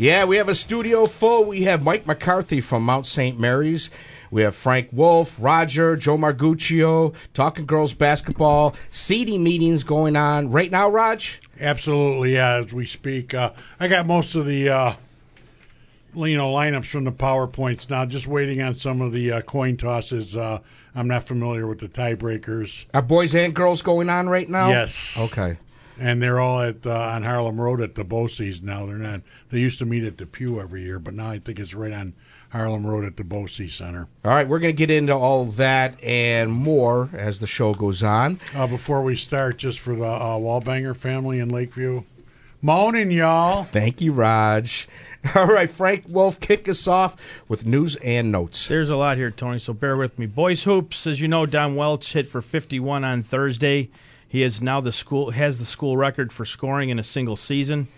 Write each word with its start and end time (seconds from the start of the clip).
Yeah, 0.00 0.26
we 0.26 0.36
have 0.36 0.48
a 0.48 0.54
studio 0.54 1.06
full. 1.06 1.44
We 1.44 1.64
have 1.64 1.82
Mike 1.82 2.06
McCarthy 2.06 2.60
from 2.60 2.84
Mount 2.84 3.04
St. 3.04 3.36
Mary's. 3.36 3.90
We 4.30 4.42
have 4.42 4.54
Frank 4.54 4.90
Wolf, 4.92 5.36
Roger, 5.40 5.96
Joe 5.96 6.16
Marguccio, 6.16 7.16
talking 7.34 7.66
girls 7.66 7.94
basketball, 7.94 8.76
seeding 8.92 9.42
meetings 9.42 9.82
going 9.82 10.14
on 10.14 10.52
right 10.52 10.70
now, 10.70 10.88
Raj? 10.88 11.40
Absolutely, 11.58 12.34
yeah, 12.34 12.62
as 12.64 12.72
we 12.72 12.86
speak. 12.86 13.34
Uh, 13.34 13.50
I 13.80 13.88
got 13.88 14.06
most 14.06 14.36
of 14.36 14.46
the 14.46 14.68
uh, 14.68 14.92
you 16.14 16.36
know 16.36 16.52
lineups 16.52 16.86
from 16.86 17.02
the 17.02 17.10
PowerPoints 17.10 17.90
now, 17.90 18.04
just 18.06 18.28
waiting 18.28 18.62
on 18.62 18.76
some 18.76 19.00
of 19.00 19.10
the 19.10 19.32
uh, 19.32 19.40
coin 19.40 19.76
tosses. 19.76 20.36
Uh, 20.36 20.60
I'm 20.94 21.08
not 21.08 21.24
familiar 21.24 21.66
with 21.66 21.80
the 21.80 21.88
tiebreakers. 21.88 22.84
Are 22.94 23.02
boys 23.02 23.34
and 23.34 23.52
girls 23.52 23.82
going 23.82 24.08
on 24.08 24.28
right 24.28 24.48
now? 24.48 24.68
Yes. 24.68 25.16
Okay. 25.18 25.58
And 25.98 26.22
they're 26.22 26.40
all 26.40 26.60
at 26.60 26.86
uh, 26.86 26.92
on 26.92 27.24
Harlem 27.24 27.60
Road 27.60 27.80
at 27.80 27.94
the 27.94 28.04
Bosse's 28.04 28.62
now. 28.62 28.86
They're 28.86 28.96
not. 28.96 29.22
They 29.50 29.58
used 29.58 29.78
to 29.80 29.84
meet 29.84 30.04
at 30.04 30.18
the 30.18 30.26
Pew 30.26 30.60
every 30.60 30.82
year, 30.82 30.98
but 30.98 31.14
now 31.14 31.30
I 31.30 31.38
think 31.38 31.58
it's 31.58 31.74
right 31.74 31.92
on 31.92 32.14
Harlem 32.50 32.86
Road 32.86 33.04
at 33.04 33.16
the 33.16 33.24
Bosse 33.24 33.70
Center. 33.70 34.08
All 34.24 34.30
right, 34.30 34.48
we're 34.48 34.58
going 34.58 34.74
to 34.74 34.86
get 34.86 34.90
into 34.90 35.14
all 35.14 35.44
that 35.44 36.02
and 36.02 36.50
more 36.50 37.10
as 37.12 37.40
the 37.40 37.46
show 37.46 37.74
goes 37.74 38.02
on. 38.02 38.40
Uh, 38.54 38.66
before 38.66 39.02
we 39.02 39.16
start, 39.16 39.58
just 39.58 39.78
for 39.78 39.94
the 39.94 40.04
uh, 40.04 40.36
Wallbanger 40.36 40.96
family 40.96 41.40
in 41.40 41.50
Lakeview, 41.50 42.04
morning, 42.62 43.10
y'all. 43.10 43.64
Thank 43.64 44.00
you, 44.00 44.12
Raj. 44.12 44.88
All 45.34 45.46
right, 45.46 45.68
Frank 45.68 46.04
Wolf, 46.08 46.40
kick 46.40 46.68
us 46.68 46.86
off 46.86 47.16
with 47.48 47.66
news 47.66 47.96
and 47.96 48.32
notes. 48.32 48.66
There's 48.68 48.88
a 48.88 48.96
lot 48.96 49.16
here, 49.18 49.30
Tony, 49.30 49.58
so 49.58 49.72
bear 49.72 49.96
with 49.96 50.18
me. 50.18 50.26
Boys 50.26 50.62
hoops, 50.62 51.06
as 51.06 51.20
you 51.20 51.28
know, 51.28 51.44
Dom 51.44 51.76
Welch 51.76 52.12
hit 52.12 52.28
for 52.28 52.40
51 52.40 53.04
on 53.04 53.22
Thursday. 53.22 53.90
He 54.28 54.42
is 54.42 54.60
now 54.60 54.80
the 54.80 54.92
school 54.92 55.30
has 55.30 55.58
the 55.58 55.64
school 55.64 55.96
record 55.96 56.32
for 56.32 56.44
scoring 56.44 56.90
in 56.90 56.98
a 56.98 57.04
single 57.04 57.36
season. 57.36 57.88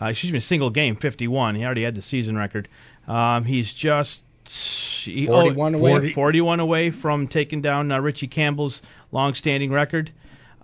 Uh, 0.00 0.06
excuse 0.06 0.32
me, 0.32 0.38
a 0.38 0.42
single 0.42 0.70
game, 0.70 0.96
51. 0.96 1.54
He 1.56 1.64
already 1.64 1.84
had 1.84 1.94
the 1.94 2.02
season 2.02 2.36
record. 2.36 2.68
Um, 3.06 3.44
he's 3.44 3.72
just 3.74 4.22
he, 4.48 5.26
41 5.26 5.74
away. 5.74 5.90
40 5.92 6.12
41 6.12 6.60
away 6.60 6.90
from 6.90 7.28
taking 7.28 7.60
down 7.62 7.92
uh, 7.92 8.00
Richie 8.00 8.26
Campbell's 8.26 8.82
long-standing 9.12 9.70
record. 9.70 10.10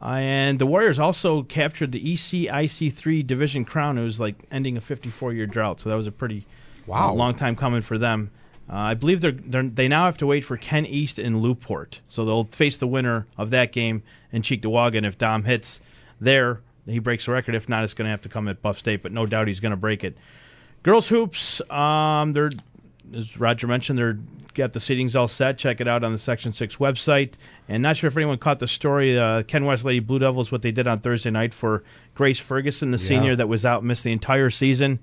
Uh, 0.03 0.07
and 0.15 0.59
the 0.59 0.65
Warriors 0.67 0.99
also 0.99 1.43
captured 1.43 1.93
the 1.93 2.11
E 2.11 2.17
ECIC3 2.17 3.27
division 3.27 3.65
crown. 3.67 3.99
It 3.99 4.05
was 4.05 4.19
like 4.19 4.37
ending 4.51 4.77
a 4.77 4.81
54-year 4.81 5.47
drought, 5.47 5.81
so 5.81 5.91
that 5.91 5.97
was 5.97 6.07
a 6.07 6.13
pretty 6.13 6.47
Wow. 6.87 7.13
long 7.15 7.35
time 7.35 7.55
coming 7.55 7.83
for 7.83 7.99
them. 7.99 8.31
Uh, 8.71 8.77
I 8.77 8.95
believe 8.95 9.21
they're, 9.21 9.33
they're 9.33 9.65
they 9.65 9.89
now 9.89 10.05
have 10.05 10.19
to 10.19 10.27
wait 10.27 10.45
for 10.45 10.57
Ken 10.57 10.87
East 10.87 11.19
and 11.19 11.43
Newport, 11.43 12.01
so 12.09 12.25
they'll 12.25 12.45
face 12.45 12.77
the 12.77 12.87
winner 12.87 13.27
of 13.37 13.51
that 13.51 13.73
game 13.73 14.03
in 14.31 14.43
Cheektowaga. 14.43 14.97
And 14.97 15.07
if 15.07 15.19
Dom 15.19 15.45
hits 15.45 15.81
there, 16.21 16.61
he 16.87 17.01
breaks 17.01 17.27
the 17.27 17.33
record. 17.33 17.57
If 17.57 17.69
not, 17.69 17.83
it's 17.83 17.95
going 17.95 18.07
to 18.07 18.11
have 18.11 18.21
to 18.23 18.29
come 18.29 18.47
at 18.47 18.63
Buff 18.63 18.79
State, 18.79 19.03
but 19.03 19.11
no 19.11 19.27
doubt 19.27 19.49
he's 19.49 19.61
going 19.61 19.71
to 19.71 19.77
break 19.77 20.05
it. 20.05 20.17
Girls 20.83 21.09
hoops, 21.09 21.61
um, 21.71 22.33
they're 22.33 22.51
as 23.13 23.39
Roger 23.39 23.67
mentioned, 23.67 23.99
they're 23.99 24.19
got 24.55 24.73
the 24.73 24.79
seatings 24.79 25.15
all 25.15 25.29
set. 25.29 25.59
Check 25.59 25.81
it 25.81 25.89
out 25.89 26.05
on 26.05 26.13
the 26.13 26.19
Section 26.19 26.53
Six 26.53 26.77
website. 26.77 27.33
And 27.69 27.83
not 27.83 27.97
sure 27.97 28.09
if 28.09 28.17
anyone 28.17 28.39
caught 28.39 28.59
the 28.59 28.69
story. 28.69 29.19
Uh, 29.19 29.43
Ken 29.43 29.65
West 29.65 29.85
Lady 29.85 30.01
Blue 30.01 30.19
Devils, 30.19 30.51
what 30.53 30.63
they 30.63 30.73
did 30.73 30.87
on 30.87 30.99
Thursday 30.99 31.31
night 31.31 31.55
for 31.55 31.83
Grace 32.15 32.39
Ferguson, 32.39 32.91
the 32.91 32.99
senior 32.99 33.37
that 33.37 33.49
was 33.49 33.65
out, 33.65 33.85
missed 33.85 34.05
the 34.05 34.13
entire 34.13 34.51
season. 34.51 34.99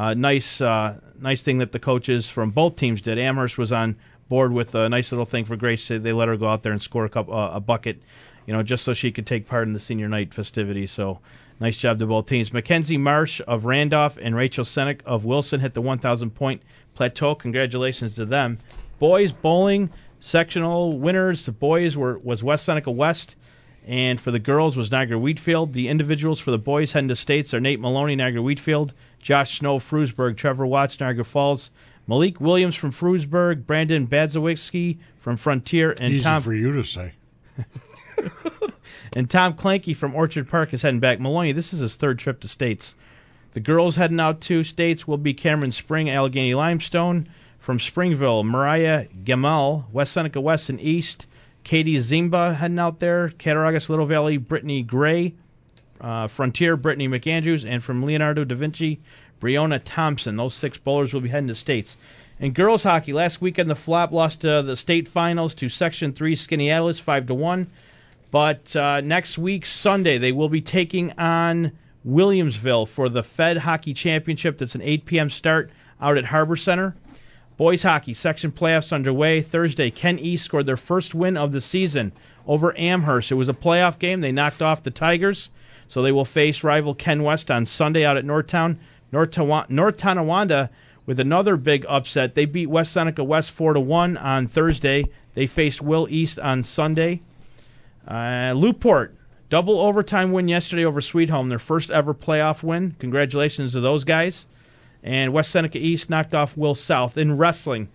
Uh, 0.00 0.14
nice, 0.14 0.62
uh, 0.62 0.94
nice 1.20 1.42
thing 1.42 1.58
that 1.58 1.72
the 1.72 1.78
coaches 1.78 2.26
from 2.26 2.50
both 2.50 2.74
teams 2.74 3.02
did. 3.02 3.18
Amherst 3.18 3.58
was 3.58 3.70
on 3.70 3.96
board 4.30 4.50
with 4.50 4.74
a 4.74 4.88
nice 4.88 5.12
little 5.12 5.26
thing 5.26 5.44
for 5.44 5.56
Grace. 5.56 5.88
They 5.88 5.98
let 6.14 6.26
her 6.26 6.38
go 6.38 6.48
out 6.48 6.62
there 6.62 6.72
and 6.72 6.80
score 6.80 7.04
a, 7.04 7.10
cup, 7.10 7.28
uh, 7.28 7.50
a 7.52 7.60
bucket, 7.60 8.00
you 8.46 8.54
know, 8.54 8.62
just 8.62 8.82
so 8.82 8.94
she 8.94 9.12
could 9.12 9.26
take 9.26 9.46
part 9.46 9.68
in 9.68 9.74
the 9.74 9.78
senior 9.78 10.08
night 10.08 10.32
festivities. 10.32 10.90
So 10.90 11.18
nice 11.60 11.76
job 11.76 11.98
to 11.98 12.06
both 12.06 12.24
teams. 12.24 12.50
Mackenzie 12.50 12.96
Marsh 12.96 13.42
of 13.46 13.66
Randolph 13.66 14.16
and 14.22 14.34
Rachel 14.34 14.64
Senek 14.64 15.02
of 15.04 15.26
Wilson 15.26 15.60
hit 15.60 15.74
the 15.74 15.82
1,000 15.82 16.30
point 16.30 16.62
plateau. 16.94 17.34
Congratulations 17.34 18.14
to 18.14 18.24
them. 18.24 18.56
Boys 18.98 19.32
bowling 19.32 19.90
sectional 20.18 20.98
winners. 20.98 21.44
The 21.44 21.52
boys 21.52 21.94
were 21.94 22.16
was 22.20 22.42
West 22.42 22.64
Seneca 22.64 22.90
West. 22.90 23.36
And 23.86 24.18
for 24.18 24.30
the 24.30 24.38
girls 24.38 24.78
was 24.78 24.90
Niagara 24.90 25.18
Wheatfield. 25.18 25.74
The 25.74 25.88
individuals 25.88 26.40
for 26.40 26.52
the 26.52 26.58
boys 26.58 26.92
heading 26.92 27.08
to 27.08 27.16
states 27.16 27.52
are 27.52 27.60
Nate 27.60 27.80
Maloney, 27.80 28.16
Niagara 28.16 28.42
Wheatfield, 28.42 28.94
Josh 29.20 29.58
Snow, 29.58 29.78
Frewsburg, 29.78 30.36
Trevor 30.36 30.66
Watts, 30.66 30.98
Niagara 30.98 31.24
Falls, 31.24 31.70
Malik 32.06 32.40
Williams 32.40 32.74
from 32.74 32.92
Frewsburg, 32.92 33.66
Brandon 33.66 34.06
Badzawiski 34.06 34.98
from 35.20 35.36
Frontier, 35.36 35.94
and 36.00 36.14
Easy 36.14 36.24
Tom 36.24 36.42
for 36.42 36.54
you 36.54 36.72
to 36.72 36.84
say. 36.84 37.12
and 39.12 39.28
Tom 39.28 39.54
Clanky 39.54 39.94
from 39.94 40.14
Orchard 40.14 40.48
Park 40.48 40.72
is 40.74 40.82
heading 40.82 41.00
back. 41.00 41.20
Maloney, 41.20 41.52
this 41.52 41.72
is 41.72 41.80
his 41.80 41.94
third 41.94 42.18
trip 42.18 42.40
to 42.40 42.48
states. 42.48 42.94
The 43.52 43.60
girls 43.60 43.96
heading 43.96 44.20
out 44.20 44.40
to 44.42 44.64
states 44.64 45.06
will 45.06 45.18
be 45.18 45.34
Cameron 45.34 45.72
Spring, 45.72 46.06
Allegany 46.06 46.54
Limestone. 46.54 47.28
From 47.58 47.78
Springville, 47.78 48.42
Mariah 48.42 49.06
Gamal, 49.22 49.84
West 49.92 50.12
Seneca 50.12 50.40
West 50.40 50.70
and 50.70 50.80
East. 50.80 51.26
Katie 51.62 51.98
Zimba 51.98 52.56
heading 52.56 52.78
out 52.78 53.00
there. 53.00 53.28
Cattaraugus, 53.38 53.90
Little 53.90 54.06
Valley, 54.06 54.38
Brittany 54.38 54.82
Gray. 54.82 55.34
Uh, 56.00 56.28
Frontier, 56.28 56.76
Brittany 56.76 57.08
McAndrews. 57.08 57.64
And 57.68 57.84
from 57.84 58.02
Leonardo 58.02 58.44
da 58.44 58.54
Vinci, 58.54 59.00
Breonna 59.40 59.80
Thompson. 59.84 60.36
Those 60.36 60.54
six 60.54 60.78
bowlers 60.78 61.12
will 61.12 61.20
be 61.20 61.28
heading 61.28 61.48
to 61.48 61.54
states. 61.54 61.96
In 62.38 62.52
girls 62.52 62.84
hockey, 62.84 63.12
last 63.12 63.40
weekend 63.40 63.68
the 63.68 63.76
flop 63.76 64.12
lost 64.12 64.44
uh, 64.44 64.62
the 64.62 64.76
state 64.76 65.06
finals 65.06 65.54
to 65.54 65.68
Section 65.68 66.12
3 66.12 66.34
Skaneateles 66.34 67.00
5 67.00 67.26
to 67.26 67.34
1. 67.34 67.66
But 68.30 68.74
uh, 68.76 69.00
next 69.00 69.36
week, 69.36 69.66
Sunday, 69.66 70.16
they 70.16 70.32
will 70.32 70.48
be 70.48 70.60
taking 70.62 71.12
on 71.18 71.72
Williamsville 72.06 72.88
for 72.88 73.08
the 73.08 73.22
Fed 73.22 73.58
Hockey 73.58 73.92
Championship. 73.92 74.58
That's 74.58 74.74
an 74.74 74.82
8 74.82 75.04
p.m. 75.04 75.30
start 75.30 75.70
out 76.00 76.16
at 76.16 76.26
Harbor 76.26 76.56
Center. 76.56 76.94
Boys 77.56 77.82
hockey 77.82 78.14
section 78.14 78.52
playoffs 78.52 78.90
underway. 78.90 79.42
Thursday, 79.42 79.90
Ken 79.90 80.18
East 80.18 80.46
scored 80.46 80.64
their 80.64 80.78
first 80.78 81.14
win 81.14 81.36
of 81.36 81.52
the 81.52 81.60
season 81.60 82.12
over 82.46 82.74
Amherst. 82.78 83.30
It 83.30 83.34
was 83.34 83.50
a 83.50 83.54
playoff 83.54 83.98
game. 83.98 84.22
They 84.22 84.32
knocked 84.32 84.62
off 84.62 84.82
the 84.82 84.90
Tigers, 84.90 85.50
so 85.90 86.00
they 86.00 86.12
will 86.12 86.24
face 86.24 86.62
rival 86.62 86.94
Ken 86.94 87.24
West 87.24 87.50
on 87.50 87.66
Sunday 87.66 88.04
out 88.04 88.16
at 88.16 88.24
Northtown. 88.24 88.76
North, 89.10 89.32
Tawa- 89.32 89.68
North 89.68 89.96
Tonawanda 89.96 90.70
with 91.04 91.18
another 91.18 91.56
big 91.56 91.84
upset. 91.88 92.36
They 92.36 92.44
beat 92.44 92.70
West 92.70 92.92
Seneca 92.92 93.24
West 93.24 93.50
four 93.50 93.72
to 93.72 93.80
one 93.80 94.16
on 94.16 94.46
Thursday. 94.46 95.06
They 95.34 95.48
faced 95.48 95.82
Will 95.82 96.06
East 96.08 96.38
on 96.38 96.62
Sunday. 96.62 97.22
Uh, 98.06 98.54
Newport 98.54 99.16
double 99.48 99.80
overtime 99.80 100.30
win 100.30 100.46
yesterday 100.46 100.84
over 100.84 101.00
Sweet 101.00 101.28
Home, 101.28 101.48
their 101.48 101.58
first 101.58 101.90
ever 101.90 102.14
playoff 102.14 102.62
win. 102.62 102.94
Congratulations 103.00 103.72
to 103.72 103.80
those 103.80 104.04
guys. 104.04 104.46
And 105.02 105.32
West 105.32 105.50
Seneca 105.50 105.78
East 105.78 106.08
knocked 106.08 106.34
off 106.34 106.56
Will 106.56 106.76
South 106.76 107.18
in 107.18 107.36
wrestling. 107.36 107.88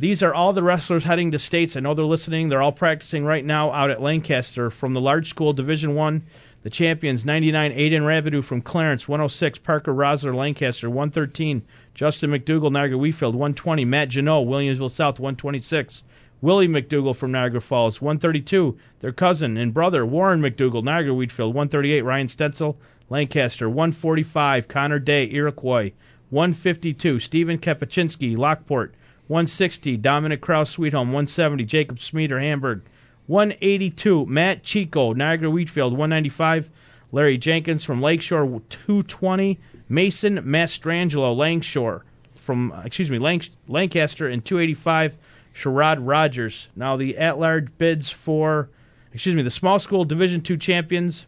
These 0.00 0.20
are 0.20 0.34
all 0.34 0.52
the 0.52 0.64
wrestlers 0.64 1.04
heading 1.04 1.30
to 1.30 1.38
states. 1.38 1.76
I 1.76 1.80
know 1.80 1.94
they're 1.94 2.04
listening. 2.04 2.48
They're 2.48 2.60
all 2.60 2.72
practicing 2.72 3.24
right 3.24 3.44
now 3.44 3.70
out 3.70 3.90
at 3.90 4.02
Lancaster 4.02 4.68
from 4.68 4.94
the 4.94 5.00
large 5.00 5.30
school 5.30 5.52
Division 5.52 5.94
One. 5.94 6.24
The 6.66 6.70
champions 6.70 7.24
99 7.24 7.70
Aiden 7.74 8.02
Rabideau 8.02 8.42
from 8.42 8.60
Clarence, 8.60 9.06
106 9.06 9.60
Parker 9.60 9.94
Rosler 9.94 10.34
Lancaster, 10.34 10.90
113 10.90 11.62
Justin 11.94 12.30
McDougall 12.30 12.72
Niagara 12.72 12.98
Wheatfield, 12.98 13.36
120 13.36 13.84
Matt 13.84 14.08
Janot 14.08 14.48
Williamsville 14.48 14.90
South, 14.90 15.20
126 15.20 16.02
Willie 16.40 16.66
McDougall 16.66 17.14
from 17.14 17.30
Niagara 17.30 17.60
Falls, 17.60 18.02
132 18.02 18.76
their 18.98 19.12
cousin 19.12 19.56
and 19.56 19.72
brother 19.72 20.04
Warren 20.04 20.40
McDougall 20.40 20.82
Niagara 20.82 21.14
Wheatfield, 21.14 21.54
138 21.54 22.02
Ryan 22.02 22.26
Stenzel 22.26 22.74
Lancaster, 23.08 23.68
145 23.70 24.66
Connor 24.66 24.98
Day 24.98 25.30
Iroquois, 25.30 25.92
152, 26.30 27.20
Stephen 27.20 27.58
Kapuscinski, 27.58 28.36
Lockport. 28.36 28.92
160, 29.28 29.96
Dominic 29.98 30.40
Kraus, 30.40 30.70
Sweet 30.70 30.92
Home. 30.92 31.08
170, 31.08 31.64
Jacob 31.64 31.98
Smeeder, 31.98 32.40
Hamburg. 32.40 32.82
182, 33.26 34.26
Matt 34.26 34.62
Chico, 34.62 35.12
Niagara 35.12 35.50
Wheatfield. 35.50 35.92
195, 35.92 36.70
Larry 37.12 37.38
Jenkins 37.38 37.84
from 37.84 38.00
Lakeshore. 38.00 38.62
220, 38.68 39.58
Mason 39.88 40.38
Mastrangelo, 40.42 41.36
Langshore. 41.36 42.04
From, 42.34 42.72
excuse 42.84 43.10
me, 43.10 43.18
Lanc- 43.18 43.50
Lancaster. 43.66 44.28
And 44.28 44.44
285, 44.44 45.16
Sherrod 45.54 45.98
Rogers. 46.00 46.68
Now 46.76 46.96
the 46.96 47.16
at-large 47.16 47.68
bids 47.78 48.10
for, 48.10 48.68
excuse 49.12 49.34
me, 49.34 49.42
the 49.42 49.50
small 49.50 49.78
school 49.78 50.04
Division 50.04 50.40
Two 50.42 50.56
champions 50.56 51.26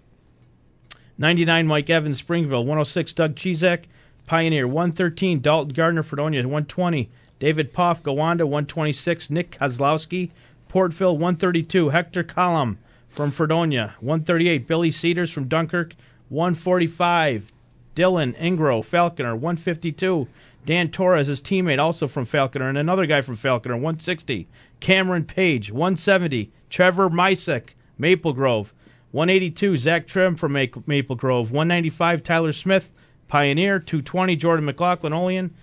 99 1.19 1.67
Mike 1.67 1.91
Evans, 1.91 2.19
Springville. 2.19 2.61
106 2.61 3.13
Doug 3.13 3.35
Chizak, 3.35 3.85
Pioneer. 4.27 4.69
113 4.69 5.41
Dalton 5.41 5.75
Gardner, 5.75 6.03
Fredonia. 6.05 6.43
120 6.43 7.11
David 7.41 7.73
Poff, 7.73 8.03
Gowanda. 8.03 8.45
126 8.45 9.31
Nick 9.31 9.59
Kozlowski, 9.59 10.31
Portville. 10.69 11.13
132 11.13 11.91
Hector 11.91 12.23
Collum 12.23 12.79
from 13.09 13.31
Fredonia. 13.31 13.95
138 14.01 14.67
Billy 14.67 14.91
Cedars 14.91 15.31
from 15.31 15.49
Dunkirk. 15.49 15.95
145 16.29 17.53
Dylan 17.95 18.37
Ingro, 18.37 18.85
Falconer. 18.85 19.35
152 19.35 20.29
Dan 20.69 20.91
Torres, 20.91 21.29
his 21.29 21.41
teammate, 21.41 21.79
also 21.79 22.07
from 22.07 22.27
Falconer, 22.27 22.69
and 22.69 22.77
another 22.77 23.07
guy 23.07 23.23
from 23.23 23.37
Falconer. 23.37 23.75
160 23.75 24.47
Cameron 24.81 25.25
Page. 25.25 25.73
170 25.73 26.53
Trevor 26.69 27.09
Misek, 27.09 27.71
Maple 27.97 28.35
Grove. 28.35 28.75
182, 29.13 29.79
Zach 29.79 30.07
Trim 30.07 30.37
from 30.37 30.53
Maple 30.53 31.17
Grove. 31.17 31.51
195, 31.51 32.23
Tyler 32.23 32.53
Smith, 32.53 32.91
Pioneer. 33.27 33.79
220, 33.79 34.37
Jordan 34.37 34.67
McLaughlin, 34.67 35.15
Olean. 35.15 35.55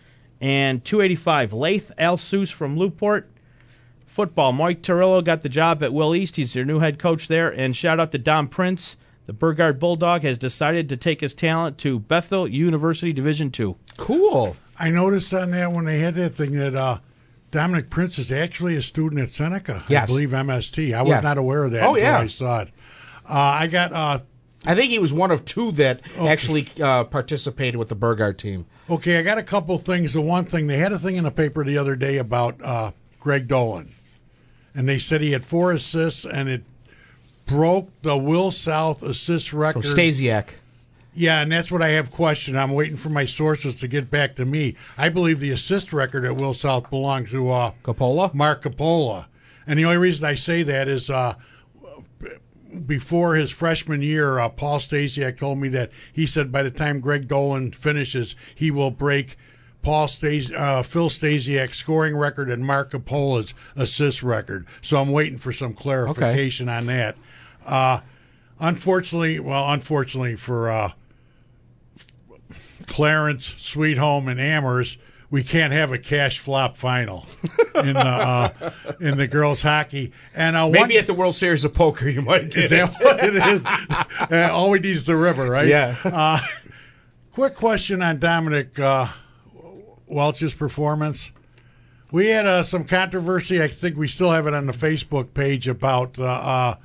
And 0.41 0.83
285, 0.83 1.53
Lath 1.53 1.91
Al 1.99 2.17
Seuss 2.17 2.51
from 2.51 2.75
Newport. 2.75 3.29
Football, 4.15 4.53
Mike 4.53 4.81
Torillo 4.81 5.21
got 5.21 5.41
the 5.41 5.49
job 5.49 5.83
at 5.83 5.91
Will 5.91 6.15
East. 6.15 6.37
He's 6.37 6.53
their 6.53 6.63
new 6.63 6.79
head 6.79 6.97
coach 6.97 7.27
there. 7.27 7.49
And 7.49 7.75
shout 7.75 7.99
out 7.99 8.13
to 8.13 8.17
Dom 8.17 8.47
Prince. 8.47 8.95
The 9.25 9.33
Burgard 9.33 9.77
Bulldog 9.77 10.21
has 10.21 10.37
decided 10.37 10.87
to 10.87 10.95
take 10.95 11.19
his 11.19 11.33
talent 11.33 11.77
to 11.79 11.99
Bethel 11.99 12.47
University 12.47 13.11
Division 13.11 13.51
Two. 13.51 13.75
Cool. 13.97 14.55
I 14.79 14.89
noticed 14.89 15.33
on 15.33 15.51
that 15.51 15.73
when 15.73 15.83
they 15.83 15.99
had 15.99 16.15
that 16.15 16.33
thing 16.33 16.53
that 16.53 16.75
uh, 16.75 16.99
Dominic 17.51 17.89
Prince 17.89 18.17
is 18.17 18.31
actually 18.31 18.77
a 18.77 18.81
student 18.81 19.19
at 19.19 19.31
Seneca. 19.31 19.83
Yes. 19.89 20.03
I 20.03 20.05
believe 20.05 20.29
MST. 20.29 20.95
I 20.95 21.01
was 21.01 21.09
Yeah. 21.09 21.19
not 21.19 21.37
aware 21.37 21.65
of 21.65 21.71
that 21.73 21.83
Oh, 21.83 21.95
until 21.95 22.03
yeah. 22.03 22.19
I 22.19 22.27
saw 22.27 22.61
it. 22.61 22.69
Uh, 23.27 23.33
I 23.33 23.67
got 23.67 23.91
uh, 23.91 24.19
I 24.65 24.75
think 24.75 24.91
he 24.91 24.99
was 24.99 25.11
one 25.11 25.29
of 25.31 25.43
two 25.43 25.73
that 25.73 25.99
actually 26.17 26.69
uh, 26.81 27.03
participated 27.03 27.75
with 27.75 27.89
the 27.89 27.95
Burgard 27.95 28.39
team. 28.39 28.65
Okay, 28.89 29.19
I 29.19 29.23
got 29.23 29.37
a 29.37 29.43
couple 29.43 29.77
things. 29.77 30.13
The 30.13 30.21
one 30.21 30.45
thing 30.45 30.67
they 30.67 30.77
had 30.77 30.93
a 30.93 30.99
thing 30.99 31.17
in 31.17 31.25
the 31.25 31.31
paper 31.31 31.65
the 31.65 31.77
other 31.77 31.97
day 31.97 32.17
about 32.17 32.63
uh, 32.63 32.91
Greg 33.19 33.47
Dolan, 33.49 33.93
and 34.75 34.87
they 34.87 34.99
said 34.99 35.21
he 35.21 35.31
had 35.31 35.45
four 35.45 35.71
assists, 35.71 36.25
and 36.25 36.49
it 36.49 36.63
broke 37.45 37.89
the 38.01 38.17
Will 38.17 38.51
South 38.51 39.01
assist 39.01 39.51
So 39.51 39.57
record. 39.57 39.83
Stasiak. 39.83 40.49
Yeah, 41.13 41.41
and 41.41 41.51
that's 41.51 41.71
what 41.71 41.81
I 41.81 41.89
have 41.89 42.11
questioned. 42.11 42.59
I'm 42.59 42.73
waiting 42.73 42.97
for 42.97 43.09
my 43.09 43.25
sources 43.25 43.75
to 43.75 43.87
get 43.87 44.11
back 44.11 44.35
to 44.35 44.45
me. 44.45 44.75
I 44.97 45.07
believe 45.07 45.39
the 45.39 45.51
assist 45.51 45.93
record 45.93 46.25
at 46.25 46.35
Will 46.35 46.53
South 46.53 46.89
belongs 46.89 47.31
to 47.31 47.49
uh, 47.49 47.71
Coppola? 47.83 48.33
Mark 48.33 48.63
Capola, 48.63 49.27
and 49.65 49.79
the 49.79 49.85
only 49.85 49.97
reason 49.97 50.25
I 50.25 50.35
say 50.35 50.61
that 50.63 50.87
is. 50.87 51.09
Uh, 51.09 51.35
before 52.85 53.35
his 53.35 53.51
freshman 53.51 54.01
year, 54.01 54.37
uh, 54.37 54.49
Paul 54.49 54.79
Stasiak 54.79 55.37
told 55.37 55.59
me 55.59 55.69
that 55.69 55.91
he 56.11 56.25
said 56.25 56.51
by 56.51 56.61
the 56.61 56.69
time 56.69 56.99
Greg 56.99 57.25
Dolan 57.25 57.71
finishes, 57.71 58.35
he 58.53 58.69
will 58.69 58.91
break 58.91 59.37
Paul 59.85 60.07
Stas- 60.07 60.51
uh, 60.51 60.81
Phil 60.81 61.09
Stasiak's 61.09 61.77
scoring 61.77 62.17
record 62.17 62.49
and 62.49 62.65
Mark 62.65 62.89
Capola's 62.89 63.53
assist 63.75 64.23
record. 64.23 64.65
So 64.81 64.99
I'm 64.99 65.11
waiting 65.11 65.37
for 65.37 65.53
some 65.53 65.75
clarification 65.75 66.67
on 66.67 66.87
that. 66.87 67.15
Uh, 67.67 67.99
unfortunately, 68.59 69.39
well, 69.39 69.71
unfortunately 69.71 70.37
for 70.37 70.71
uh, 70.71 70.91
Clarence, 72.87 73.53
Sweet 73.59 73.99
Home, 73.99 74.27
and 74.27 74.39
Amherst, 74.41 74.97
we 75.29 75.43
can't 75.43 75.71
have 75.71 75.91
a 75.91 75.99
cash 75.99 76.39
flop 76.39 76.75
final 76.75 77.27
in 77.75 77.93
the 77.93 77.99
uh, 77.99 78.71
in 78.99 79.17
the 79.17 79.27
girls 79.27 79.61
hockey. 79.61 80.11
And 80.33 80.55
uh, 80.55 80.63
one, 80.63 80.71
Maybe 80.71 80.97
at 80.97 81.05
the 81.05 81.13
World 81.13 81.35
Series 81.35 81.63
of 81.63 81.75
Poker 81.75 82.09
you 82.09 82.23
might 82.23 82.49
get 82.49 82.63
is 82.65 82.69
that 82.71 82.95
what 83.01 83.23
it 83.23 83.35
is? 83.35 83.63
Uh, 83.63 84.49
all 84.51 84.71
we 84.71 84.79
need 84.79 84.97
is 84.97 85.05
the 85.05 85.15
river, 85.15 85.47
right? 85.47 85.67
Yeah. 85.67 85.95
Uh, 86.03 86.39
quick 87.31 87.53
question 87.53 88.01
on 88.01 88.17
Dominic 88.17 88.79
uh, 88.79 89.07
Welch's 90.07 90.53
performance. 90.53 91.31
We 92.11 92.27
had 92.27 92.45
uh, 92.45 92.63
some 92.63 92.85
controversy. 92.85 93.61
I 93.61 93.67
think 93.67 93.97
we 93.97 94.07
still 94.07 94.31
have 94.31 94.47
it 94.47 94.53
on 94.53 94.67
the 94.67 94.73
Facebook 94.73 95.33
page 95.33 95.67
about 95.67 96.19
uh, 96.19 96.23
uh, 96.23 96.75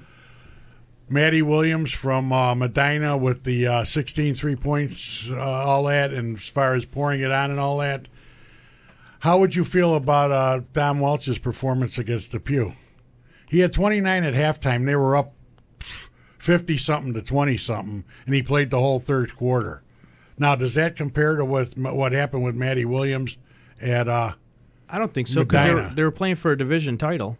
Maddie 1.08 1.42
Williams 1.42 1.92
from 1.92 2.32
uh, 2.32 2.54
Medina 2.54 3.16
with 3.16 3.44
the 3.44 3.66
uh, 3.66 3.84
16 3.84 4.34
three 4.34 4.56
points, 4.56 5.26
uh, 5.28 5.38
all 5.38 5.84
that, 5.84 6.12
and 6.12 6.36
as 6.36 6.48
far 6.48 6.74
as 6.74 6.84
pouring 6.84 7.20
it 7.20 7.30
on 7.30 7.50
and 7.50 7.60
all 7.60 7.78
that. 7.78 8.06
How 9.20 9.38
would 9.38 9.54
you 9.54 9.64
feel 9.64 9.94
about 9.94 10.30
uh, 10.30 10.62
Dom 10.72 11.00
Welch's 11.00 11.38
performance 11.38 11.98
against 11.98 12.32
Depew? 12.32 12.72
He 13.48 13.58
had 13.58 13.72
29 13.72 14.24
at 14.24 14.34
halftime. 14.34 14.86
They 14.86 14.96
were 14.96 15.16
up 15.16 15.34
50 16.38 16.78
something 16.78 17.12
to 17.12 17.22
20 17.22 17.56
something, 17.58 18.04
and 18.24 18.34
he 18.34 18.42
played 18.42 18.70
the 18.70 18.78
whole 18.78 18.98
third 18.98 19.36
quarter. 19.36 19.82
Now, 20.40 20.54
does 20.54 20.72
that 20.74 20.96
compare 20.96 21.36
to 21.36 21.44
with 21.44 21.76
what 21.76 22.12
happened 22.12 22.44
with 22.44 22.54
Maddie 22.56 22.86
Williams 22.86 23.36
at 23.78 24.08
uh, 24.08 24.32
I 24.88 24.98
don't 24.98 25.12
think 25.12 25.28
so 25.28 25.44
because 25.44 25.64
they 25.66 25.74
were, 25.74 25.92
they 25.94 26.02
were 26.02 26.10
playing 26.10 26.36
for 26.36 26.50
a 26.50 26.56
division 26.58 26.96
title. 26.96 27.36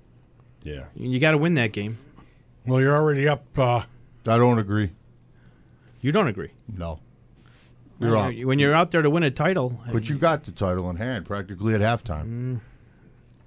Yeah. 0.63 0.85
You 0.95 1.19
got 1.19 1.31
to 1.31 1.39
win 1.39 1.55
that 1.55 1.73
game. 1.73 1.99
well, 2.67 2.79
you're 2.79 2.95
already 2.95 3.27
up. 3.27 3.43
Uh, 3.59 3.85
I 4.27 4.37
don't 4.37 4.59
agree. 4.59 4.91
You 6.03 6.13
don't 6.13 6.29
agree. 6.29 6.51
No. 6.77 7.01
You're 7.99 8.17
up. 8.17 8.35
When 8.35 8.59
you're 8.59 8.75
out 8.75 8.91
there 8.91 9.01
to 9.01 9.09
win 9.11 9.23
a 9.23 9.31
title, 9.31 9.81
But 9.91 10.11
you 10.11 10.17
got 10.17 10.45
the 10.45 10.53
title 10.53 10.89
in 10.91 10.97
hand 10.97 11.25
practically 11.25 11.75
at 11.75 11.81
halftime. 11.81 12.61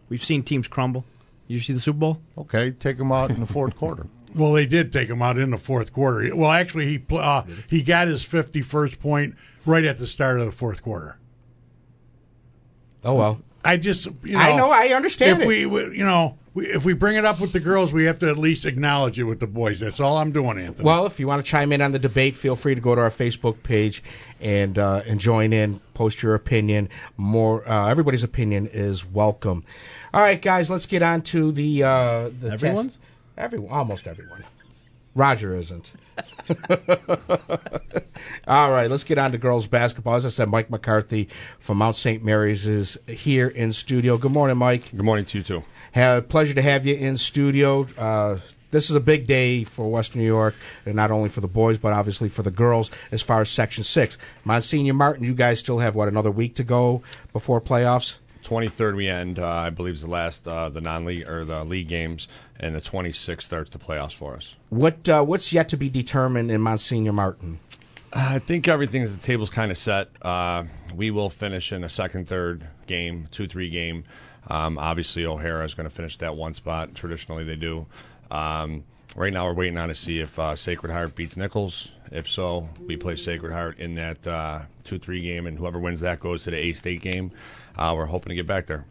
we've 0.10 0.24
seen 0.24 0.42
teams 0.42 0.68
crumble. 0.68 1.06
You 1.48 1.60
see 1.60 1.74
the 1.74 1.80
Super 1.80 2.00
Bowl? 2.00 2.22
Okay, 2.40 2.72
take 2.72 2.98
them 2.98 3.12
out 3.12 3.30
in 3.30 3.40
the 3.40 3.46
fourth 3.46 3.76
quarter. 3.76 4.08
Well, 4.36 4.54
they 4.54 4.66
did 4.66 4.92
take 4.94 5.10
him 5.10 5.22
out 5.22 5.38
in 5.38 5.52
the 5.52 5.58
fourth 5.58 5.94
quarter. 5.94 6.36
Well, 6.36 6.52
actually, 6.52 6.88
he 6.88 7.04
uh, 7.16 7.44
he 7.70 7.82
got 7.82 8.08
his 8.08 8.26
51st 8.26 9.00
point 9.00 9.36
right 9.66 9.84
at 9.86 9.98
the 9.98 10.08
start 10.08 10.40
of 10.40 10.46
the 10.46 10.52
fourth 10.52 10.82
quarter. 10.82 11.18
Oh, 13.04 13.16
well. 13.16 13.42
I 13.66 13.78
just, 13.78 14.08
you 14.24 14.34
know, 14.34 14.40
I 14.40 14.56
know, 14.58 14.70
I 14.72 14.88
understand 14.88 15.38
If 15.40 15.46
it. 15.46 15.48
we, 15.48 15.66
we, 15.66 15.98
you 15.98 16.04
know, 16.06 16.38
we, 16.54 16.68
if 16.68 16.84
we 16.84 16.92
bring 16.94 17.16
it 17.16 17.24
up 17.24 17.40
with 17.40 17.54
the 17.54 17.62
girls, 17.62 17.94
we 17.94 18.04
have 18.04 18.20
to 18.20 18.28
at 18.28 18.38
least 18.38 18.66
acknowledge 18.66 19.18
it 19.18 19.24
with 19.24 19.40
the 19.40 19.48
boys. 19.48 19.80
That's 19.80 20.02
all 20.02 20.18
I'm 20.18 20.34
doing, 20.34 20.58
Anthony. 20.60 20.86
Well, 20.86 21.06
if 21.06 21.18
you 21.18 21.28
want 21.28 21.46
to 21.46 21.50
chime 21.50 21.72
in 21.72 21.82
on 21.82 21.94
the 21.94 22.00
debate, 22.00 22.36
feel 22.36 22.58
free 22.58 22.76
to 22.76 22.82
go 22.82 22.94
to 22.94 23.00
our 23.00 23.10
Facebook 23.10 23.64
page 23.64 24.04
and 24.42 24.78
uh, 24.78 25.04
and 25.08 25.18
join 25.18 25.54
in. 25.54 25.80
Post 25.94 26.22
your 26.22 26.36
opinion. 26.36 26.90
More, 27.16 27.68
uh, 27.68 27.88
everybody's 27.88 28.24
opinion 28.24 28.68
is 28.68 29.06
welcome. 29.06 29.64
All 30.14 30.22
right, 30.22 30.42
guys, 30.42 30.70
let's 30.70 30.86
get 30.86 31.02
on 31.02 31.22
to 31.24 31.54
the 31.54 31.84
uh, 31.84 32.30
the 32.42 32.52
Everyone's? 32.52 32.96
test. 32.96 33.06
Everyone, 33.38 33.72
almost 33.72 34.08
everyone. 34.08 34.44
Roger 35.16 35.56
isn't. 35.56 35.92
All 38.48 38.72
right, 38.72 38.90
let's 38.90 39.04
get 39.04 39.18
on 39.18 39.32
to 39.32 39.38
girls 39.38 39.68
basketball. 39.68 40.16
As 40.16 40.26
I 40.26 40.30
said, 40.30 40.50
Mike 40.50 40.70
McCarthy 40.70 41.30
from 41.60 41.78
Mount 41.78 41.96
St. 41.96 42.24
Mary's 42.24 42.66
is 42.66 42.98
here 43.08 43.48
in 43.48 43.72
studio. 43.72 44.18
Good 44.18 44.32
morning, 44.32 44.58
Mike. 44.58 44.90
Good 44.92 45.04
morning 45.04 45.26
to 45.26 45.38
you 45.38 45.44
too. 45.44 45.64
Have 45.92 46.30
pleasure 46.30 46.56
to 46.56 46.62
have 46.62 46.86
you 46.88 46.96
in 46.96 47.18
studio. 47.18 47.88
Uh, 47.98 48.40
this 48.72 48.90
is 48.90 48.96
a 48.96 49.00
big 49.00 49.28
day 49.28 49.64
for 49.64 49.88
Western 49.92 50.22
New 50.22 50.28
York, 50.28 50.56
and 50.88 50.96
not 50.96 51.12
only 51.12 51.30
for 51.30 51.42
the 51.42 51.48
boys, 51.48 51.78
but 51.78 51.94
obviously 51.94 52.28
for 52.28 52.42
the 52.42 52.50
girls 52.50 52.90
as 53.12 53.22
far 53.22 53.42
as 53.42 53.50
Section 53.50 53.84
6. 53.84 54.18
Monsignor 54.46 54.96
Martin, 54.96 55.24
you 55.24 55.36
guys 55.36 55.60
still 55.60 55.78
have, 55.78 55.94
what, 55.94 56.08
another 56.08 56.32
week 56.32 56.56
to 56.56 56.64
go 56.64 57.04
before 57.34 57.62
playoffs? 57.62 58.18
23rd 58.44 58.96
we 58.96 59.08
end, 59.08 59.40
uh, 59.40 59.48
I 59.48 59.70
believe, 59.70 59.96
is 59.96 60.02
the 60.02 60.08
last 60.08 60.48
uh, 60.48 60.70
the 60.70 60.82
non-league 60.82 61.28
or 61.28 61.46
the 61.46 61.64
league 61.64 61.88
games, 61.88 62.28
and 62.60 62.76
the 62.76 62.82
26th 62.82 63.42
starts 63.42 63.70
the 63.70 63.80
playoffs 63.80 64.14
for 64.14 64.36
us. 64.36 64.56
What 64.70 65.08
uh, 65.10 65.24
What's 65.24 65.54
yet 65.54 65.70
to 65.70 65.78
be 65.78 65.90
determined 65.90 66.52
in 66.52 66.62
Monsignor 66.62 67.14
Martin? 67.14 67.60
I 68.14 68.40
think 68.40 68.68
everything 68.68 69.02
at 69.02 69.10
the 69.10 69.18
table's 69.18 69.50
kind 69.50 69.72
of 69.72 69.78
set. 69.78 70.10
Uh, 70.22 70.66
we 70.94 71.10
will 71.10 71.30
finish 71.30 71.72
in 71.72 71.84
a 71.84 71.90
second, 71.90 72.28
third 72.28 72.68
game, 72.86 73.28
two, 73.32 73.48
three 73.48 73.70
game. 73.70 74.04
Um, 74.48 74.78
obviously, 74.78 75.26
O'Hara 75.26 75.66
is 75.66 75.74
going 75.74 75.90
to 75.90 75.96
finish 75.96 76.18
that 76.18 76.36
one 76.36 76.54
spot. 76.54 76.94
Traditionally, 76.94 77.44
they 77.44 77.56
do. 77.56 77.88
Um, 78.30 78.84
right 79.16 79.34
now, 79.34 79.46
we're 79.46 79.54
waiting 79.54 79.78
on 79.78 79.90
to 79.90 79.96
see 79.96 80.20
if 80.20 80.38
uh, 80.38 80.56
Sacred 80.56 80.92
Heart 80.92 81.16
beats 81.16 81.38
Nichols. 81.38 81.92
If 82.12 82.30
so, 82.30 82.70
we 82.86 82.98
play 82.98 83.16
Sacred 83.16 83.52
Heart 83.52 83.80
in 83.80 83.96
that 83.96 84.28
uh, 84.28 84.62
two, 84.84 85.00
three 85.00 85.22
game, 85.22 85.48
and 85.48 85.58
whoever 85.58 85.80
wins 85.80 86.02
that 86.02 86.20
goes 86.20 86.44
to 86.44 86.52
the 86.52 86.58
A 86.58 86.74
State 86.74 87.02
game. 87.02 87.32
Uh, 87.78 87.94
we're 87.96 88.06
hoping 88.06 88.30
to 88.30 88.36
get 88.36 88.48
back 88.48 88.68
there. 88.68 88.86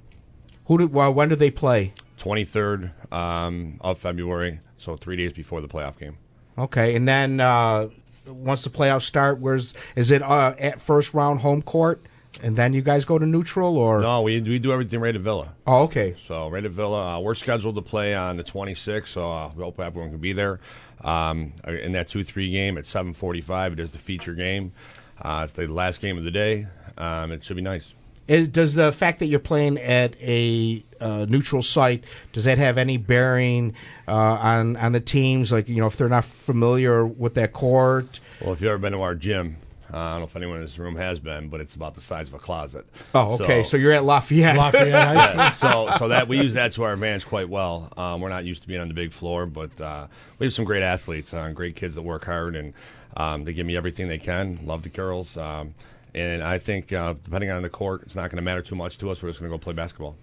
Who 0.66 0.78
do, 0.78 0.86
well, 0.86 1.12
When 1.12 1.28
do 1.28 1.36
they 1.36 1.50
play? 1.50 1.92
23rd 2.18 3.12
um, 3.12 3.78
of 3.80 3.98
February, 3.98 4.60
so 4.78 4.96
three 4.96 5.16
days 5.16 5.32
before 5.32 5.60
the 5.60 5.68
playoff 5.68 5.98
game. 5.98 6.16
Okay, 6.56 6.94
and 6.94 7.06
then 7.08 7.40
uh, 7.40 7.88
once 8.26 8.62
the 8.62 8.70
playoffs 8.70 9.02
start, 9.02 9.40
where's 9.40 9.74
is 9.96 10.10
it 10.10 10.22
uh, 10.22 10.54
at 10.58 10.80
first 10.80 11.14
round 11.14 11.40
home 11.40 11.62
court 11.62 12.00
and 12.42 12.56
then 12.56 12.72
you 12.72 12.80
guys 12.82 13.04
go 13.04 13.18
to 13.18 13.26
neutral, 13.26 13.76
or 13.76 14.00
No, 14.00 14.22
we 14.22 14.40
we 14.40 14.58
do 14.58 14.72
everything 14.72 15.00
right 15.00 15.14
at 15.14 15.20
Villa. 15.20 15.54
oh, 15.66 15.84
okay. 15.84 16.16
So 16.26 16.48
right 16.48 16.64
at 16.64 16.70
Villa, 16.70 17.16
uh, 17.16 17.20
we're 17.20 17.34
scheduled 17.34 17.74
to 17.74 17.82
play 17.82 18.14
on 18.14 18.36
the 18.36 18.44
26th. 18.44 19.08
So 19.08 19.30
uh, 19.30 19.50
we 19.54 19.62
hope 19.62 19.78
everyone 19.80 20.10
can 20.10 20.20
be 20.20 20.32
there. 20.32 20.60
Um, 21.02 21.52
in 21.66 21.92
that 21.92 22.08
two 22.08 22.22
three 22.24 22.50
game 22.50 22.78
at 22.78 22.84
7:45, 22.84 23.74
it 23.74 23.80
is 23.80 23.90
the 23.90 23.98
feature 23.98 24.34
game. 24.34 24.72
Uh, 25.20 25.42
it's 25.44 25.52
the 25.52 25.66
last 25.66 26.00
game 26.00 26.16
of 26.16 26.24
the 26.24 26.30
day. 26.30 26.66
Um, 26.96 27.32
it 27.32 27.44
should 27.44 27.56
be 27.56 27.62
nice. 27.62 27.94
Is, 28.28 28.48
does 28.48 28.74
the 28.74 28.92
fact 28.92 29.18
that 29.18 29.26
you're 29.26 29.40
playing 29.40 29.78
at 29.78 30.14
a 30.20 30.82
uh, 31.00 31.26
neutral 31.28 31.62
site 31.62 32.04
does 32.32 32.44
that 32.44 32.58
have 32.58 32.78
any 32.78 32.96
bearing 32.96 33.74
uh, 34.06 34.12
on 34.12 34.76
on 34.76 34.92
the 34.92 35.00
teams? 35.00 35.50
Like 35.50 35.68
you 35.68 35.76
know, 35.76 35.86
if 35.86 35.96
they're 35.96 36.08
not 36.08 36.24
familiar 36.24 37.04
with 37.04 37.34
that 37.34 37.52
court. 37.52 38.20
Well, 38.40 38.52
if 38.52 38.60
you've 38.60 38.70
ever 38.70 38.78
been 38.78 38.92
to 38.92 39.02
our 39.02 39.14
gym, 39.14 39.56
uh, 39.92 39.98
I 39.98 40.10
don't 40.12 40.20
know 40.20 40.24
if 40.24 40.36
anyone 40.36 40.56
in 40.56 40.62
this 40.62 40.78
room 40.78 40.96
has 40.96 41.20
been, 41.20 41.48
but 41.48 41.60
it's 41.60 41.74
about 41.74 41.94
the 41.94 42.00
size 42.00 42.28
of 42.28 42.34
a 42.34 42.38
closet. 42.38 42.86
Oh, 43.14 43.34
okay. 43.34 43.62
So, 43.62 43.76
you're 43.76 43.92
at 43.92 44.04
Lafayette. 44.04 44.56
Lafayette 44.56 44.86
Yeah, 44.86 45.52
so 45.52 45.90
so 45.98 46.08
that 46.08 46.28
we 46.28 46.40
use 46.40 46.54
that 46.54 46.72
to 46.72 46.84
our 46.84 46.94
advantage 46.94 47.26
quite 47.26 47.48
well. 47.48 47.92
Um, 47.96 48.22
we're 48.22 48.30
not 48.30 48.44
used 48.44 48.62
to 48.62 48.68
being 48.68 48.80
on 48.80 48.88
the 48.88 48.94
big 48.94 49.12
floor, 49.12 49.44
but 49.44 49.78
uh, 49.80 50.06
we 50.38 50.46
have 50.46 50.54
some 50.54 50.64
great 50.64 50.82
athletes, 50.82 51.34
uh, 51.34 51.50
great 51.50 51.76
kids 51.76 51.94
that 51.96 52.02
work 52.02 52.24
hard, 52.24 52.56
and 52.56 52.72
um, 53.16 53.44
they 53.44 53.52
give 53.52 53.66
me 53.66 53.76
everything 53.76 54.08
they 54.08 54.18
can. 54.18 54.60
Love 54.64 54.82
the 54.82 54.88
girls, 54.88 55.36
um, 55.36 55.74
and 56.14 56.42
I 56.42 56.58
think 56.58 56.92
uh, 56.92 57.14
depending 57.24 57.50
on 57.50 57.62
the 57.62 57.68
court, 57.68 58.02
it's 58.02 58.14
not 58.14 58.30
going 58.30 58.36
to 58.36 58.42
matter 58.42 58.62
too 58.62 58.74
much 58.76 58.98
to 58.98 59.10
us. 59.10 59.22
We're 59.22 59.30
just 59.30 59.40
going 59.40 59.50
to 59.50 59.56
go 59.56 59.62
play 59.62 59.72
basketball. 59.74 60.16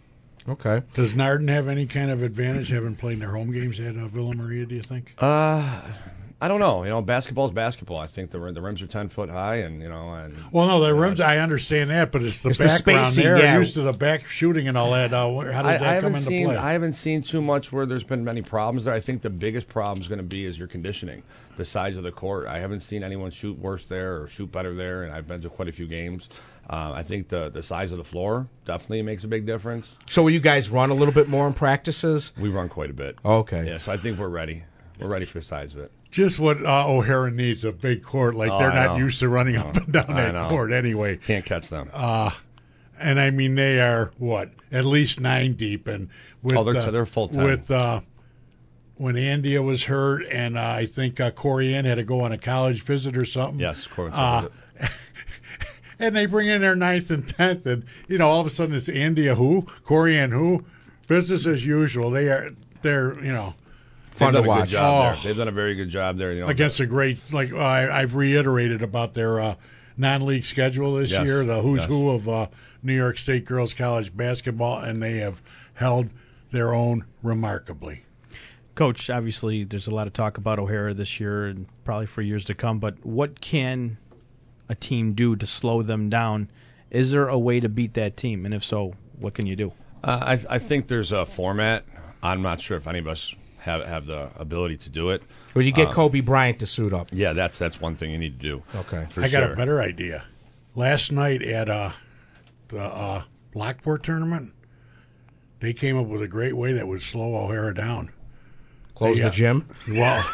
Okay. 0.48 0.81
Does 0.93 1.13
Nardin 1.15 1.50
have 1.50 1.67
any 1.67 1.86
kind 1.86 2.10
of 2.10 2.24
advantage 2.24 2.69
having 2.69 2.96
played 2.96 3.19
their 3.19 3.31
home 3.31 3.51
games 3.51 3.79
at 3.79 3.96
uh, 3.98 4.08
Villa 4.08 4.34
Maria? 4.34 4.65
Do 4.65 4.75
you 4.75 4.81
think? 4.81 5.13
I 6.41 6.48
don't 6.48 6.62
know. 6.62 6.84
You 6.86 6.89
know, 6.89 7.01
basketball 7.01 7.46
is 7.48 7.51
basketball. 7.51 7.98
I 7.98 8.08
think 8.08 8.31
the 8.31 8.39
the 8.53 8.62
rims 8.62 8.81
are 8.81 8.88
ten 8.88 9.10
foot 9.10 9.29
high, 9.29 9.58
and 9.58 9.81
you 9.81 9.89
know, 9.89 10.13
and 10.13 10.34
Well, 10.53 10.67
no, 10.67 10.79
the 10.79 10.93
rims. 10.96 11.19
I 11.19 11.39
understand 11.39 11.89
that, 11.89 12.13
but 12.13 12.24
it's 12.24 12.41
the 12.41 12.50
It's 12.50 12.60
the 12.60 12.69
spacing, 12.69 13.25
there. 13.25 13.38
yeah. 13.38 13.58
Used 13.60 13.74
to 13.74 13.81
the 13.81 13.91
back 13.91 14.25
shooting 14.25 14.69
and 14.69 14.77
all 14.77 14.91
that. 14.91 15.12
Uh, 15.13 15.27
how 15.29 15.41
does 15.41 15.65
I 15.65 15.77
that 15.77 15.81
haven't 15.81 16.01
come 16.03 16.15
into 16.15 16.25
seen 16.25 16.46
play? 16.48 16.55
I 16.55 16.72
haven't 16.72 16.93
seen 16.93 17.22
too 17.24 17.41
much 17.41 17.74
where 17.74 17.86
there's 17.86 18.05
been 18.05 18.24
many 18.24 18.41
problems 18.41 18.86
there. 18.86 18.93
I 18.93 19.01
think 19.01 19.22
the 19.22 19.29
biggest 19.29 19.67
problem 19.67 20.01
is 20.01 20.08
going 20.08 20.19
to 20.19 20.24
be 20.24 20.46
is 20.46 20.58
your 20.58 20.69
conditioning, 20.69 21.24
the 21.59 21.65
size 21.65 21.95
of 21.97 22.03
the 22.03 22.11
court. 22.11 22.47
I 22.47 22.57
haven't 22.59 22.81
seen 22.81 23.03
anyone 23.03 23.29
shoot 23.31 23.59
worse 23.59 23.85
there 23.85 24.21
or 24.21 24.27
shoot 24.27 24.51
better 24.51 24.73
there, 24.73 25.03
and 25.03 25.13
I've 25.13 25.27
been 25.27 25.41
to 25.41 25.49
quite 25.49 25.67
a 25.67 25.71
few 25.71 25.85
games. 25.87 26.29
Uh, 26.69 26.93
I 26.95 27.03
think 27.03 27.27
the 27.29 27.49
the 27.49 27.61
size 27.61 27.91
of 27.91 27.97
the 27.97 28.03
floor 28.03 28.47
definitely 28.65 29.01
makes 29.01 29.23
a 29.23 29.27
big 29.27 29.45
difference. 29.45 29.99
So 30.09 30.23
will 30.23 30.31
you 30.31 30.39
guys 30.39 30.69
run 30.69 30.89
a 30.89 30.93
little 30.93 31.13
bit 31.13 31.27
more 31.27 31.45
in 31.47 31.53
practices? 31.53 32.31
We 32.39 32.49
run 32.49 32.69
quite 32.69 32.89
a 32.89 32.93
bit. 32.93 33.17
Okay. 33.23 33.65
Yeah, 33.67 33.77
so 33.77 33.91
I 33.91 33.97
think 33.97 34.17
we're 34.17 34.29
ready. 34.29 34.63
We're 34.99 35.07
ready 35.07 35.25
for 35.25 35.39
the 35.39 35.45
size 35.45 35.73
of 35.73 35.79
it. 35.79 35.91
Just 36.11 36.39
what 36.39 36.63
uh, 36.65 36.87
O'Hara 36.87 37.29
needs 37.31 37.63
a 37.63 37.71
big 37.71 38.03
court. 38.03 38.35
Like 38.35 38.51
Oh, 38.51 38.59
they're 38.59 38.71
I 38.71 38.85
not 38.85 38.97
know. 38.97 39.03
used 39.05 39.19
to 39.19 39.29
running 39.29 39.55
up 39.57 39.75
and 39.77 39.91
down 39.93 40.05
I 40.09 40.21
that 40.23 40.33
know. 40.33 40.47
court 40.49 40.71
anyway. 40.71 41.17
Can't 41.17 41.45
catch 41.45 41.69
them. 41.69 41.89
And 42.99 43.19
I 43.19 43.29
mean, 43.31 43.55
they 43.55 43.79
are 43.79 44.11
what 44.17 44.51
at 44.71 44.85
least 44.85 45.19
nine 45.19 45.53
deep. 45.53 45.87
And 45.87 46.09
with 46.43 46.57
Oh, 46.57 46.63
they're- 46.63 46.81
uh, 46.81 46.91
they're 46.91 47.05
full 47.05 47.29
time. 47.29 47.43
With 47.43 47.71
uh, 47.71 48.01
when 49.00 49.15
Andia 49.15 49.63
was 49.63 49.86
hurt, 49.86 50.24
and 50.29 50.58
uh, 50.58 50.62
I 50.62 50.86
think 50.86 51.20
uh, 51.20 51.32
Corey 51.32 51.74
Ann 51.74 51.86
had 51.86 51.96
to 51.96 52.03
go 52.03 52.22
on 52.22 52.32
a 52.32 52.38
college 52.38 52.84
visit 52.84 53.18
or 53.18 53.25
something. 53.25 53.60
yes, 53.60 53.86
of 53.86 53.91
course. 53.94 54.13
Uh, 54.13 54.50
and 56.00 56.15
they 56.15 56.25
bring 56.25 56.48
in 56.48 56.62
their 56.62 56.75
ninth 56.75 57.10
and 57.10 57.27
tenth, 57.27 57.65
and 57.65 57.86
you 58.08 58.18
know 58.18 58.29
all 58.29 58.41
of 58.41 58.48
a 58.48 58.50
sudden 58.50 58.75
it's 58.75 58.88
Andia 58.88 59.36
who, 59.36 59.63
Corey 59.84 60.18
Ann 60.18 60.32
who, 60.32 60.65
business 61.08 61.46
as 61.48 61.65
usual. 61.65 62.12
They 62.12 62.27
are 62.27 62.51
they're 62.82 63.15
you 63.24 63.32
know 63.32 63.56
Fun 64.12 64.34
They've 64.34 64.41
to 64.44 64.48
done 64.48 64.58
a 64.58 64.60
watch. 64.60 64.70
good 64.70 64.72
job 64.72 64.84
Oh. 64.94 65.15
there. 65.15 65.24
They've 65.24 65.38
done 65.38 65.48
a 65.48 65.51
very 65.53 65.75
good 65.75 65.89
job 65.89 66.18
there. 66.18 66.34
You 66.34 66.41
know, 66.41 66.48
against 66.48 66.79
a 66.82 66.86
great 66.86 67.20
like 67.32 67.53
I, 67.53 68.01
I've 68.01 68.15
reiterated 68.15 68.82
about 68.82 69.13
their 69.13 69.39
uh, 69.39 69.56
non-league 69.98 70.44
schedule 70.46 70.96
this 70.96 71.12
Yes, 71.12 71.25
year, 71.25 71.46
the 71.46 71.62
who's 71.62 71.79
yes. 71.82 71.88
who 71.88 72.10
of 72.10 72.27
uh, 72.27 72.48
New 72.84 72.96
York 72.96 73.18
State 73.18 73.46
girls 73.46 73.74
college 73.74 74.15
basketball, 74.15 74.79
and 74.79 75.01
they 75.01 75.18
have 75.18 75.41
held 75.75 76.10
their 76.51 76.74
own 76.74 77.06
remarkably. 77.24 78.03
Coach, 78.79 79.09
obviously, 79.09 79.65
there's 79.65 79.88
a 79.88 79.91
lot 79.91 80.07
of 80.07 80.13
talk 80.13 80.38
about 80.38 80.57
O'Hara 80.57 80.93
this 80.93 81.19
year 81.19 81.48
and 81.48 81.65
probably 81.83 82.05
for 82.05 82.21
years 82.21 82.45
to 82.45 82.53
come. 82.53 82.79
But 82.79 83.05
what 83.05 83.41
can 83.41 83.98
a 84.69 84.75
team 84.75 85.12
do 85.12 85.36
to 85.36 85.45
slow 85.45 85.83
them 85.83 86.09
down? 86.09 86.50
Is 86.89 87.12
there 87.12 87.27
a 87.27 87.38
way 87.38 87.59
to 87.59 87.67
beat 87.67 87.93
that 87.95 88.15
team? 88.15 88.45
And 88.45 88.53
if 88.53 88.63
so, 88.63 88.93
what 89.17 89.33
can 89.33 89.48
you 89.48 89.57
do? 89.57 89.74
Uh, 90.01 90.38
I, 90.50 90.55
I 90.55 90.59
think 90.59 90.88
there's 90.88 91.12
a 91.12 91.25
format. 91.25 91.83
I'm 92.24 92.41
not 92.41 92.62
sure 92.62 92.77
if 92.77 92.88
any 92.88 93.00
of 93.00 93.07
us 93.09 93.36
have 93.57 93.86
have 93.86 94.05
the 94.05 94.29
ability 94.38 94.77
to 94.77 94.89
do 94.89 95.09
it. 95.09 95.24
Well, 95.53 95.65
you 95.65 95.74
get 95.74 95.89
Uh, 95.89 95.93
Kobe 95.93 96.21
Bryant 96.21 96.59
to 96.59 96.65
suit 96.65 96.93
up? 96.93 97.09
Yeah, 97.12 97.33
that's 97.33 97.57
that's 97.57 97.81
one 97.81 97.95
thing 97.98 98.12
you 98.12 98.17
need 98.17 98.39
to 98.39 98.48
do. 98.48 98.63
Okay. 98.74 99.07
for 99.09 99.19
I 99.19 99.27
got 99.27 99.43
sure. 99.43 99.51
a 99.51 99.55
better 99.57 99.81
idea. 99.81 100.24
Last 100.74 101.12
night 101.12 101.43
at 101.43 101.67
uh, 101.67 101.91
the 102.69 102.81
uh, 102.81 103.24
Lockport 103.53 104.03
tournament, 104.03 104.53
they 105.59 105.74
came 105.74 105.98
up 105.98 106.07
with 106.07 106.21
a 106.21 106.29
great 106.29 106.55
way 106.55 106.71
that 106.71 106.88
would 106.88 107.03
slow 107.03 107.36
O'Hara 107.36 107.75
down. 107.75 108.13
Close 109.00 109.20
the 109.20 109.29
gym. 109.29 109.65
Well, 109.89 110.22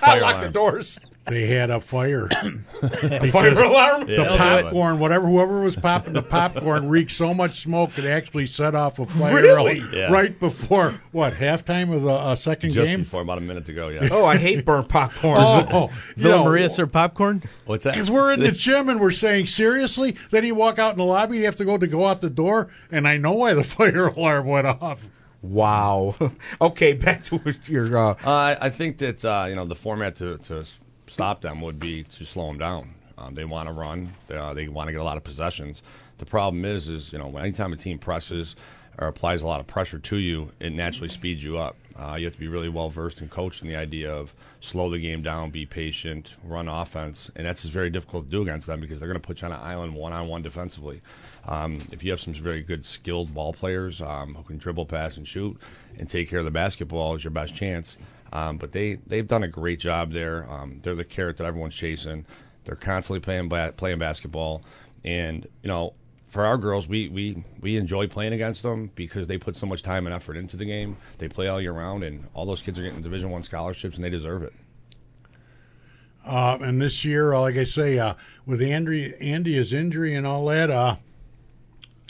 Fire 0.00 0.20
Lock 0.20 0.34
the 0.34 0.38
alarm. 0.38 0.52
doors. 0.52 0.98
they 1.26 1.48
had 1.48 1.70
a 1.70 1.80
fire. 1.80 2.28
A 3.02 3.26
Fire 3.26 3.48
alarm. 3.60 4.02
The 4.06 4.14
they'll 4.14 4.24
do 4.26 4.34
it. 4.34 4.38
popcorn, 4.38 5.00
whatever, 5.00 5.26
whoever 5.26 5.60
was 5.60 5.74
popping 5.74 6.12
the 6.12 6.22
popcorn 6.22 6.88
reeked 6.88 7.10
so 7.10 7.34
much 7.34 7.62
smoke 7.62 7.98
it 7.98 8.04
actually 8.04 8.46
set 8.46 8.76
off 8.76 9.00
a 9.00 9.06
fire 9.06 9.34
Really? 9.34 9.82
Yeah. 9.92 10.12
right 10.12 10.38
before 10.38 11.00
what 11.10 11.32
halftime 11.34 11.92
of 11.92 12.02
the 12.02 12.12
uh, 12.12 12.34
second 12.36 12.70
Just 12.72 12.86
game. 12.88 13.00
before 13.02 13.22
about 13.22 13.38
a 13.38 13.40
minute 13.40 13.68
ago. 13.68 13.88
Yeah. 13.88 14.08
Oh, 14.12 14.24
I 14.24 14.36
hate 14.36 14.64
burnt 14.64 14.88
popcorn. 14.88 15.38
Oh, 15.40 15.90
you 16.16 16.22
Villa 16.22 16.36
know, 16.36 16.44
Maria 16.44 16.68
serve 16.68 16.92
popcorn? 16.92 17.42
What's 17.64 17.82
that? 17.84 17.94
because 17.94 18.08
we're 18.10 18.32
in 18.32 18.38
the 18.40 18.52
gym 18.52 18.88
and 18.88 19.00
we're 19.00 19.10
saying 19.10 19.48
seriously. 19.48 20.16
Then 20.30 20.44
you 20.44 20.54
walk 20.54 20.78
out 20.78 20.92
in 20.92 20.98
the 20.98 21.04
lobby, 21.04 21.38
you 21.38 21.44
have 21.46 21.56
to 21.56 21.64
go 21.64 21.76
to 21.76 21.86
go 21.88 22.06
out 22.06 22.20
the 22.20 22.30
door, 22.30 22.68
and 22.92 23.08
I 23.08 23.16
know 23.16 23.32
why 23.32 23.52
the 23.54 23.64
fire 23.76 24.06
alarm 24.08 24.46
went 24.46 24.68
off. 24.68 25.08
Wow. 25.42 26.16
okay, 26.60 26.92
back 26.92 27.22
to 27.24 27.40
your. 27.66 27.96
Uh, 27.96 28.14
Uh, 28.24 28.56
I, 28.60 28.70
think 28.70 28.98
that 28.98 29.24
uh, 29.24 29.46
you 29.48 29.54
know 29.54 29.64
the 29.64 29.74
format 29.74 30.16
to, 30.16 30.38
to 30.38 30.64
stop 31.06 31.40
them 31.40 31.60
would 31.60 31.78
be 31.78 32.02
to 32.04 32.24
slow 32.24 32.48
them 32.48 32.58
down. 32.58 32.94
Um, 33.18 33.34
they 33.34 33.44
want 33.44 33.68
to 33.68 33.72
run. 33.72 34.12
Uh, 34.30 34.54
they 34.54 34.68
want 34.68 34.88
to 34.88 34.92
get 34.92 35.00
a 35.00 35.04
lot 35.04 35.16
of 35.16 35.24
possessions. 35.24 35.82
The 36.18 36.26
problem 36.26 36.64
is, 36.64 36.88
is 36.88 37.12
you 37.12 37.18
know, 37.18 37.36
anytime 37.36 37.72
a 37.72 37.76
team 37.76 37.98
presses 37.98 38.56
or 38.98 39.08
applies 39.08 39.42
a 39.42 39.46
lot 39.46 39.60
of 39.60 39.66
pressure 39.66 39.98
to 39.98 40.16
you, 40.16 40.52
it 40.60 40.72
naturally 40.72 41.08
speeds 41.08 41.42
you 41.42 41.58
up. 41.58 41.76
Uh, 41.98 42.16
you 42.16 42.24
have 42.26 42.34
to 42.34 42.40
be 42.40 42.48
really 42.48 42.68
well 42.68 42.90
versed 42.90 43.20
and 43.20 43.30
coached 43.30 43.62
in 43.62 43.68
the 43.68 43.76
idea 43.76 44.12
of 44.12 44.34
slow 44.60 44.90
the 44.90 44.98
game 44.98 45.22
down, 45.22 45.50
be 45.50 45.64
patient, 45.64 46.34
run 46.44 46.68
offense, 46.68 47.30
and 47.36 47.46
that's 47.46 47.64
very 47.64 47.88
difficult 47.90 48.24
to 48.24 48.30
do 48.30 48.42
against 48.42 48.66
them 48.66 48.80
because 48.80 49.00
they're 49.00 49.08
going 49.08 49.20
to 49.20 49.26
put 49.26 49.40
you 49.40 49.46
on 49.46 49.52
an 49.52 49.60
island 49.60 49.94
one 49.94 50.12
on 50.12 50.28
one 50.28 50.42
defensively. 50.42 51.00
Um, 51.46 51.78
if 51.92 52.04
you 52.04 52.10
have 52.10 52.20
some 52.20 52.34
very 52.34 52.62
good 52.62 52.84
skilled 52.84 53.32
ball 53.32 53.52
players 53.52 54.00
um, 54.00 54.34
who 54.34 54.42
can 54.42 54.58
dribble, 54.58 54.86
pass, 54.86 55.16
and 55.16 55.26
shoot, 55.26 55.56
and 55.98 56.08
take 56.08 56.28
care 56.28 56.40
of 56.40 56.44
the 56.44 56.50
basketball, 56.50 57.14
is 57.14 57.24
your 57.24 57.30
best 57.30 57.54
chance. 57.54 57.96
Um, 58.32 58.58
but 58.58 58.72
they 58.72 58.96
they've 59.06 59.26
done 59.26 59.44
a 59.44 59.48
great 59.48 59.80
job 59.80 60.12
there. 60.12 60.50
Um, 60.50 60.80
they're 60.82 60.94
the 60.94 61.04
carrot 61.04 61.36
that 61.38 61.44
everyone's 61.46 61.74
chasing. 61.74 62.26
They're 62.64 62.76
constantly 62.76 63.20
playing 63.20 63.48
ba- 63.48 63.72
playing 63.76 63.98
basketball, 63.98 64.62
and 65.04 65.46
you 65.62 65.68
know 65.68 65.94
for 66.26 66.44
our 66.44 66.58
girls, 66.58 66.88
we, 66.88 67.08
we, 67.08 67.44
we 67.60 67.76
enjoy 67.76 68.08
playing 68.08 68.32
against 68.32 68.62
them 68.62 68.90
because 68.94 69.28
they 69.28 69.38
put 69.38 69.56
so 69.56 69.66
much 69.66 69.82
time 69.82 70.06
and 70.06 70.14
effort 70.14 70.36
into 70.36 70.56
the 70.56 70.64
game. 70.64 70.96
They 71.18 71.28
play 71.28 71.48
all 71.48 71.60
year 71.60 71.72
round, 71.72 72.02
and 72.04 72.26
all 72.34 72.44
those 72.44 72.62
kids 72.62 72.78
are 72.78 72.82
getting 72.82 73.00
Division 73.00 73.30
One 73.30 73.42
scholarships, 73.42 73.96
and 73.96 74.04
they 74.04 74.10
deserve 74.10 74.42
it. 74.42 74.52
Uh, 76.26 76.58
and 76.60 76.82
this 76.82 77.04
year, 77.04 77.32
uh, 77.32 77.40
like 77.40 77.56
I 77.56 77.64
say, 77.64 77.98
uh, 77.98 78.14
with 78.44 78.60
Andy, 78.60 79.14
Andy's 79.20 79.72
injury 79.72 80.14
and 80.16 80.26
all 80.26 80.44
that, 80.46 80.70
uh, 80.70 80.96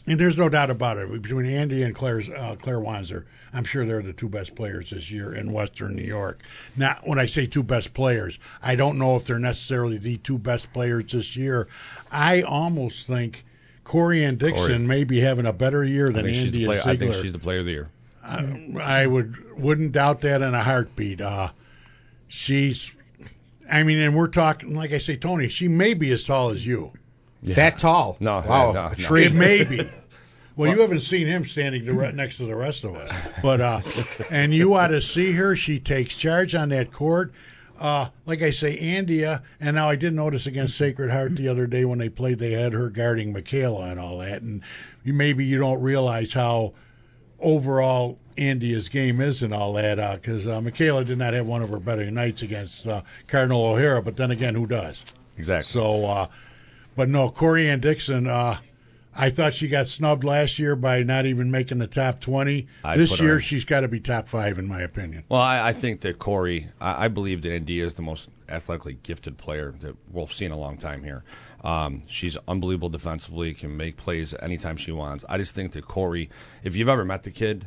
and 0.07 0.19
there's 0.19 0.39
no 0.39 0.49
doubt 0.49 0.71
about 0.71 0.97
it. 0.97 1.23
Between 1.23 1.45
Andy 1.47 1.83
and 1.83 1.95
Claire's, 1.95 2.29
uh, 2.31 2.57
Claire 2.61 2.79
Wanzer, 2.79 3.27
I'm 3.53 3.65
sure 3.65 3.85
they're 3.85 4.01
the 4.01 4.15
two 4.15 4.29
best 4.29 4.55
players 4.55 4.91
this 4.91 5.11
year 5.11 5.35
in 5.35 5.53
Western 5.53 5.95
New 5.95 6.05
York. 6.05 6.43
Now, 6.77 6.99
when 7.05 7.19
I 7.19 7.27
say 7.27 7.47
two 7.47 7.63
best 7.63 7.93
players, 7.93 8.39
I 8.63 8.77
don't 8.77 8.99
know 8.99 9.17
if 9.17 9.25
they're 9.25 9.39
necessarily 9.39 9.99
the 9.99 10.17
two 10.19 10.39
best 10.39 10.73
players 10.73 11.13
this 11.13 11.37
year. 11.37 11.69
I 12.11 12.41
almost 12.41 13.07
think 13.07 13.45
Corey 13.87 14.25
Ann 14.25 14.37
Dixon 14.37 14.67
Corey. 14.67 14.79
may 14.79 15.05
be 15.05 15.21
having 15.21 15.47
a 15.47 15.53
better 15.53 15.85
year 15.85 16.11
than 16.11 16.27
she's 16.27 16.47
Andy 16.47 16.51
the 16.59 16.65
player, 16.67 16.79
Ziegler. 16.81 16.93
I 16.93 16.97
think 16.97 17.15
she's 17.15 17.33
the 17.33 17.39
player 17.39 17.61
of 17.61 17.67
the 17.67 17.71
year. 17.73 17.91
I 18.25 19.07
would 19.07 19.57
wouldn't 19.57 19.93
doubt 19.93 20.21
that 20.23 20.43
in 20.43 20.53
a 20.55 20.63
heartbeat. 20.65 21.21
Uh, 21.21 21.51
she's, 22.27 22.93
I 23.71 23.85
mean, 23.85 23.99
and 23.99 24.17
we're 24.17 24.27
talking 24.27 24.75
like 24.75 24.91
I 24.93 24.99
say, 24.99 25.17
Tony. 25.17 25.49
She 25.49 25.69
may 25.69 25.95
be 25.95 26.11
as 26.11 26.25
tall 26.25 26.51
as 26.51 26.67
you. 26.67 26.93
That 27.45 27.79
tall. 27.79 28.17
No, 28.19 28.43
wow, 28.47 28.73
no, 28.73 28.87
a 28.87 28.89
no. 28.91 28.95
tree. 28.95 29.25
It 29.27 29.33
may 29.33 29.63
be. 29.77 29.89
Well, 30.57 30.75
you 30.75 30.81
haven't 30.81 31.01
seen 31.01 31.29
him 31.29 31.45
standing 31.45 31.85
dire- 31.85 32.11
next 32.13 32.39
to 32.39 32.47
the 32.47 32.57
rest 32.57 32.83
of 32.83 32.97
us, 32.97 33.13
but 33.43 33.61
uh, 33.61 33.83
and 34.31 34.53
you 34.53 34.75
ought 34.75 34.89
to 34.89 35.01
see 35.01 35.33
her. 35.33 35.55
She 35.55 35.79
takes 35.79 36.17
charge 36.17 36.55
on 36.57 36.71
that 36.71 36.93
court. 36.93 37.33
Uh, 37.79 38.09
like 38.25 38.43
I 38.43 38.51
say, 38.51 38.79
Andia, 38.79 39.43
and 39.61 39.77
now 39.77 39.89
I 39.89 39.97
did 39.97 40.15
notice 40.15 40.47
against 40.47 40.77
Sacred 40.77 41.11
Heart 41.11 41.37
the 41.37 41.49
other 41.49 41.67
day 41.67 41.85
when 41.85 41.99
they 41.99 42.09
played, 42.09 42.39
they 42.39 42.53
had 42.53 42.73
her 42.73 42.89
guarding 42.89 43.33
Michaela 43.33 43.91
and 43.91 44.01
all 44.01 44.19
that, 44.19 44.43
and 44.43 44.63
you, 45.05 45.13
maybe 45.13 45.45
you 45.45 45.59
don't 45.59 45.83
realize 45.83 46.33
how 46.33 46.73
overall 47.39 48.19
Andia's 48.39 48.89
game 48.89 49.21
is 49.21 49.43
and 49.43 49.53
all 49.53 49.75
that, 49.75 50.21
because 50.21 50.47
uh, 50.47 50.61
Michaela 50.61 51.05
did 51.05 51.19
not 51.19 51.35
have 51.35 51.47
one 51.47 51.63
of 51.63 51.71
her 51.71 51.79
better 51.79 52.11
nights 52.11 52.43
against 52.43 52.87
uh, 52.87 53.03
Cardinal 53.27 53.65
O'Hara, 53.65 54.03
but 54.03 54.17
then 54.17 54.31
again, 54.31 54.55
who 54.55 54.67
does? 54.67 55.03
Exactly. 55.37 55.71
So, 55.71 56.07
uh, 56.07 56.29
but 56.97 57.11
no, 57.11 57.29
Corey 57.29 57.69
Ann 57.69 57.81
Dixon, 57.81 58.27
uh, 58.27 58.59
I 59.17 59.31
thought 59.31 59.55
she 59.55 59.69
got 59.69 59.89
snubbed 59.89 60.25
last 60.25 60.59
year 60.59 60.77
by 60.77 61.03
not 61.03 61.27
even 61.27 61.51
making 61.51 61.79
the 61.79 61.87
top 61.87 62.21
20. 62.21 62.67
I'd 62.85 62.99
this 62.99 63.19
her 63.19 63.25
year, 63.25 63.41
she's 63.41 63.65
got 63.65 63.81
to 63.81 63.89
be 63.89 64.01
top 64.01 64.29
five, 64.29 64.59
in 64.59 64.69
my 64.69 64.81
opinion. 64.83 65.25
Well, 65.29 65.41
I, 65.41 65.69
I 65.69 65.73
think 65.73 66.03
that 66.03 66.19
Corey, 66.19 66.69
I, 66.81 67.07
I 67.07 67.09
believe 67.09 67.43
that 67.43 67.53
India 67.53 67.85
is 67.85 67.95
the 67.95 68.03
most 68.03 68.29
athletically 68.49 68.99
gifted 69.03 69.39
player 69.39 69.75
that 69.81 69.97
we'll 70.11 70.29
see 70.29 70.45
in 70.45 70.53
a 70.53 70.59
long 70.59 70.77
time 70.77 71.03
here. 71.03 71.25
Um, 71.65 72.03
she's 72.09 72.37
unbelievable 72.47 72.91
defensively, 72.91 73.55
can 73.55 73.77
make 73.77 73.97
plays 73.97 74.35
anytime 74.41 74.77
she 74.77 74.93
wants. 74.93 75.25
I 75.29 75.39
just 75.39 75.55
think 75.55 75.73
that 75.73 75.87
Corey, 75.89 76.31
if 76.63 76.77
you've 76.77 76.89
ever 76.89 77.05
met 77.05 77.23
the 77.23 77.31
kid, 77.31 77.67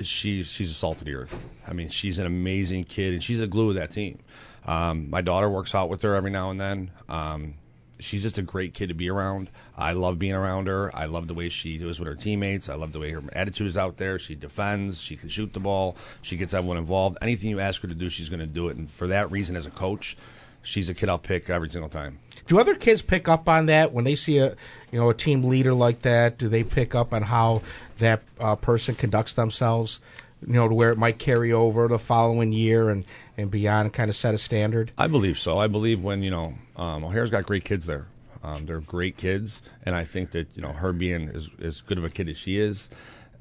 she's 0.00 0.48
she's 0.48 0.70
a 0.70 0.74
salt 0.74 0.98
of 0.98 1.04
the 1.04 1.14
earth. 1.14 1.46
I 1.66 1.72
mean, 1.72 1.88
she's 1.88 2.18
an 2.18 2.26
amazing 2.26 2.84
kid, 2.84 3.14
and 3.14 3.22
she's 3.22 3.40
a 3.40 3.46
glue 3.46 3.70
of 3.70 3.76
that 3.76 3.90
team. 3.90 4.18
Um, 4.64 5.08
my 5.10 5.22
daughter 5.22 5.48
works 5.48 5.74
out 5.74 5.88
with 5.88 6.02
her 6.02 6.14
every 6.14 6.30
now 6.30 6.50
and 6.50 6.60
then. 6.60 6.90
Um, 7.08 7.54
she's 7.98 8.22
just 8.22 8.38
a 8.38 8.42
great 8.42 8.74
kid 8.74 8.88
to 8.88 8.94
be 8.94 9.08
around. 9.08 9.50
I 9.82 9.92
love 9.94 10.18
being 10.18 10.34
around 10.34 10.68
her. 10.68 10.94
I 10.94 11.06
love 11.06 11.26
the 11.26 11.34
way 11.34 11.48
she 11.48 11.74
is 11.76 11.98
with 11.98 12.08
her 12.08 12.14
teammates. 12.14 12.68
I 12.68 12.74
love 12.74 12.92
the 12.92 13.00
way 13.00 13.10
her 13.10 13.22
attitude 13.32 13.66
is 13.66 13.76
out 13.76 13.96
there. 13.96 14.18
She 14.18 14.34
defends. 14.36 15.00
She 15.00 15.16
can 15.16 15.28
shoot 15.28 15.52
the 15.52 15.60
ball. 15.60 15.96
She 16.22 16.36
gets 16.36 16.54
everyone 16.54 16.76
involved. 16.76 17.18
Anything 17.20 17.50
you 17.50 17.58
ask 17.58 17.82
her 17.82 17.88
to 17.88 17.94
do, 17.94 18.08
she's 18.08 18.28
going 18.28 18.40
to 18.40 18.46
do 18.46 18.68
it. 18.68 18.76
And 18.76 18.88
for 18.88 19.08
that 19.08 19.30
reason, 19.32 19.56
as 19.56 19.66
a 19.66 19.70
coach, 19.70 20.16
she's 20.62 20.88
a 20.88 20.94
kid 20.94 21.08
I'll 21.08 21.18
pick 21.18 21.50
every 21.50 21.68
single 21.68 21.90
time. 21.90 22.20
Do 22.46 22.60
other 22.60 22.74
kids 22.74 23.02
pick 23.02 23.28
up 23.28 23.48
on 23.48 23.66
that 23.66 23.92
when 23.92 24.04
they 24.04 24.14
see 24.14 24.38
a 24.38 24.56
you 24.90 25.00
know 25.00 25.10
a 25.10 25.14
team 25.14 25.44
leader 25.44 25.74
like 25.74 26.02
that? 26.02 26.38
Do 26.38 26.48
they 26.48 26.62
pick 26.62 26.94
up 26.94 27.12
on 27.12 27.22
how 27.22 27.62
that 27.98 28.22
uh, 28.38 28.56
person 28.56 28.94
conducts 28.94 29.34
themselves? 29.34 30.00
You 30.46 30.54
know, 30.54 30.68
to 30.68 30.74
where 30.74 30.90
it 30.90 30.98
might 30.98 31.18
carry 31.18 31.52
over 31.52 31.86
the 31.88 31.98
following 31.98 32.52
year 32.52 32.88
and 32.88 33.04
and 33.36 33.50
beyond, 33.50 33.86
and 33.86 33.92
kind 33.92 34.08
of 34.08 34.16
set 34.16 34.34
a 34.34 34.38
standard. 34.38 34.92
I 34.98 35.06
believe 35.06 35.38
so. 35.38 35.58
I 35.58 35.66
believe 35.66 36.02
when 36.02 36.22
you 36.22 36.30
know 36.30 36.54
um, 36.76 37.04
O'Hara's 37.04 37.30
got 37.30 37.46
great 37.46 37.64
kids 37.64 37.86
there. 37.86 38.06
Um, 38.42 38.66
they're 38.66 38.80
great 38.80 39.16
kids, 39.16 39.62
and 39.84 39.94
I 39.94 40.04
think 40.04 40.32
that 40.32 40.48
you 40.54 40.62
know 40.62 40.72
her 40.72 40.92
being 40.92 41.28
as 41.28 41.48
as 41.60 41.80
good 41.80 41.98
of 41.98 42.04
a 42.04 42.10
kid 42.10 42.28
as 42.28 42.36
she 42.36 42.58
is, 42.58 42.90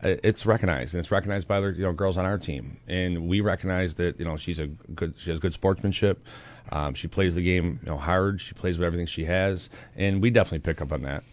uh, 0.03 0.15
it's 0.24 0.46
recognized, 0.46 0.93
and 0.93 1.00
it's 1.00 1.12
recognized 1.12 1.48
by 1.48 1.58
other 1.58 1.72
you 1.72 1.84
know 1.84 1.93
girls 1.93 2.17
on 2.17 2.25
our 2.25 2.38
team, 2.38 2.77
and 2.88 3.27
we 3.27 3.41
recognize 3.41 3.96
that 3.96 4.20
you 4.20 4.25
know 4.25 4.38
she's 4.38 4.60
a 4.60 4.67
good 4.67 5.13
she 5.17 5.29
has 5.31 5.39
good 5.39 5.53
sportsmanship. 5.53 6.24
Um, 6.72 6.93
she 6.93 7.08
plays 7.08 7.36
the 7.36 7.43
game 7.43 7.79
you 7.84 7.89
know 7.89 7.98
hard. 7.98 8.39
She 8.41 8.53
plays 8.53 8.77
with 8.77 8.86
everything 8.86 9.08
she 9.08 9.25
has, 9.25 9.70
and 9.96 10.22
we 10.22 10.29
definitely 10.29 10.60
pick 10.60 10.81
up 10.81 10.91
on 10.91 11.01
that. 11.03 11.24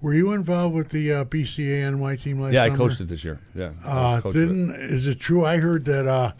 Were 0.00 0.14
you 0.14 0.32
involved 0.32 0.74
with 0.74 0.90
the 0.90 1.12
uh, 1.12 1.24
BCANY 1.24 2.20
team 2.20 2.40
last 2.40 2.52
Yeah, 2.52 2.64
I 2.64 2.66
summer? 2.68 2.78
coached 2.78 3.00
it 3.00 3.08
this 3.08 3.24
year. 3.24 3.38
Yeah, 3.54 3.72
Uh, 3.84 4.20
didn't 4.20 4.70
is 4.74 5.06
it 5.06 5.20
true? 5.20 5.44
I 5.44 5.58
heard 5.58 5.84
that 5.86 6.06
uh, 6.06 6.32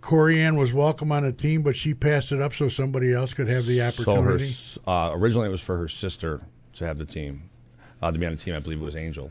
Corey 0.00 0.40
Ann 0.40 0.56
was 0.56 0.72
welcome 0.72 1.12
on 1.12 1.24
the 1.24 1.32
team, 1.32 1.62
but 1.62 1.76
she 1.76 1.92
passed 1.94 2.32
it 2.32 2.40
up 2.40 2.54
so 2.54 2.68
somebody 2.68 3.12
else 3.12 3.34
could 3.34 3.48
have 3.48 3.66
the 3.66 3.78
So 3.90 4.04
her 4.14 4.18
opportunity. 4.20 4.44
s- 4.44 4.78
uh, 4.86 5.10
originally 5.14 5.48
it 5.48 5.52
was 5.52 5.60
for 5.60 5.76
her 5.76 5.88
sister 5.88 6.40
to 6.74 6.86
have 6.86 6.96
the 6.98 7.04
team, 7.04 7.42
uh, 8.00 8.10
to 8.10 8.18
be 8.18 8.24
on 8.26 8.32
the 8.32 8.38
team. 8.38 8.54
I 8.54 8.60
believe 8.60 8.80
it 8.80 8.84
was 8.84 8.96
Angel. 8.96 9.30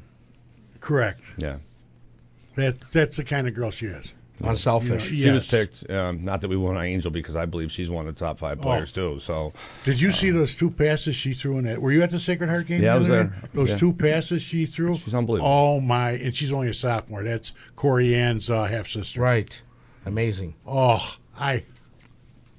Correct. 0.79 1.21
Yeah. 1.37 1.57
That 2.55 2.79
that's 2.91 3.17
the 3.17 3.23
kind 3.23 3.47
of 3.47 3.53
girl 3.55 3.71
she 3.71 3.87
is. 3.87 4.13
Unselfish. 4.41 5.11
You 5.11 5.25
know, 5.25 5.31
She 5.31 5.33
was 5.33 5.47
picked. 5.49 5.89
Um, 5.89 6.23
not 6.23 6.39
that 6.41 6.47
we 6.47 6.55
want 6.55 6.77
on 6.77 6.83
Angel 6.85 7.11
because 7.11 7.35
I 7.35 7.45
believe 7.45 7.71
she's 7.73 7.89
one 7.89 8.07
of 8.07 8.15
the 8.15 8.19
top 8.19 8.39
five 8.39 8.61
players 8.61 8.91
too. 8.93 9.19
So 9.19 9.51
Did 9.83 9.99
you 9.99 10.13
see 10.13 10.29
those 10.29 10.55
two 10.55 10.69
passes 10.69 11.15
she 11.17 11.33
threw 11.33 11.57
in 11.57 11.65
that? 11.65 11.81
Were 11.81 11.91
you 11.91 12.01
at 12.03 12.09
the 12.11 12.19
Sacred 12.21 12.49
Heart 12.49 12.67
game? 12.67 12.81
Yeah, 12.81 12.91
the 12.93 12.95
I 12.95 12.97
was 12.99 13.07
there. 13.09 13.23
night? 13.25 13.33
Those 13.53 13.69
Yeah. 13.71 13.77
two 13.77 13.91
passes 13.93 14.41
she 14.41 14.65
threw. 14.65 14.95
She's 14.95 15.13
unbelievable. 15.13 15.51
Oh 15.51 15.81
my! 15.81 16.11
And 16.11 16.33
she's 16.33 16.53
only 16.53 16.69
a 16.69 16.73
sophomore. 16.73 17.23
That's 17.23 17.51
Corey 17.75 18.15
Ann's 18.15 18.49
uh, 18.49 18.65
half 18.65 18.87
sister. 18.87 19.19
Right. 19.19 19.61
Amazing. 20.05 20.55
Oh, 20.65 21.15
I, 21.37 21.63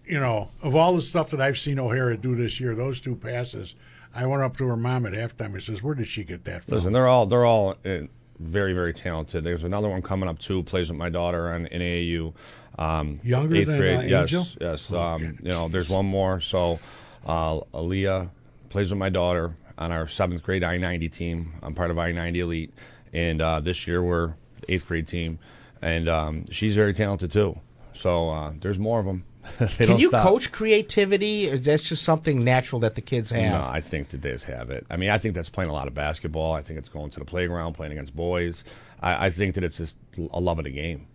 you 0.06 0.20
know, 0.20 0.48
of 0.62 0.74
all 0.76 0.94
the 0.94 1.02
stuff 1.02 1.30
that 1.30 1.40
I've 1.40 1.58
seen 1.58 1.78
O'Hara 1.78 2.16
do 2.16 2.34
this 2.34 2.60
year, 2.60 2.74
those 2.74 3.00
two 3.00 3.16
passes. 3.16 3.74
I 4.14 4.26
went 4.26 4.42
up 4.42 4.56
to 4.58 4.66
her 4.66 4.76
mom 4.76 5.06
at 5.06 5.12
halftime 5.12 5.54
and 5.54 5.62
says, 5.62 5.82
"Where 5.82 5.94
did 5.94 6.08
she 6.08 6.24
get 6.24 6.44
that 6.44 6.64
from?" 6.64 6.74
listen, 6.76 6.92
they're 6.92 7.06
all 7.06 7.26
they're 7.26 7.44
all 7.44 7.76
uh, 7.84 7.98
very 8.40 8.72
very 8.72 8.92
talented. 8.92 9.44
There's 9.44 9.62
another 9.64 9.88
one 9.88 10.02
coming 10.02 10.28
up 10.28 10.38
too. 10.40 10.62
Plays 10.64 10.88
with 10.88 10.98
my 10.98 11.08
daughter 11.10 11.52
on 11.52 11.66
in 11.66 11.80
AAU. 11.80 12.32
Um, 12.78 13.20
Younger 13.22 13.56
eighth 13.56 13.68
than, 13.68 13.78
grade. 13.78 13.98
uh, 13.98 14.02
yes, 14.02 14.22
Angel? 14.22 14.46
yes. 14.60 14.92
Um, 14.92 15.38
you 15.42 15.50
know, 15.50 15.68
there's 15.68 15.88
one 15.88 16.06
more. 16.06 16.40
So 16.40 16.80
uh, 17.26 17.60
Aaliyah 17.74 18.30
plays 18.68 18.90
with 18.90 18.98
my 18.98 19.10
daughter 19.10 19.54
on 19.78 19.92
our 19.92 20.08
seventh 20.08 20.42
grade 20.42 20.64
I-90 20.64 21.12
team. 21.12 21.52
I'm 21.62 21.74
part 21.74 21.90
of 21.90 21.98
I-90 21.98 22.36
Elite, 22.36 22.74
and 23.12 23.40
uh, 23.42 23.60
this 23.60 23.86
year 23.86 24.02
we're 24.02 24.34
eighth 24.68 24.86
grade 24.86 25.06
team, 25.06 25.38
and 25.82 26.08
um, 26.08 26.44
she's 26.50 26.74
very 26.74 26.94
talented 26.94 27.30
too. 27.30 27.58
So 27.94 28.30
uh, 28.30 28.52
there's 28.60 28.78
more 28.78 29.00
of 29.00 29.06
them. 29.06 29.24
they 29.58 29.66
Can 29.66 29.88
don't 29.88 30.00
you 30.00 30.08
stop. 30.08 30.26
coach 30.26 30.52
creativity? 30.52 31.50
Or 31.50 31.54
is 31.54 31.62
that 31.62 31.82
just 31.82 32.02
something 32.02 32.44
natural 32.44 32.80
that 32.80 32.94
the 32.94 33.00
kids 33.00 33.30
have? 33.30 33.52
No, 33.52 33.68
I 33.68 33.80
think 33.80 34.08
that 34.08 34.22
they 34.22 34.32
just 34.32 34.44
have 34.44 34.70
it. 34.70 34.86
I 34.90 34.96
mean, 34.96 35.10
I 35.10 35.18
think 35.18 35.34
that's 35.34 35.48
playing 35.48 35.70
a 35.70 35.72
lot 35.72 35.88
of 35.88 35.94
basketball. 35.94 36.52
I 36.52 36.62
think 36.62 36.78
it's 36.78 36.88
going 36.88 37.10
to 37.10 37.18
the 37.18 37.24
playground, 37.24 37.72
playing 37.74 37.92
against 37.92 38.14
boys. 38.14 38.64
I, 39.00 39.26
I 39.26 39.30
think 39.30 39.54
that 39.54 39.64
it's 39.64 39.78
just 39.78 39.94
a 40.32 40.40
love 40.40 40.58
of 40.58 40.64
the 40.64 40.70
game. 40.70 41.06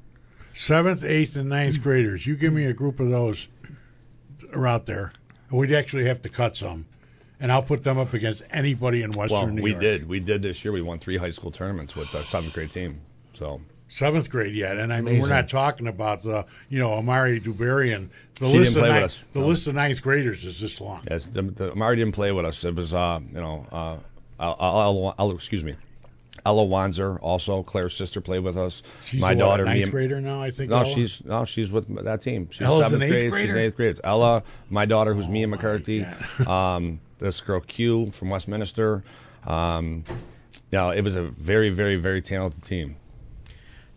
Seventh, 0.54 1.04
eighth, 1.04 1.36
and 1.36 1.50
ninth 1.50 1.82
graders. 1.82 2.26
You 2.26 2.36
give 2.36 2.54
me 2.54 2.66
a 2.66 2.74
group 2.74 3.00
of 3.00 3.10
those 3.10 3.48
are 4.54 4.68
out 4.68 4.86
there. 4.86 5.12
We'd 5.52 5.74
actually 5.74 6.06
have 6.06 6.22
to 6.24 6.30
cut 6.30 6.58
some, 6.58 6.86
and 7.40 7.52
I'll 7.52 7.62
put 7.62 7.84
them 7.84 7.98
up 7.98 8.14
against 8.14 8.42
anybody 8.50 9.04
in 9.04 9.12
Western 9.12 9.38
Well, 9.38 9.48
New 9.48 9.62
we 9.62 9.72
York. 9.72 9.82
We 9.82 9.88
did. 9.88 10.08
We 10.08 10.20
did 10.20 10.42
this 10.42 10.64
year. 10.66 10.72
We 10.72 10.82
won 10.82 11.00
three 11.00 11.18
high 11.18 11.30
school 11.30 11.52
tournaments 11.52 11.96
with 11.96 12.14
our 12.16 12.24
seventh 12.24 12.54
grade 12.54 12.72
team. 12.72 13.00
So 13.34 13.62
Seventh 13.88 14.30
grade 14.30 14.56
yet, 14.56 14.78
and 14.78 14.92
I 14.92 15.00
mean 15.02 15.22
we're 15.22 15.30
not 15.30 15.48
talking 15.48 15.88
about 15.88 16.24
the 16.24 16.46
you 16.70 16.80
know 16.80 16.94
Amari 16.94 17.40
Dubarian. 17.40 18.10
The 18.40 18.50
She 18.50 18.58
list 18.60 18.74
didn't 18.74 18.78
of 18.78 18.90
play 18.90 18.94
with 18.96 19.04
us. 19.04 19.24
the 19.34 19.40
No. 19.40 19.48
list 19.48 19.68
of 19.68 19.76
ninth 19.76 20.02
graders 20.02 20.44
is 20.44 20.60
this 20.60 20.82
long. 20.82 21.02
yes, 21.10 21.26
the, 21.26 21.44
the, 21.44 21.72
Amari 21.72 21.96
didn't 21.96 22.14
play 22.16 22.32
with 22.34 22.46
us. 22.46 22.64
It 22.66 22.76
was, 22.76 22.94
uh, 22.94 23.20
you 23.30 23.40
know, 23.40 23.66
uh, 23.72 23.98
I'll, 24.40 24.58
I'll, 24.60 25.16
I'll, 25.18 25.32
excuse 25.32 25.64
me, 25.64 25.76
Ella 26.46 26.64
Wanzer 26.66 27.18
also. 27.22 27.64
Claire's 27.64 27.96
sister 27.96 28.20
played 28.20 28.40
with 28.44 28.58
us. 28.58 28.82
She's 29.06 29.22
my 29.22 29.32
a, 29.32 29.36
what, 29.36 29.40
daughter, 29.40 29.64
me 29.66 29.70
ninth 29.70 29.84
and- 29.84 29.92
grader 29.92 30.20
now. 30.20 30.42
I 30.42 30.52
think. 30.52 30.72
No, 30.72 30.78
Ella? 30.78 30.86
she's 30.88 31.24
no, 31.24 31.46
she's 31.46 31.72
with 31.72 31.88
that 32.04 32.22
team. 32.22 32.50
She's 32.52 32.64
Ella's 32.64 32.90
seventh 32.90 33.10
grade. 33.10 33.34
She's 33.42 33.50
in 33.52 33.58
eighth 33.58 33.76
grade. 33.78 34.00
Ella, 34.04 34.44
my 34.70 34.86
daughter, 34.86 35.14
who's 35.14 35.28
Mia 35.30 35.48
McCarthy. 35.48 36.06
Um, 36.48 37.00
this 37.20 37.40
girl 37.40 37.62
Q 37.62 38.08
from 38.08 38.30
Westminster. 38.32 39.04
Um, 39.48 40.04
you 40.10 40.78
know, 40.80 40.90
it 40.90 41.02
was 41.02 41.16
a 41.16 41.22
very, 41.24 41.70
very, 41.70 41.96
very 41.96 42.22
talented 42.22 42.64
team. 42.64 42.98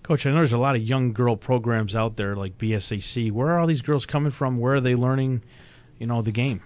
Coach, 0.08 0.24
I 0.24 0.30
know 0.30 0.36
there's 0.36 0.54
a 0.54 0.58
lot 0.58 0.74
of 0.74 0.80
young 0.80 1.12
girl 1.12 1.36
programs 1.36 1.94
out 1.94 2.16
there 2.16 2.34
like 2.34 2.56
BSAC. 2.56 3.30
Where 3.30 3.48
are 3.48 3.58
all 3.58 3.66
these 3.66 3.82
girls 3.82 4.06
coming 4.06 4.30
from? 4.30 4.58
Where 4.58 4.76
are 4.76 4.80
they 4.80 4.94
learning, 4.94 5.42
you 5.98 6.06
know, 6.06 6.22
the 6.22 6.32
game? 6.32 6.62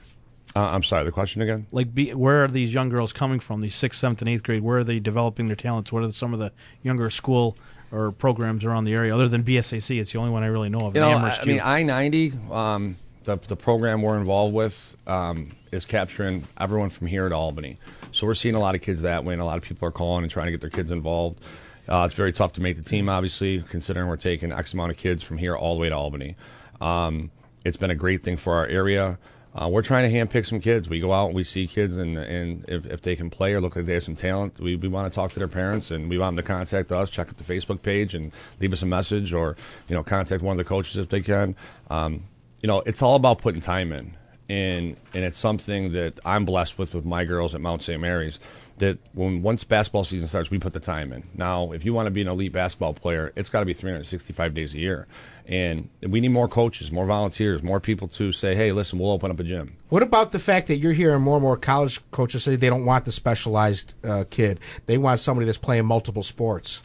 Uh, 0.54 0.66
I'm 0.66 0.84
sorry. 0.84 1.04
The 1.04 1.10
question 1.10 1.42
again? 1.42 1.66
Like, 1.72 1.92
be, 1.92 2.14
where 2.14 2.44
are 2.44 2.46
these 2.46 2.72
young 2.72 2.88
girls 2.88 3.12
coming 3.12 3.40
from? 3.40 3.60
These 3.60 3.74
sixth, 3.74 3.98
seventh, 3.98 4.22
and 4.22 4.28
eighth 4.28 4.44
grade. 4.44 4.62
Where 4.62 4.78
are 4.78 4.84
they 4.84 5.00
developing 5.00 5.46
their 5.46 5.56
talents? 5.56 5.90
What 5.90 6.04
are 6.04 6.12
some 6.12 6.32
of 6.32 6.38
the 6.38 6.52
younger 6.84 7.10
school 7.10 7.56
or 7.90 8.12
programs 8.12 8.64
around 8.64 8.84
the 8.84 8.92
area? 8.92 9.12
Other 9.12 9.26
than 9.26 9.42
BSAC, 9.42 10.00
it's 10.00 10.12
the 10.12 10.20
only 10.20 10.30
one 10.30 10.44
I 10.44 10.46
really 10.46 10.68
know 10.68 10.86
of. 10.86 10.94
You 10.94 11.00
know, 11.00 11.10
I, 11.10 11.38
I 11.42 11.44
mean, 11.44 11.60
I 11.60 11.82
90, 11.82 12.34
um, 12.48 12.94
the 13.24 13.38
the 13.48 13.56
program 13.56 14.02
we're 14.02 14.18
involved 14.18 14.54
with 14.54 14.96
um, 15.08 15.50
is 15.72 15.84
capturing 15.84 16.46
everyone 16.60 16.90
from 16.90 17.08
here 17.08 17.28
to 17.28 17.34
Albany. 17.34 17.76
So 18.12 18.24
we're 18.24 18.36
seeing 18.36 18.54
a 18.54 18.60
lot 18.60 18.76
of 18.76 18.82
kids 18.82 19.02
that 19.02 19.24
way, 19.24 19.32
and 19.32 19.42
a 19.42 19.44
lot 19.44 19.58
of 19.58 19.64
people 19.64 19.88
are 19.88 19.92
calling 19.92 20.22
and 20.22 20.30
trying 20.30 20.46
to 20.46 20.52
get 20.52 20.60
their 20.60 20.70
kids 20.70 20.92
involved. 20.92 21.40
Uh, 21.88 22.04
it's 22.06 22.14
very 22.14 22.32
tough 22.32 22.52
to 22.52 22.60
make 22.60 22.76
the 22.76 22.82
team, 22.82 23.08
obviously, 23.08 23.62
considering 23.62 24.06
we're 24.06 24.16
taking 24.16 24.52
X 24.52 24.72
amount 24.72 24.92
of 24.92 24.96
kids 24.96 25.22
from 25.22 25.38
here 25.38 25.56
all 25.56 25.74
the 25.74 25.80
way 25.80 25.88
to 25.88 25.96
Albany. 25.96 26.36
Um, 26.80 27.30
it's 27.64 27.76
been 27.76 27.90
a 27.90 27.96
great 27.96 28.22
thing 28.22 28.36
for 28.36 28.54
our 28.54 28.66
area. 28.66 29.18
Uh, 29.54 29.68
we're 29.68 29.82
trying 29.82 30.10
to 30.10 30.16
handpick 30.16 30.46
some 30.46 30.60
kids. 30.60 30.88
We 30.88 30.98
go 30.98 31.12
out 31.12 31.26
and 31.26 31.34
we 31.34 31.44
see 31.44 31.66
kids, 31.66 31.96
and, 31.96 32.16
and 32.16 32.64
if, 32.68 32.86
if 32.86 33.02
they 33.02 33.14
can 33.14 33.28
play 33.28 33.52
or 33.52 33.60
look 33.60 33.76
like 33.76 33.84
they 33.84 33.94
have 33.94 34.02
some 34.02 34.16
talent, 34.16 34.58
we, 34.58 34.76
we 34.76 34.88
want 34.88 35.12
to 35.12 35.14
talk 35.14 35.32
to 35.32 35.38
their 35.38 35.48
parents, 35.48 35.90
and 35.90 36.08
we 36.08 36.16
want 36.16 36.36
them 36.36 36.44
to 36.44 36.48
contact 36.48 36.90
us, 36.90 37.10
check 37.10 37.28
out 37.28 37.36
the 37.36 37.44
Facebook 37.44 37.82
page, 37.82 38.14
and 38.14 38.32
leave 38.60 38.72
us 38.72 38.80
a 38.80 38.86
message, 38.86 39.34
or 39.34 39.56
you 39.88 39.94
know, 39.94 40.02
contact 40.02 40.42
one 40.42 40.54
of 40.54 40.58
the 40.58 40.68
coaches 40.68 40.96
if 40.96 41.10
they 41.10 41.20
can. 41.20 41.54
Um, 41.90 42.22
you 42.62 42.66
know, 42.66 42.82
it's 42.86 43.02
all 43.02 43.16
about 43.16 43.38
putting 43.38 43.60
time 43.60 43.92
in, 43.92 44.16
and 44.48 44.96
and 45.12 45.24
it's 45.24 45.38
something 45.38 45.92
that 45.92 46.18
I'm 46.24 46.46
blessed 46.46 46.78
with 46.78 46.94
with 46.94 47.04
my 47.04 47.26
girls 47.26 47.54
at 47.54 47.60
Mount 47.60 47.82
St. 47.82 48.00
Mary's. 48.00 48.38
That 48.78 48.98
when 49.12 49.42
once 49.42 49.62
basketball 49.64 50.04
season 50.04 50.26
starts, 50.26 50.50
we 50.50 50.58
put 50.58 50.72
the 50.72 50.80
time 50.80 51.12
in. 51.12 51.22
Now, 51.34 51.72
if 51.72 51.84
you 51.84 51.92
want 51.94 52.06
to 52.06 52.10
be 52.10 52.22
an 52.22 52.28
elite 52.28 52.52
basketball 52.52 52.94
player, 52.94 53.32
it's 53.36 53.48
got 53.48 53.60
to 53.60 53.66
be 53.66 53.74
365 53.74 54.54
days 54.54 54.74
a 54.74 54.78
year, 54.78 55.06
and 55.46 55.88
we 56.00 56.20
need 56.20 56.30
more 56.30 56.48
coaches, 56.48 56.90
more 56.90 57.06
volunteers, 57.06 57.62
more 57.62 57.78
people 57.80 58.08
to 58.08 58.32
say, 58.32 58.54
"Hey, 58.54 58.72
listen, 58.72 58.98
we'll 58.98 59.12
open 59.12 59.30
up 59.30 59.38
a 59.38 59.44
gym." 59.44 59.76
What 59.90 60.02
about 60.02 60.32
the 60.32 60.38
fact 60.38 60.66
that 60.68 60.78
you're 60.78 60.94
hearing 60.94 61.20
more 61.22 61.36
and 61.36 61.42
more 61.42 61.56
college 61.56 62.00
coaches 62.10 62.42
say 62.44 62.56
they 62.56 62.70
don't 62.70 62.84
want 62.86 63.04
the 63.04 63.12
specialized 63.12 63.94
uh, 64.02 64.24
kid? 64.30 64.58
They 64.86 64.98
want 64.98 65.20
somebody 65.20 65.44
that's 65.46 65.58
playing 65.58 65.84
multiple 65.86 66.22
sports. 66.22 66.80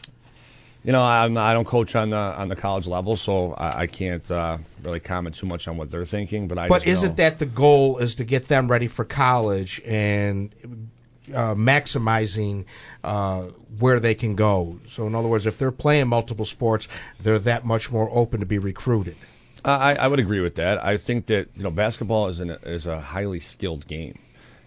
You 0.84 0.92
know, 0.92 1.02
I'm, 1.02 1.36
I 1.36 1.52
don't 1.54 1.64
coach 1.66 1.96
on 1.96 2.10
the 2.10 2.16
on 2.16 2.48
the 2.48 2.56
college 2.56 2.86
level, 2.86 3.16
so 3.16 3.54
I, 3.54 3.80
I 3.80 3.86
can't 3.88 4.30
uh, 4.30 4.58
really 4.84 5.00
comment 5.00 5.34
too 5.34 5.46
much 5.46 5.66
on 5.66 5.76
what 5.76 5.90
they're 5.90 6.04
thinking. 6.04 6.46
But 6.46 6.58
I 6.58 6.68
But 6.68 6.82
just 6.82 6.88
isn't 6.88 7.10
know- 7.10 7.16
that 7.16 7.38
the 7.38 7.46
goal? 7.46 7.98
Is 7.98 8.14
to 8.16 8.24
get 8.24 8.46
them 8.48 8.68
ready 8.70 8.86
for 8.86 9.04
college 9.04 9.82
and 9.84 10.54
uh, 11.34 11.54
maximizing 11.54 12.64
uh, 13.04 13.42
where 13.78 14.00
they 14.00 14.14
can 14.14 14.34
go. 14.34 14.78
So, 14.86 15.06
in 15.06 15.14
other 15.14 15.28
words, 15.28 15.46
if 15.46 15.58
they're 15.58 15.70
playing 15.70 16.08
multiple 16.08 16.44
sports, 16.44 16.88
they're 17.20 17.38
that 17.40 17.64
much 17.64 17.90
more 17.90 18.08
open 18.12 18.40
to 18.40 18.46
be 18.46 18.58
recruited. 18.58 19.16
I, 19.64 19.96
I 19.96 20.06
would 20.08 20.20
agree 20.20 20.40
with 20.40 20.54
that. 20.54 20.82
I 20.84 20.96
think 20.96 21.26
that 21.26 21.48
you 21.56 21.62
know 21.64 21.70
basketball 21.70 22.28
is 22.28 22.40
an, 22.40 22.50
is 22.62 22.86
a 22.86 23.00
highly 23.00 23.40
skilled 23.40 23.86
game. 23.86 24.18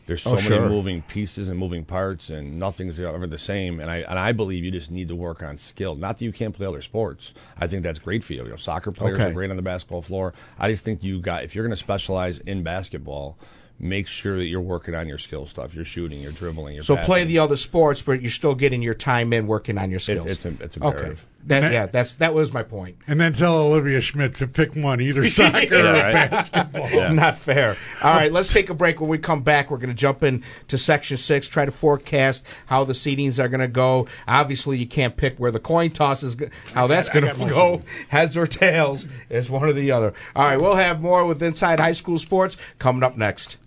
There's 0.08 0.24
so 0.24 0.32
Oh, 0.32 0.36
many 0.36 0.48
sure. 0.48 0.68
moving 0.68 1.04
pieces 1.04 1.48
and 1.48 1.58
moving 1.58 1.86
parts, 1.86 2.30
and 2.30 2.60
nothing's 2.60 3.00
ever 3.00 3.26
the 3.28 3.38
same. 3.38 3.80
And 3.80 3.90
I 3.90 3.98
and 4.00 4.20
I 4.20 4.34
believe 4.34 4.66
you 4.66 4.72
just 4.72 4.92
need 4.92 5.08
to 5.08 5.16
work 5.16 5.42
on 5.44 5.58
skill. 5.58 5.96
Not 5.96 6.18
that 6.18 6.26
you 6.26 6.34
can't 6.34 6.54
play 6.54 6.68
other 6.68 6.82
sports. 6.82 7.34
I 7.58 7.68
think 7.68 7.84
that's 7.84 8.00
great 8.00 8.24
for 8.24 8.34
you. 8.34 8.44
You 8.44 8.50
know, 8.50 8.56
soccer 8.58 8.92
players 8.92 9.18
Okay. 9.20 9.30
are 9.30 9.34
great 9.34 9.50
on 9.50 9.56
the 9.56 9.62
basketball 9.62 10.02
floor. 10.02 10.34
I 10.60 10.70
just 10.70 10.84
think 10.84 11.04
you 11.04 11.20
got 11.22 11.44
if 11.46 11.56
you're 11.56 11.64
going 11.64 11.72
to 11.72 11.78
specialize 11.78 12.40
in 12.40 12.62
basketball, 12.64 13.38
make 13.82 14.08
sure 14.08 14.38
that 14.38 14.46
you're 14.46 14.62
working 14.62 14.94
on 14.96 15.08
your 15.08 15.18
skill 15.18 15.46
stuff. 15.48 15.74
You're 15.74 15.86
shooting, 15.86 16.22
you're 16.22 16.32
dribbling, 16.32 16.76
you're 16.76 16.84
So 16.84 16.96
passing. 16.96 17.06
play 17.08 17.24
the 17.26 17.40
other 17.40 17.56
sports, 17.58 18.02
but 18.02 18.22
you're 18.22 18.30
still 18.32 18.56
getting 18.56 18.82
your 18.82 18.94
time 18.94 19.34
in 19.34 19.48
working 19.48 19.78
on 19.78 19.90
your 19.90 20.00
skills. 20.00 20.28
it's 20.28 20.46
im- 20.46 20.58
it's 20.62 20.78
okay. 20.78 21.16
That, 21.48 21.72
yeah, 21.72 21.86
that's 21.88 22.14
that 22.16 22.34
was 22.34 22.54
my 22.54 22.64
point. 22.64 22.98
And 23.08 23.20
then 23.20 23.34
tell 23.34 23.58
Olivia 23.58 24.00
Schmidt 24.02 24.36
to 24.36 24.48
pick 24.48 24.76
one, 24.76 25.02
either 25.02 25.26
soccer 25.30 25.76
or 25.76 25.80
Yeah, 25.80 26.02
right. 26.14 26.32
basketball. 26.32 27.14
Not 27.14 27.38
fair. 27.38 27.76
All 28.04 28.12
right, 28.16 28.32
let's 28.32 28.52
take 28.54 28.70
a 28.70 28.74
break. 28.74 29.02
When 29.02 29.10
we 29.10 29.18
come 29.18 29.42
back, 29.42 29.72
we're 29.72 29.78
going 29.78 29.90
to 29.90 29.96
jump 29.96 30.24
into 30.24 30.78
section 30.78 31.18
six, 31.18 31.48
try 31.48 31.66
to 31.66 31.72
forecast 31.72 32.46
how 32.68 32.84
the 32.84 32.94
seedings 32.94 33.44
are 33.44 33.50
going 33.50 33.62
to 33.62 33.68
go. 33.68 34.08
Obviously, 34.28 34.78
you 34.78 34.88
can't 34.88 35.18
pick 35.18 35.38
where 35.38 35.52
the 35.52 35.60
coin 35.60 35.90
toss 35.92 36.24
is, 36.24 36.38
how 36.74 36.88
that's 36.88 37.10
going 37.10 37.26
to 37.26 37.46
go. 37.50 37.82
Heads 38.10 38.38
or 38.38 38.46
tails 38.48 39.08
is 39.30 39.50
one 39.50 39.68
or 39.68 39.74
the 39.74 39.92
other. 39.92 40.14
All 40.36 40.44
right, 40.46 40.62
we'll 40.62 40.76
have 40.76 41.02
more 41.02 41.26
with 41.26 41.42
Inside 41.42 41.80
High 41.80 41.92
School 41.94 42.18
Sports 42.18 42.58
coming 42.80 43.04
up 43.04 43.18
next. 43.18 43.58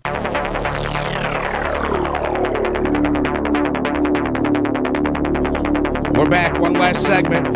We're 6.25 6.31
back. 6.31 6.59
One 6.59 6.73
last 6.73 7.05
segment. 7.05 7.55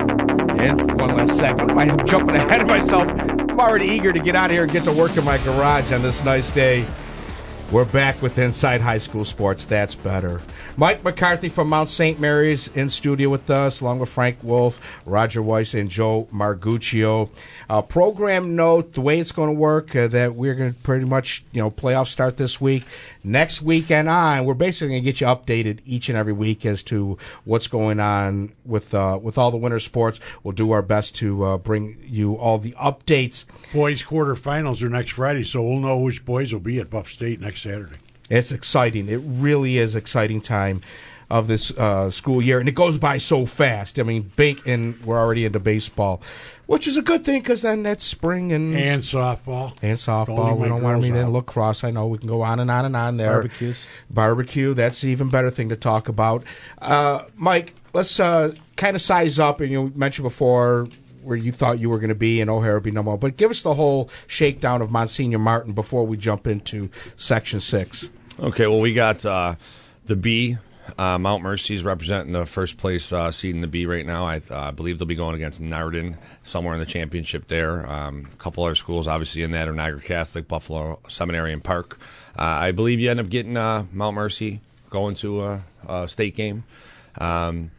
And 0.62 1.02
one 1.02 1.16
last 1.16 1.40
segment. 1.40 1.72
I'm 1.72 2.06
jumping 2.06 2.36
ahead 2.36 2.62
of 2.62 2.68
myself. 2.68 3.10
I'm 3.10 3.60
already 3.60 3.88
eager 3.88 4.14
to 4.14 4.20
get 4.20 4.36
out 4.36 4.52
of 4.52 4.54
here 4.54 4.62
and 4.62 4.72
get 4.72 4.84
to 4.84 4.92
work 4.92 5.18
in 5.18 5.26
my 5.26 5.40
garage 5.40 5.92
on 5.92 6.04
this 6.04 6.24
nice 6.24 6.52
day. 6.52 6.86
We're 7.72 7.86
back 7.86 8.20
with 8.24 8.40
Inside 8.40 8.82
High 8.82 8.98
School 8.98 9.24
Sports. 9.24 9.66
That's 9.66 9.94
better. 9.94 10.42
Mike 10.76 11.04
McCarthy 11.04 11.50
from 11.50 11.70
Mount 11.70 11.90
St. 11.90 12.20
Mary's 12.20 12.68
in 12.70 12.90
studio 12.90 13.30
with 13.30 13.48
us, 13.52 13.82
along 13.82 14.00
with 14.00 14.10
Frank 14.10 14.38
Wolf, 14.42 14.82
Roger 15.06 15.44
Weiss, 15.44 15.76
and 15.76 15.88
Joe 15.88 16.28
Marguccio. 16.34 17.30
Uh, 17.70 17.84
program 17.84 18.56
note: 18.56 18.94
the 18.94 19.02
way 19.02 19.20
it's 19.20 19.32
going 19.32 19.50
to 19.50 19.60
work, 19.60 19.96
uh, 19.96 20.08
that 20.08 20.34
we're 20.34 20.56
going 20.56 20.74
to 20.74 20.80
pretty 20.80 21.06
much, 21.06 21.44
you 21.52 21.62
know, 21.62 21.70
playoffs 21.70 22.08
start 22.08 22.38
this 22.38 22.60
week. 22.60 22.86
Next 23.24 23.62
week, 23.62 23.92
and 23.92 24.10
on, 24.10 24.46
we're 24.46 24.56
basically 24.56 24.88
going 24.88 25.04
to 25.04 25.06
get 25.06 25.22
you 25.22 25.28
updated 25.28 25.82
each 25.86 26.10
and 26.10 26.18
every 26.18 26.34
week 26.34 26.66
as 26.66 26.82
to 26.84 27.20
what's 27.44 27.68
going 27.68 28.00
on 28.00 28.54
with 28.66 28.96
uh, 28.96 29.20
with 29.22 29.38
all 29.38 29.52
the 29.52 29.58
winter 29.58 29.80
sports. 29.80 30.20
We'll 30.42 30.54
do 30.54 30.72
our 30.72 30.82
best 30.82 31.14
to 31.18 31.44
uh, 31.44 31.58
bring 31.58 32.00
you 32.04 32.34
all 32.34 32.58
the 32.58 32.72
updates. 32.72 33.46
Boys 33.72 34.02
quarterfinals 34.02 34.82
are 34.82 34.90
next 34.90 35.12
Friday, 35.12 35.44
so 35.44 35.62
we'll 35.62 35.78
know 35.78 36.00
which 36.00 36.26
boys 36.26 36.52
will 36.52 36.62
be 36.62 36.80
at 36.80 36.90
Buff 36.90 37.10
State 37.10 37.40
next 37.40 37.59
Saturday. 37.60 37.96
It's 38.30 38.52
exciting. 38.52 39.10
It 39.10 39.22
really 39.24 39.78
is 39.78 39.96
exciting 39.96 40.42
time 40.42 40.82
of 41.32 41.48
this 41.48 41.70
uh, 41.78 42.10
school 42.10 42.42
year, 42.42 42.60
and 42.60 42.68
it 42.68 42.74
goes 42.74 42.98
by 42.98 43.18
so 43.20 43.46
fast. 43.46 44.00
I 44.00 44.04
mean, 44.04 44.32
bake 44.36 44.66
and 44.68 45.00
we're 45.06 45.20
already 45.20 45.46
into 45.46 45.60
baseball, 45.60 46.22
which 46.66 46.88
is 46.88 46.98
a 46.98 47.04
good 47.04 47.24
thing 47.24 47.42
because 47.42 47.62
then 47.62 47.84
that's 47.84 48.04
spring 48.04 48.52
and 48.52 48.76
And 48.76 49.04
softball. 49.04 49.70
and 49.84 49.98
Don't 49.98 50.28
softball. 50.28 50.58
We 50.58 50.68
don't 50.68 50.82
want 50.82 51.02
to 51.02 51.08
girls 51.08 51.14
mean 51.18 51.24
out. 51.24 51.32
lacrosse. 51.32 51.84
I 51.84 51.92
know 51.92 52.08
we 52.08 52.18
can 52.18 52.28
go 52.28 52.42
on 52.42 52.60
and 52.60 52.72
on 52.72 52.86
and 52.86 52.96
on 52.96 53.18
there. 53.18 53.42
Barbecues. 53.44 53.78
Barbecue. 54.10 54.74
That's 54.74 55.02
the 55.02 55.10
even 55.10 55.30
better 55.30 55.52
thing 55.52 55.70
to 55.70 55.76
talk 55.76 56.08
about. 56.08 56.44
Uh, 56.80 57.24
Mike, 57.36 57.76
let's 57.94 58.20
uh, 58.20 58.54
kind 58.76 58.96
of 58.96 59.02
size 59.02 59.38
up. 59.38 59.60
And 59.62 59.70
you 59.72 59.92
mentioned 59.96 60.24
before 60.24 60.88
where 61.24 61.38
you 61.38 61.52
thought 61.52 61.80
you 61.80 61.90
were 61.90 62.00
going 62.00 62.10
to 62.10 62.16
be 62.16 62.42
and 62.42 62.50
O'Hara 62.50 62.82
be 62.82 62.92
no 62.92 63.04
more. 63.04 63.18
but 63.18 63.38
give 63.38 63.52
us 63.52 63.62
the 63.62 63.74
whole 63.74 64.10
shakedown 64.28 64.82
of 64.82 64.92
Monsignor 64.92 65.40
Martin 65.40 65.74
before 65.74 66.06
we 66.06 66.18
jump 66.18 66.48
into 66.48 66.90
section 67.16 67.60
six. 67.60 68.10
Okay, 68.40 68.68
well, 68.68 68.80
we 68.80 68.94
got 68.94 69.26
uh, 69.26 69.56
the 70.06 70.16
B. 70.16 70.58
Uh, 70.98 71.20
Mount 71.20 71.44
Mercy's 71.44 71.84
representing 71.84 72.34
the 72.34 72.46
first 72.48 72.78
place 72.78 73.12
uh, 73.14 73.32
seed 73.32 73.54
in 73.54 73.62
the 73.62 73.68
B 73.68 73.86
right 73.86 74.06
now. 74.06 74.26
I 74.26 74.42
uh, 74.50 74.72
believe 74.72 74.98
they'll 74.98 75.08
be 75.08 75.16
going 75.16 75.36
against 75.36 75.62
Nardin 75.62 76.18
somewhere 76.44 76.74
in 76.74 76.80
the 76.80 76.86
championship 76.86 77.48
there. 77.48 77.86
Um, 77.88 78.28
a 78.32 78.36
couple 78.38 78.64
other 78.64 78.76
schools, 78.76 79.08
obviously, 79.08 79.44
in 79.44 79.52
that 79.52 79.68
are 79.68 79.74
Niagara 79.74 80.02
Catholic, 80.02 80.48
Buffalo 80.48 81.00
Seminary, 81.08 81.54
and 81.54 81.64
Park. 81.64 82.00
Uh, 82.38 82.42
I 82.42 82.72
believe 82.72 83.00
you 83.00 83.12
end 83.12 83.20
up 83.20 83.30
getting 83.30 83.56
uh, 83.56 83.86
Mount 83.92 84.16
Mercy 84.16 84.62
going 84.90 85.16
to 85.16 85.44
a, 85.44 85.64
a 85.88 86.08
state 86.08 86.36
game. 86.36 86.64
Um, 87.20 87.72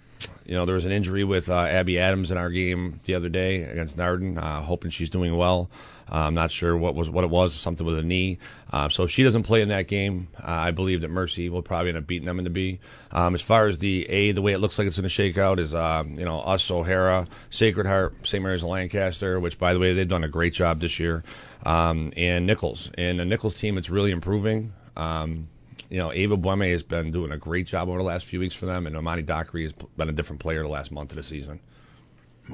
you 0.46 0.54
know, 0.54 0.64
there 0.64 0.74
was 0.74 0.84
an 0.84 0.92
injury 0.92 1.24
with 1.24 1.48
uh, 1.48 1.58
Abby 1.58 1.98
Adams 1.98 2.30
in 2.30 2.38
our 2.38 2.50
game 2.50 3.00
the 3.04 3.14
other 3.14 3.28
day 3.28 3.62
against 3.62 3.96
Nardin. 3.96 4.38
Uh, 4.38 4.60
hoping 4.60 4.90
she's 4.90 5.10
doing 5.10 5.36
well. 5.36 5.70
Uh, 6.10 6.26
I'm 6.26 6.34
not 6.34 6.50
sure 6.50 6.76
what 6.76 6.94
was 6.94 7.08
what 7.08 7.22
it 7.22 7.30
was. 7.30 7.54
Something 7.54 7.86
with 7.86 7.98
a 7.98 8.02
knee. 8.02 8.38
Uh, 8.72 8.88
so 8.88 9.04
if 9.04 9.10
she 9.10 9.22
doesn't 9.22 9.44
play 9.44 9.62
in 9.62 9.68
that 9.68 9.86
game, 9.86 10.28
uh, 10.38 10.50
I 10.50 10.70
believe 10.72 11.02
that 11.02 11.10
Mercy 11.10 11.48
will 11.48 11.62
probably 11.62 11.90
end 11.90 11.98
up 11.98 12.06
beating 12.06 12.26
them 12.26 12.38
in 12.38 12.44
the 12.44 12.50
B. 12.50 12.80
Um, 13.12 13.34
as 13.34 13.42
far 13.42 13.68
as 13.68 13.78
the 13.78 14.08
A, 14.10 14.32
the 14.32 14.42
way 14.42 14.52
it 14.52 14.58
looks 14.58 14.76
like 14.78 14.88
it's 14.88 14.96
going 14.96 15.04
to 15.04 15.08
shake 15.08 15.38
out 15.38 15.60
is, 15.60 15.72
um, 15.72 16.18
you 16.18 16.24
know, 16.24 16.40
us, 16.40 16.68
O'Hara, 16.70 17.28
Sacred 17.50 17.86
Heart, 17.86 18.26
St. 18.26 18.42
Mary's 18.42 18.64
of 18.64 18.70
Lancaster, 18.70 19.38
which 19.38 19.58
by 19.58 19.72
the 19.72 19.78
way 19.78 19.94
they've 19.94 20.08
done 20.08 20.24
a 20.24 20.28
great 20.28 20.52
job 20.52 20.80
this 20.80 20.98
year, 20.98 21.22
um, 21.64 22.12
and 22.16 22.44
Nichols. 22.44 22.90
And 22.98 23.20
the 23.20 23.24
Nichols 23.24 23.56
team, 23.56 23.78
it's 23.78 23.90
really 23.90 24.10
improving. 24.10 24.72
Um, 24.96 25.48
you 25.88 25.98
know, 25.98 26.12
Ava 26.12 26.36
Bueme 26.36 26.70
has 26.72 26.82
been 26.82 27.10
doing 27.12 27.32
a 27.32 27.36
great 27.38 27.66
job 27.66 27.88
over 27.88 27.98
the 27.98 28.04
last 28.04 28.26
few 28.26 28.40
weeks 28.40 28.54
for 28.54 28.66
them, 28.66 28.86
and 28.86 28.96
Amani 28.96 29.22
Dockery 29.22 29.62
has 29.64 29.72
been 29.96 30.08
a 30.08 30.12
different 30.12 30.40
player 30.40 30.62
the 30.62 30.68
last 30.68 30.92
month 30.92 31.10
of 31.12 31.16
the 31.16 31.22
season. 31.22 31.60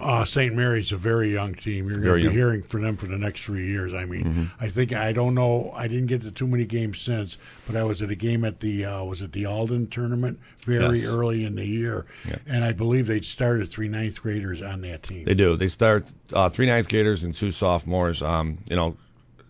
Uh, 0.00 0.26
St. 0.26 0.54
Mary's 0.54 0.92
a 0.92 0.96
very 0.98 1.32
young 1.32 1.54
team. 1.54 1.88
You're 1.88 1.98
going 2.00 2.16
to 2.18 2.24
young. 2.24 2.32
be 2.34 2.38
hearing 2.38 2.62
from 2.62 2.82
them 2.82 2.98
for 2.98 3.06
the 3.06 3.16
next 3.16 3.42
three 3.44 3.66
years. 3.66 3.94
I 3.94 4.04
mean, 4.04 4.50
I 4.60 4.68
think 4.68 4.92
I 4.92 5.12
don't 5.12 5.34
know. 5.34 5.72
I 5.74 5.88
didn't 5.88 6.06
get 6.08 6.20
to 6.22 6.30
too 6.30 6.46
many 6.46 6.66
games 6.66 7.00
since, 7.00 7.38
but 7.66 7.76
I 7.76 7.84
was 7.84 8.02
at 8.02 8.10
a 8.10 8.14
game 8.14 8.44
at 8.44 8.60
the 8.60 8.84
uh, 8.84 9.04
was 9.04 9.22
it 9.22 9.32
the 9.32 9.46
Alden 9.46 9.86
tournament 9.86 10.38
very 10.66 10.98
Yes. 10.98 11.08
early 11.08 11.46
in 11.46 11.54
the 11.54 11.64
year, 11.64 12.04
and 12.46 12.62
I 12.62 12.72
believe 12.72 13.06
they 13.06 13.22
started 13.22 13.70
three 13.70 13.88
ninth 13.88 14.20
graders 14.20 14.60
on 14.60 14.82
that 14.82 15.02
team. 15.04 15.24
They 15.24 15.34
do. 15.34 15.56
They 15.56 15.68
start 15.68 16.04
uh, 16.34 16.50
three 16.50 16.66
ninth 16.66 16.90
graders 16.90 17.24
and 17.24 17.34
two 17.34 17.50
sophomores. 17.50 18.20
Um, 18.22 18.58
you 18.68 18.76
know, 18.76 18.98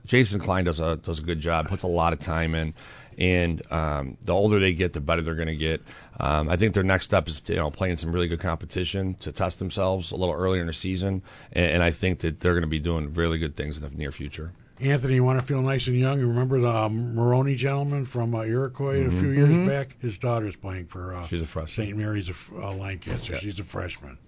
Jason 0.05 0.39
Klein 0.39 0.65
does 0.65 0.79
a 0.79 0.95
does 0.97 1.19
a 1.19 1.23
good 1.23 1.41
job. 1.41 1.67
Puts 1.67 1.83
a 1.83 1.89
lot 1.89 2.13
of 2.13 2.21
time 2.21 2.55
in, 2.55 2.73
and 3.19 3.63
um, 3.73 4.17
the 4.25 4.33
older 4.35 4.59
they 4.61 4.73
get, 4.73 4.93
the 4.93 5.01
better 5.01 5.23
they're 5.23 5.35
going 5.35 5.49
to 5.49 5.57
get. 5.57 5.83
Um, 6.19 6.49
I 6.49 6.57
think 6.57 6.75
their 6.75 6.83
next 6.83 7.07
step 7.07 7.29
is 7.29 7.43
you 7.47 7.57
know 7.57 7.71
playing 7.71 7.97
some 7.97 8.13
really 8.13 8.29
good 8.29 8.41
competition 8.41 9.15
to 9.21 9.33
test 9.33 9.59
themselves 9.59 10.11
a 10.11 10.17
little 10.17 10.35
earlier 10.35 10.61
in 10.61 10.67
the 10.67 10.75
season, 10.75 11.23
and, 11.53 11.67
and 11.67 11.83
I 11.83 11.91
think 11.91 12.21
that 12.21 12.41
they're 12.41 12.55
going 12.55 12.63
to 12.63 12.69
be 12.69 12.81
doing 12.81 13.15
really 13.15 13.39
good 13.39 13.57
things 13.57 13.77
in 13.77 13.83
the 13.83 13.91
near 13.91 14.13
future. 14.13 14.53
Anthony, 14.79 15.15
you 15.15 15.25
want 15.25 15.41
to 15.41 15.47
feel 15.47 15.63
nice 15.63 15.87
and 15.87 15.97
young? 15.97 16.19
You 16.21 16.29
remember 16.29 16.61
the 16.61 16.69
um, 16.69 17.15
Maroney 17.15 17.55
gentleman 17.55 18.05
from 18.05 18.35
uh, 18.35 18.43
Iroquois 18.43 19.07
a 19.07 19.11
few 19.11 19.31
years 19.31 19.67
back? 19.67 19.97
His 20.03 20.19
daughter's 20.19 20.55
playing 20.55 20.87
for 20.87 21.15
uh, 21.15 21.17
Mm-hmm. 21.17 21.27
She's 21.27 21.41
a 21.41 21.47
freshman. 21.47 21.87
St. 21.87 21.97
Mary's 21.97 22.29
of 22.29 22.51
uh, 22.55 22.73
Lancaster. 22.73 23.39
She's 23.39 23.59
a 23.59 23.65
freshman. 23.65 24.19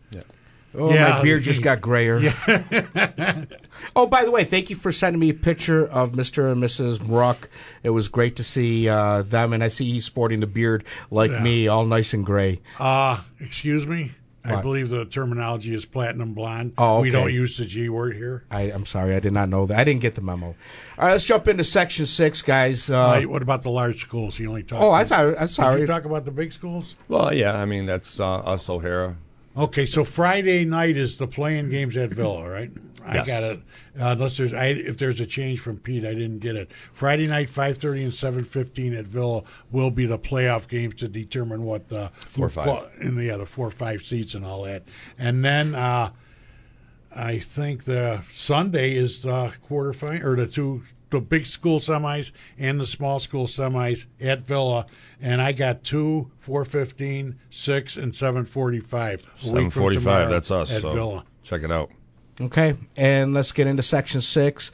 Oh, 0.74 0.92
Yeah. 0.92 1.10
my 1.10 1.22
beard 1.22 1.42
just 1.42 1.62
got 1.62 1.80
grayer. 1.80 2.20
oh, 3.96 4.06
by 4.06 4.24
the 4.24 4.30
way, 4.30 4.44
thank 4.44 4.70
you 4.70 4.76
for 4.76 4.92
sending 4.92 5.18
me 5.20 5.30
a 5.30 5.34
picture 5.34 5.86
of 5.86 6.12
Mr. 6.12 6.52
and 6.52 6.62
Mrs. 6.62 7.00
Ruck. 7.04 7.48
It 7.82 7.90
was 7.90 8.08
great 8.08 8.36
to 8.36 8.44
see 8.44 8.88
uh, 8.88 9.22
them, 9.22 9.52
and 9.52 9.62
I 9.64 9.68
see 9.68 9.90
he's 9.90 10.04
sporting 10.04 10.40
the 10.40 10.46
beard 10.46 10.84
like 11.10 11.30
Yeah. 11.30 11.42
me, 11.42 11.68
all 11.68 11.84
nice 11.86 12.12
and 12.12 12.24
gray. 12.24 12.60
Uh, 12.78 13.20
excuse 13.40 13.86
me? 13.86 14.12
I 14.44 14.54
What? 14.54 14.62
believe 14.62 14.88
the 14.88 15.04
terminology 15.04 15.74
is 15.74 15.84
platinum 15.84 16.32
blonde. 16.32 16.72
Oh, 16.78 17.00
We 17.00 17.10
don't 17.10 17.32
use 17.32 17.58
the 17.58 17.66
G 17.66 17.88
word 17.90 18.14
here. 18.16 18.44
I, 18.50 18.62
I'm 18.62 18.86
sorry, 18.86 19.14
I 19.14 19.20
did 19.20 19.32
not 19.32 19.48
know 19.50 19.66
that. 19.66 19.78
I 19.78 19.84
didn't 19.84 20.00
get 20.00 20.14
the 20.14 20.20
memo. 20.22 20.46
All 20.46 20.54
right, 20.98 21.10
let's 21.12 21.24
jump 21.24 21.48
into 21.48 21.64
section 21.64 22.06
six, 22.06 22.40
guys. 22.40 22.88
Uh, 22.88 22.96
Uh, 22.98 23.20
what 23.22 23.42
about 23.42 23.62
the 23.62 23.70
large 23.70 24.00
schools? 24.00 24.36
He 24.36 24.46
only 24.46 24.62
talked. 24.62 24.82
oh, 24.82 24.92
I'm 24.92 25.06
sorry. 25.06 25.34
I'm 25.36 25.40
Did 25.46 25.50
sorry. 25.50 25.80
you 25.82 25.86
talk 25.86 26.04
about 26.06 26.24
the 26.24 26.30
big 26.30 26.52
schools? 26.52 26.94
Well, 27.08 27.34
yeah, 27.34 27.56
I 27.60 27.64
mean 27.66 27.84
that's 27.86 28.18
uh, 28.20 28.36
us 28.38 28.68
O'Hara. 28.70 29.16
Okay, 29.58 29.86
so 29.86 30.04
Friday 30.04 30.64
night 30.64 30.96
is 30.96 31.16
the 31.16 31.26
playing 31.26 31.68
games 31.68 31.96
at 31.96 32.10
Villa, 32.10 32.48
right? 32.48 32.70
I 33.04 33.16
Yes. 33.16 33.26
got 33.26 33.42
it. 33.42 33.58
Uh, 33.98 34.12
unless 34.12 34.36
there's, 34.36 34.52
I, 34.52 34.66
if 34.66 34.98
there's 34.98 35.18
a 35.18 35.26
change 35.26 35.58
from 35.60 35.78
Pete, 35.78 36.04
I 36.04 36.12
didn't 36.14 36.38
get 36.38 36.54
it. 36.54 36.70
Friday 36.92 37.24
night, 37.26 37.50
five 37.50 37.78
thirty 37.78 38.04
and 38.04 38.14
seven 38.14 38.44
fifteen 38.44 38.94
at 38.94 39.06
Villa 39.06 39.42
will 39.72 39.90
be 39.90 40.06
the 40.06 40.18
playoff 40.18 40.68
games 40.68 40.94
to 40.96 41.08
determine 41.08 41.64
what 41.64 41.88
the 41.88 42.10
Four 42.26 42.46
or 42.46 42.50
five. 42.50 42.88
in 43.00 43.16
the 43.16 43.30
other 43.30 43.46
four 43.46 43.66
or 43.66 43.70
five 43.72 44.02
seats 44.06 44.34
and 44.34 44.44
all 44.44 44.62
that. 44.64 44.84
And 45.18 45.44
then 45.44 45.74
uh, 45.74 46.10
I 47.12 47.38
think 47.40 47.84
the 47.84 48.20
Sunday 48.34 48.94
is 48.94 49.22
the 49.22 49.52
quarterfinal 49.68 50.22
or 50.22 50.36
the 50.36 50.46
two 50.46 50.84
the 51.10 51.20
big 51.20 51.46
school 51.46 51.80
semis 51.80 52.32
and 52.58 52.80
the 52.80 52.86
small 52.86 53.20
school 53.20 53.46
semis 53.46 54.06
at 54.20 54.40
Villa. 54.40 54.86
And 55.20 55.40
I 55.40 55.52
got 55.52 55.84
two, 55.84 56.30
415, 56.38 57.38
6, 57.50 57.96
and 57.96 58.14
745. 58.14 59.20
a 59.20 59.24
week 59.24 59.54
Seven 59.54 59.70
forty 59.70 59.98
five. 59.98 60.30
That's 60.30 60.50
us. 60.50 60.70
At 60.72 60.82
so 60.82 60.92
Villa. 60.92 61.24
check 61.42 61.62
it 61.62 61.70
out. 61.72 61.90
Okay, 62.40 62.76
and 62.96 63.34
let's 63.34 63.50
get 63.50 63.66
into 63.66 63.82
section 63.82 64.20
six. 64.20 64.70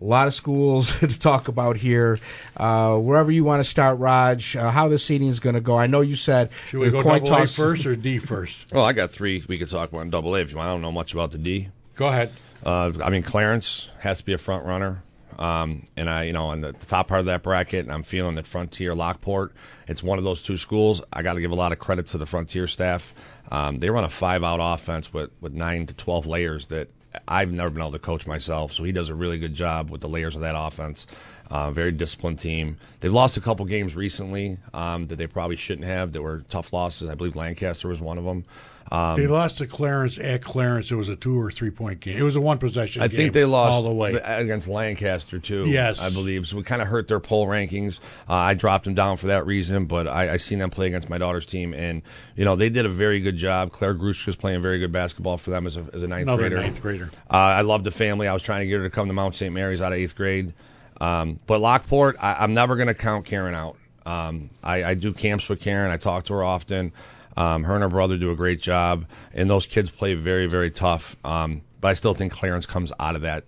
A 0.00 0.04
lot 0.04 0.26
of 0.26 0.34
schools 0.34 0.90
to 1.00 1.18
talk 1.18 1.48
about 1.48 1.76
here. 1.76 2.18
Uh, 2.56 2.96
wherever 2.96 3.30
you 3.30 3.44
want 3.44 3.60
to 3.62 3.68
start, 3.68 3.98
Raj, 3.98 4.56
uh, 4.56 4.70
how 4.70 4.88
the 4.88 4.98
seating 4.98 5.28
is 5.28 5.38
going 5.38 5.54
to 5.54 5.60
go. 5.60 5.76
I 5.76 5.86
know 5.86 6.00
you 6.00 6.16
said 6.16 6.50
Should 6.70 6.80
we 6.80 6.90
go 6.90 7.02
coin 7.02 7.22
double 7.22 7.42
A 7.42 7.46
first 7.46 7.84
or 7.86 7.94
D 7.94 8.18
first? 8.18 8.66
Well, 8.72 8.84
I 8.84 8.92
got 8.92 9.10
three 9.10 9.44
we 9.48 9.58
could 9.58 9.68
talk 9.68 9.90
about 9.90 10.00
in 10.00 10.10
double 10.10 10.34
A 10.34 10.40
if 10.40 10.50
you 10.50 10.56
want. 10.56 10.68
I 10.68 10.72
don't 10.72 10.82
know 10.82 10.92
much 10.92 11.12
about 11.12 11.30
the 11.30 11.38
D. 11.38 11.68
Go 11.94 12.08
ahead. 12.08 12.32
Uh, 12.64 12.92
I 13.02 13.10
mean, 13.10 13.22
Clarence 13.22 13.90
has 14.00 14.18
to 14.18 14.24
be 14.24 14.32
a 14.32 14.38
front 14.38 14.64
runner. 14.64 15.02
Um, 15.38 15.84
and 15.96 16.08
I, 16.08 16.24
you 16.24 16.32
know, 16.32 16.46
on 16.46 16.60
the, 16.60 16.72
the 16.72 16.86
top 16.86 17.08
part 17.08 17.20
of 17.20 17.26
that 17.26 17.42
bracket, 17.42 17.84
and 17.84 17.92
I'm 17.92 18.02
feeling 18.02 18.36
that 18.36 18.46
Frontier 18.46 18.94
Lockport. 18.94 19.52
It's 19.88 20.02
one 20.02 20.18
of 20.18 20.24
those 20.24 20.42
two 20.42 20.56
schools. 20.56 21.02
I 21.12 21.22
got 21.22 21.34
to 21.34 21.40
give 21.40 21.50
a 21.50 21.56
lot 21.56 21.72
of 21.72 21.78
credit 21.78 22.06
to 22.08 22.18
the 22.18 22.26
Frontier 22.26 22.66
staff. 22.66 23.12
Um, 23.50 23.78
they 23.78 23.90
run 23.90 24.04
a 24.04 24.08
five-out 24.08 24.60
offense 24.60 25.12
with 25.12 25.30
with 25.40 25.52
nine 25.52 25.86
to 25.86 25.94
twelve 25.94 26.26
layers 26.26 26.66
that 26.66 26.88
I've 27.28 27.52
never 27.52 27.70
been 27.70 27.82
able 27.82 27.92
to 27.92 27.98
coach 27.98 28.26
myself. 28.26 28.72
So 28.72 28.84
he 28.84 28.92
does 28.92 29.08
a 29.08 29.14
really 29.14 29.38
good 29.38 29.54
job 29.54 29.90
with 29.90 30.00
the 30.00 30.08
layers 30.08 30.34
of 30.34 30.40
that 30.42 30.54
offense. 30.56 31.06
Uh, 31.50 31.70
very 31.70 31.92
disciplined 31.92 32.38
team. 32.38 32.78
They've 33.00 33.12
lost 33.12 33.36
a 33.36 33.40
couple 33.40 33.66
games 33.66 33.94
recently 33.94 34.56
um, 34.72 35.06
that 35.08 35.16
they 35.16 35.26
probably 35.26 35.56
shouldn't 35.56 35.86
have. 35.86 36.12
That 36.12 36.22
were 36.22 36.42
tough 36.48 36.72
losses. 36.72 37.10
I 37.10 37.14
believe 37.14 37.36
Lancaster 37.36 37.88
was 37.88 38.00
one 38.00 38.16
of 38.16 38.24
them. 38.24 38.44
Um, 38.92 39.18
they 39.18 39.26
lost 39.26 39.58
to 39.58 39.66
Clarence 39.66 40.18
at 40.18 40.42
Clarence. 40.42 40.90
It 40.90 40.94
was 40.94 41.08
a 41.08 41.16
two 41.16 41.40
or 41.40 41.50
three 41.50 41.70
point 41.70 42.00
game. 42.00 42.16
It 42.16 42.22
was 42.22 42.36
a 42.36 42.40
one 42.40 42.58
possession. 42.58 43.02
I 43.02 43.08
game 43.08 43.16
think 43.16 43.32
they 43.32 43.44
lost 43.44 43.72
all 43.74 43.82
the 43.82 43.92
way. 43.92 44.12
against 44.22 44.68
Lancaster 44.68 45.38
too. 45.38 45.64
Yes. 45.66 46.00
I 46.00 46.10
believe. 46.10 46.46
So 46.46 46.56
we 46.56 46.62
kind 46.62 46.82
of 46.82 46.88
hurt 46.88 47.08
their 47.08 47.20
poll 47.20 47.46
rankings. 47.46 47.98
Uh, 48.28 48.34
I 48.34 48.54
dropped 48.54 48.84
them 48.84 48.94
down 48.94 49.16
for 49.16 49.28
that 49.28 49.46
reason, 49.46 49.86
but 49.86 50.06
I, 50.06 50.34
I 50.34 50.36
seen 50.36 50.58
them 50.58 50.70
play 50.70 50.86
against 50.88 51.08
my 51.08 51.18
daughter's 51.18 51.46
team, 51.46 51.72
and 51.72 52.02
you 52.36 52.44
know 52.44 52.56
they 52.56 52.68
did 52.68 52.84
a 52.84 52.90
very 52.90 53.20
good 53.20 53.36
job. 53.36 53.72
Claire 53.72 53.94
Grushka's 53.94 54.36
playing 54.36 54.60
very 54.62 54.78
good 54.78 54.92
basketball 54.92 55.38
for 55.38 55.50
them 55.50 55.66
as 55.66 55.76
a, 55.76 55.86
as 55.92 56.02
a 56.02 56.06
ninth 56.06 56.22
Another 56.28 56.42
grader. 56.42 56.56
ninth 56.56 56.82
grader. 56.82 57.10
Uh, 57.30 57.36
I 57.36 57.62
love 57.62 57.84
the 57.84 57.90
family. 57.90 58.28
I 58.28 58.34
was 58.34 58.42
trying 58.42 58.60
to 58.60 58.66
get 58.66 58.76
her 58.78 58.84
to 58.84 58.90
come 58.90 59.06
to 59.08 59.14
Mount 59.14 59.34
St. 59.34 59.52
Mary's 59.52 59.80
out 59.80 59.92
of 59.92 59.98
eighth 59.98 60.14
grade, 60.14 60.52
um, 61.00 61.40
but 61.46 61.60
Lockport, 61.60 62.16
I, 62.22 62.34
I'm 62.40 62.54
never 62.54 62.76
going 62.76 62.88
to 62.88 62.94
count 62.94 63.24
Karen 63.24 63.54
out. 63.54 63.76
Um, 64.06 64.50
I, 64.62 64.84
I 64.84 64.94
do 64.94 65.14
camps 65.14 65.48
with 65.48 65.60
Karen. 65.60 65.90
I 65.90 65.96
talk 65.96 66.26
to 66.26 66.34
her 66.34 66.44
often. 66.44 66.92
Um, 67.36 67.64
her 67.64 67.74
and 67.74 67.82
her 67.82 67.88
brother 67.88 68.16
do 68.16 68.30
a 68.30 68.36
great 68.36 68.60
job, 68.60 69.06
and 69.32 69.50
those 69.50 69.66
kids 69.66 69.90
play 69.90 70.14
very, 70.14 70.46
very 70.46 70.70
tough. 70.70 71.16
Um, 71.24 71.62
but 71.80 71.88
I 71.88 71.94
still 71.94 72.14
think 72.14 72.32
Clarence 72.32 72.66
comes 72.66 72.92
out 73.00 73.16
of 73.16 73.22
that, 73.22 73.44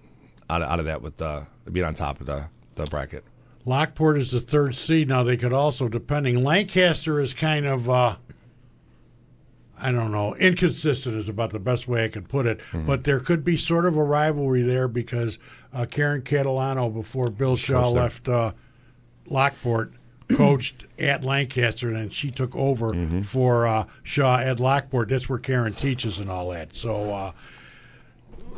out 0.51 0.63
of, 0.63 0.69
out 0.69 0.81
of 0.81 0.87
that 0.87 1.03
with 1.03 1.21
uh, 1.23 1.43
being 1.71 1.87
on 1.87 1.95
top 1.95 2.21
of 2.21 2.27
the, 2.27 2.49
the 2.75 2.87
bracket. 2.87 3.25
Lockport 3.65 4.19
is 4.19 4.31
the 4.31 4.41
third 4.41 4.75
seed. 4.75 5.09
Now 5.09 5.23
they 5.23 5.37
could 5.37 5.53
also, 5.53 5.89
depending. 5.89 6.45
Lancaster 6.45 7.21
is 7.21 7.33
kind 7.33 7.67
of, 7.67 7.91
uh, 7.91 8.17
I 9.79 9.91
don't 9.91 10.13
know, 10.13 10.37
inconsistent 10.37 11.17
is 11.17 11.29
about 11.29 11.51
the 11.51 11.59
best 11.59 11.89
way 11.89 12.05
I 12.05 12.09
could 12.09 12.29
put 12.29 12.47
it. 12.47 12.59
Mm-hmm. 12.71 12.87
But 12.87 13.05
there 13.05 13.19
could 13.21 13.45
be 13.45 13.57
sort 13.57 13.87
of 13.87 13.97
a 13.97 14.05
rivalry 14.05 14.63
there 14.63 14.87
because 14.87 15.39
uh, 15.73 15.87
Karen 15.87 16.23
Catalano, 16.23 16.93
before 16.93 17.29
Bill 17.29 17.57
Shaw 17.57 17.89
left 17.89 18.29
uh, 18.29 18.53
Lockport, 19.27 19.93
coached 20.29 20.85
at 20.99 21.25
Lancaster, 21.25 21.89
and 21.89 21.97
then 21.97 22.11
she 22.11 22.31
took 22.31 22.55
over 22.57 22.93
Mm-hmm. 22.93 23.23
for 23.23 23.67
uh, 23.67 23.87
Shaw 24.03 24.39
at 24.39 24.59
Lockport. 24.61 25.09
That's 25.09 25.29
where 25.29 25.39
Karen 25.39 25.75
teaches 25.75 26.19
and 26.19 26.31
all 26.31 26.51
that. 26.51 26.75
So. 26.75 27.15
Uh, 27.15 27.33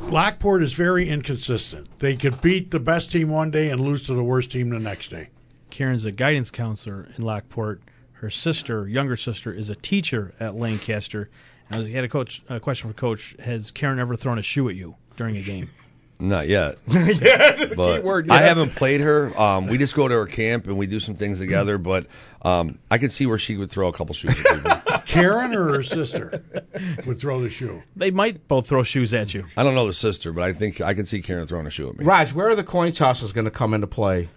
Lockport 0.00 0.62
is 0.62 0.74
very 0.74 1.08
inconsistent. 1.08 1.88
They 1.98 2.14
could 2.14 2.40
beat 2.40 2.70
the 2.70 2.78
best 2.78 3.10
team 3.10 3.30
one 3.30 3.50
day 3.50 3.68
and 3.68 3.80
lose 3.80 4.04
to 4.06 4.14
the 4.14 4.22
worst 4.22 4.52
team 4.52 4.70
the 4.70 4.78
next 4.78 5.08
day. 5.08 5.28
Karen's 5.70 6.04
a 6.04 6.12
guidance 6.12 6.50
counselor 6.52 7.08
in 7.16 7.24
Lockport. 7.24 7.82
Her 8.12 8.30
sister, 8.30 8.86
younger 8.88 9.16
sister, 9.16 9.52
is 9.52 9.68
a 9.70 9.74
teacher 9.74 10.34
at 10.38 10.54
Lancaster. 10.54 11.28
And 11.68 11.76
I 11.76 11.78
was, 11.80 11.88
had 11.92 12.04
a 12.04 12.08
coach 12.08 12.42
a 12.48 12.60
question 12.60 12.88
for 12.88 12.94
Coach: 12.94 13.34
Has 13.40 13.70
Karen 13.72 13.98
ever 13.98 14.14
thrown 14.16 14.38
a 14.38 14.42
shoe 14.42 14.68
at 14.68 14.76
you 14.76 14.94
during 15.16 15.36
a 15.36 15.42
game? 15.42 15.70
Not 16.20 16.48
yet. 16.48 16.78
yeah, 16.88 17.66
but 17.76 18.00
keyword, 18.00 18.30
I 18.30 18.42
haven't 18.42 18.74
played 18.74 19.00
her. 19.00 19.38
Um, 19.40 19.68
we 19.68 19.78
just 19.78 19.94
go 19.94 20.08
to 20.08 20.14
her 20.14 20.26
camp 20.26 20.66
and 20.66 20.76
we 20.76 20.86
do 20.86 20.98
some 20.98 21.14
things 21.14 21.38
together. 21.38 21.78
But 21.78 22.06
um, 22.42 22.78
I 22.90 22.98
could 22.98 23.12
see 23.12 23.26
where 23.26 23.38
she 23.38 23.56
would 23.56 23.70
throw 23.70 23.88
a 23.88 23.92
couple 23.92 24.14
shoes. 24.14 24.36
At 24.38 24.56
people. 24.56 24.98
Karen 25.06 25.54
or 25.54 25.72
her 25.76 25.82
sister 25.82 26.42
would 27.06 27.20
throw 27.20 27.40
the 27.40 27.50
shoe. 27.50 27.82
They 27.94 28.10
might 28.10 28.48
both 28.48 28.66
throw 28.66 28.82
shoes 28.82 29.14
at 29.14 29.32
you. 29.32 29.44
I 29.56 29.62
don't 29.62 29.74
know 29.74 29.86
the 29.86 29.92
sister, 29.92 30.32
but 30.32 30.42
I 30.42 30.52
think 30.52 30.80
I 30.80 30.92
can 30.92 31.06
see 31.06 31.22
Karen 31.22 31.46
throwing 31.46 31.66
a 31.66 31.70
shoe 31.70 31.88
at 31.88 31.98
me. 31.98 32.04
Raj, 32.04 32.32
where 32.32 32.48
are 32.48 32.56
the 32.56 32.64
coin 32.64 32.92
tosses 32.92 33.32
going 33.32 33.44
to 33.44 33.50
come 33.50 33.72
into 33.72 33.86
play? 33.86 34.28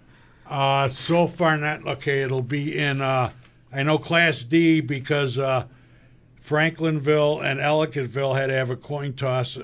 Uh, 0.48 0.88
so 0.88 1.26
far, 1.26 1.56
not 1.56 1.86
okay. 1.86 2.22
It'll 2.22 2.42
be 2.42 2.78
in. 2.78 3.00
Uh, 3.00 3.30
I 3.72 3.82
know 3.82 3.98
Class 3.98 4.42
D 4.42 4.80
because 4.80 5.38
uh, 5.38 5.66
Franklinville 6.44 7.42
and 7.42 7.58
Ellicottville 7.58 8.36
had 8.36 8.48
to 8.48 8.52
have 8.52 8.70
a 8.70 8.76
coin 8.76 9.14
toss. 9.14 9.58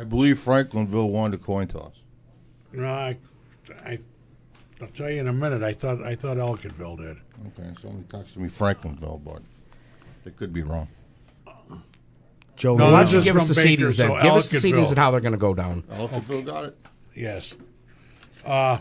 I 0.00 0.04
believe 0.04 0.38
Franklinville 0.38 1.10
won 1.10 1.30
the 1.30 1.36
coin 1.36 1.68
toss. 1.68 1.92
no, 2.72 2.86
I, 2.88 3.18
I, 3.84 3.98
I'll 4.80 4.88
tell 4.88 5.10
you 5.10 5.20
in 5.20 5.28
a 5.28 5.32
minute. 5.32 5.62
I 5.62 5.74
thought 5.74 6.02
I 6.02 6.14
thought 6.14 6.38
Ellicottville 6.38 6.96
did. 6.96 7.16
Okay, 7.48 7.70
somebody 7.82 8.04
texted 8.04 8.38
me 8.38 8.48
Franklinville, 8.48 9.22
but 9.22 9.42
it 10.24 10.38
could 10.38 10.54
be 10.54 10.62
wrong. 10.62 10.88
Joe, 12.56 12.76
No, 12.76 12.92
Why 12.92 13.02
don't 13.02 13.12
you 13.12 13.18
just 13.18 13.24
give 13.26 13.36
us 13.36 13.46
from 13.46 13.54
the 13.54 13.62
Baker, 13.62 13.88
CDs 13.90 13.96
then? 13.98 14.08
so 14.08 14.22
give 14.22 14.32
us 14.32 14.48
the 14.48 14.56
Ellicottville. 14.58 14.72
CDs 14.84 14.88
and 14.88 14.98
how 14.98 15.10
they're 15.10 15.20
going 15.20 15.32
to 15.32 15.38
go 15.38 15.52
down. 15.54 15.82
Ellicottville 15.82 16.46
got 16.46 16.64
it. 16.64 16.78
Yes. 17.14 17.52
Uh, 18.44 18.78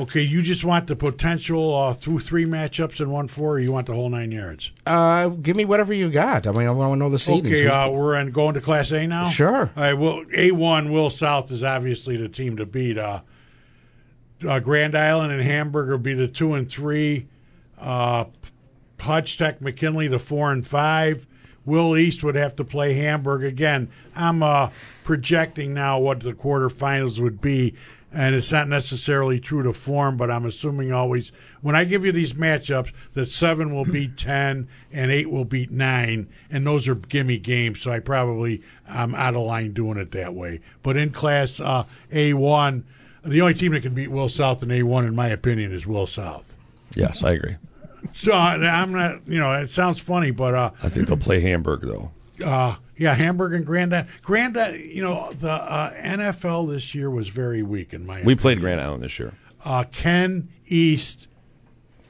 okay, 0.00 0.20
you 0.22 0.42
just 0.42 0.64
want 0.64 0.86
the 0.86 0.96
potential 0.96 1.74
uh, 1.74 1.92
through 1.92 2.20
three 2.20 2.44
matchups 2.44 3.00
in 3.00 3.10
one 3.10 3.28
four, 3.28 3.54
or 3.54 3.60
you 3.60 3.72
want 3.72 3.86
the 3.86 3.94
whole 3.94 4.08
nine 4.08 4.32
yards? 4.32 4.70
Uh, 4.86 5.28
give 5.28 5.56
me 5.56 5.64
whatever 5.64 5.92
you 5.92 6.10
got. 6.10 6.46
I 6.46 6.52
mean, 6.52 6.66
I 6.66 6.70
want 6.70 6.94
to 6.94 6.96
know 6.96 7.10
the 7.10 7.16
CDs. 7.16 7.46
Okay, 7.46 7.66
uh, 7.66 7.88
we're 7.90 8.14
in 8.14 8.30
going 8.30 8.54
to 8.54 8.60
Class 8.60 8.90
A 8.92 9.06
now. 9.06 9.28
Sure. 9.28 9.70
All 9.76 9.82
right. 9.82 9.94
Well, 9.94 10.24
A 10.34 10.50
one 10.52 10.92
Will 10.92 11.10
South 11.10 11.50
is 11.50 11.62
obviously 11.62 12.16
the 12.16 12.28
team 12.28 12.56
to 12.56 12.66
beat. 12.66 12.98
Uh, 12.98 13.20
uh, 14.46 14.58
Grand 14.58 14.94
Island 14.94 15.32
and 15.32 15.42
Hamburg 15.42 15.90
will 15.90 15.98
be 15.98 16.14
the 16.14 16.28
two 16.28 16.54
and 16.54 16.70
three. 16.70 17.26
Uh, 17.78 18.24
Hutch 18.98 19.38
Tech 19.38 19.60
McKinley 19.60 20.08
the 20.08 20.18
four 20.18 20.52
and 20.52 20.66
five. 20.66 21.26
Will 21.66 21.96
East 21.96 22.24
would 22.24 22.34
have 22.36 22.56
to 22.56 22.64
play 22.64 22.94
Hamburg 22.94 23.44
again. 23.44 23.90
I'm 24.16 24.42
uh, 24.42 24.70
projecting 25.04 25.74
now 25.74 25.98
what 25.98 26.20
the 26.20 26.32
quarterfinals 26.32 27.18
would 27.20 27.40
be, 27.40 27.74
and 28.12 28.34
it's 28.34 28.50
not 28.50 28.68
necessarily 28.68 29.38
true 29.38 29.62
to 29.62 29.72
form, 29.72 30.16
but 30.16 30.30
I'm 30.30 30.44
assuming 30.46 30.92
always 30.92 31.30
when 31.62 31.76
I 31.76 31.84
give 31.84 32.04
you 32.04 32.12
these 32.12 32.32
matchups 32.32 32.92
that 33.14 33.26
seven 33.28 33.74
will 33.74 33.84
beat 33.84 34.16
ten 34.16 34.68
and 34.92 35.10
eight 35.10 35.30
will 35.30 35.44
beat 35.44 35.70
nine, 35.70 36.28
and 36.50 36.66
those 36.66 36.88
are 36.88 36.94
gimme 36.94 37.38
games. 37.38 37.80
So 37.80 37.90
I 37.92 38.00
probably 38.00 38.62
I'm 38.88 39.14
out 39.14 39.34
of 39.34 39.42
line 39.42 39.72
doing 39.72 39.98
it 39.98 40.10
that 40.12 40.34
way. 40.34 40.60
But 40.82 40.96
in 40.96 41.10
Class 41.10 41.60
uh, 41.60 41.84
A1, 42.12 42.82
the 43.24 43.40
only 43.40 43.54
team 43.54 43.72
that 43.72 43.82
can 43.82 43.94
beat 43.94 44.10
Will 44.10 44.28
South 44.28 44.62
in 44.62 44.70
A1, 44.70 45.06
in 45.06 45.14
my 45.14 45.28
opinion, 45.28 45.72
is 45.72 45.86
Will 45.86 46.06
South. 46.06 46.56
Yes, 46.94 47.22
I 47.22 47.32
agree. 47.32 47.56
So 48.14 48.32
I- 48.32 48.54
I'm 48.56 48.92
not, 48.92 49.20
you 49.28 49.38
know, 49.38 49.52
it 49.52 49.70
sounds 49.70 50.00
funny, 50.00 50.30
but 50.30 50.54
uh, 50.54 50.70
I 50.82 50.88
think 50.88 51.06
they'll 51.06 51.16
play 51.16 51.40
Hamburg 51.40 51.82
though. 51.82 52.10
uh, 52.44 52.76
yeah, 53.00 53.14
Hamburg 53.14 53.54
and 53.54 53.64
Grand 53.66 53.92
Island. 53.94 54.08
Grand, 54.22 54.56
Island, 54.56 54.80
you 54.84 55.02
know, 55.02 55.30
the 55.32 55.50
uh, 55.50 55.92
NFL 55.94 56.70
this 56.70 56.94
year 56.94 57.10
was 57.10 57.28
very 57.28 57.62
weak 57.62 57.92
in 57.94 58.04
my. 58.06 58.22
We 58.22 58.34
played 58.36 58.60
Grand 58.60 58.80
Island 58.80 59.02
this 59.02 59.18
year. 59.18 59.32
uh, 59.64 59.84
Ken 59.90 60.48
East 60.66 61.26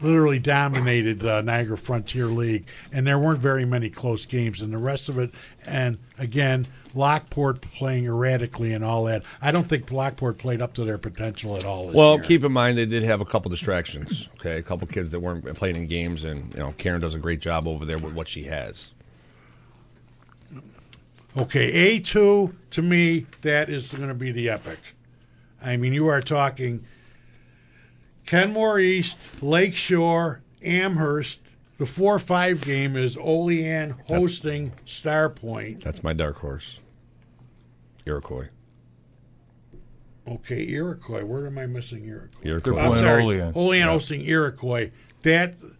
literally 0.00 0.38
dominated 0.38 1.20
the 1.20 1.42
Niagara 1.42 1.76
Frontier 1.78 2.26
League, 2.26 2.66
and 2.90 3.06
there 3.06 3.18
weren't 3.18 3.38
very 3.40 3.64
many 3.64 3.88
close 3.90 4.26
games. 4.26 4.60
And 4.60 4.72
the 4.72 4.78
rest 4.78 5.08
of 5.08 5.18
it, 5.18 5.30
and 5.66 5.98
again, 6.18 6.66
Lockport 6.94 7.60
playing 7.60 8.06
erratically 8.06 8.72
and 8.72 8.82
all 8.84 9.04
that. 9.04 9.24
I 9.40 9.52
don't 9.52 9.68
think 9.68 9.90
Lockport 9.92 10.38
played 10.38 10.60
up 10.60 10.72
to 10.74 10.84
their 10.84 10.98
potential 10.98 11.56
at 11.56 11.64
all. 11.64 11.86
This 11.88 11.94
Well, 11.94 12.14
year. 12.14 12.22
keep 12.24 12.42
in 12.44 12.50
mind 12.50 12.78
they 12.78 12.86
did 12.86 13.02
have 13.04 13.20
a 13.20 13.24
couple 13.24 13.48
distractions. 13.50 14.28
Okay, 14.40 14.56
a 14.58 14.62
couple 14.62 14.86
kids 14.88 15.10
that 15.10 15.20
weren't 15.20 15.44
playing 15.54 15.76
in 15.76 15.86
games, 15.86 16.24
and 16.24 16.50
you 16.52 16.58
know 16.60 16.74
Karen 16.78 17.00
does 17.00 17.14
a 17.14 17.18
great 17.18 17.40
job 17.40 17.68
over 17.68 17.84
there 17.84 17.98
with 17.98 18.14
what 18.14 18.26
she 18.26 18.44
has. 18.44 18.90
Okay, 21.38 21.70
A 21.72 22.00
two 22.00 22.54
to 22.70 22.82
me 22.82 23.26
that 23.42 23.68
is 23.70 23.88
going 23.92 24.08
to 24.08 24.14
be 24.14 24.32
the 24.32 24.48
epic. 24.48 24.78
I 25.62 25.76
mean, 25.76 25.92
you 25.92 26.08
are 26.08 26.20
talking 26.20 26.84
Kenmore 28.26 28.80
East, 28.80 29.18
Lakeshore, 29.42 30.40
Amherst. 30.62 31.38
The 31.78 31.86
four 31.86 32.18
five 32.18 32.60
game 32.62 32.96
is 32.96 33.16
Olean 33.16 33.94
hosting 34.08 34.72
Starpoint. 34.86 35.82
That's 35.82 36.02
my 36.02 36.12
dark 36.12 36.36
horse. 36.36 36.80
Iroquois. 38.04 38.48
Okay, 40.28 40.66
Iroquois. 40.68 41.24
Where 41.24 41.46
am 41.46 41.58
I 41.58 41.66
missing 41.66 42.04
Iroquois? 42.04 42.42
Iroquois. 42.48 42.78
I'm 42.78 42.98
sorry, 42.98 43.22
Olean. 43.22 43.52
Olean 43.54 43.88
hosting 43.88 44.20
Iroquois. 44.22 44.90
That 45.22 45.54
o- 45.62 45.70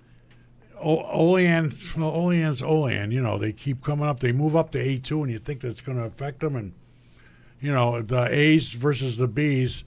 Olean, 0.80 1.72
Olean's 1.98 2.62
Olean. 2.62 3.10
You 3.10 3.20
know, 3.20 3.38
they 3.38 3.52
keep 3.52 3.82
coming 3.82 4.06
up. 4.06 4.20
They 4.20 4.32
move 4.32 4.56
up 4.56 4.70
to 4.72 4.78
A 4.80 4.98
two, 4.98 5.22
and 5.22 5.32
you 5.32 5.38
think 5.38 5.60
that's 5.60 5.80
going 5.80 5.98
to 5.98 6.04
affect 6.04 6.40
them. 6.40 6.56
And 6.56 6.72
you 7.60 7.72
know, 7.72 8.02
the 8.02 8.26
A's 8.32 8.72
versus 8.72 9.16
the 9.16 9.28
B's. 9.28 9.84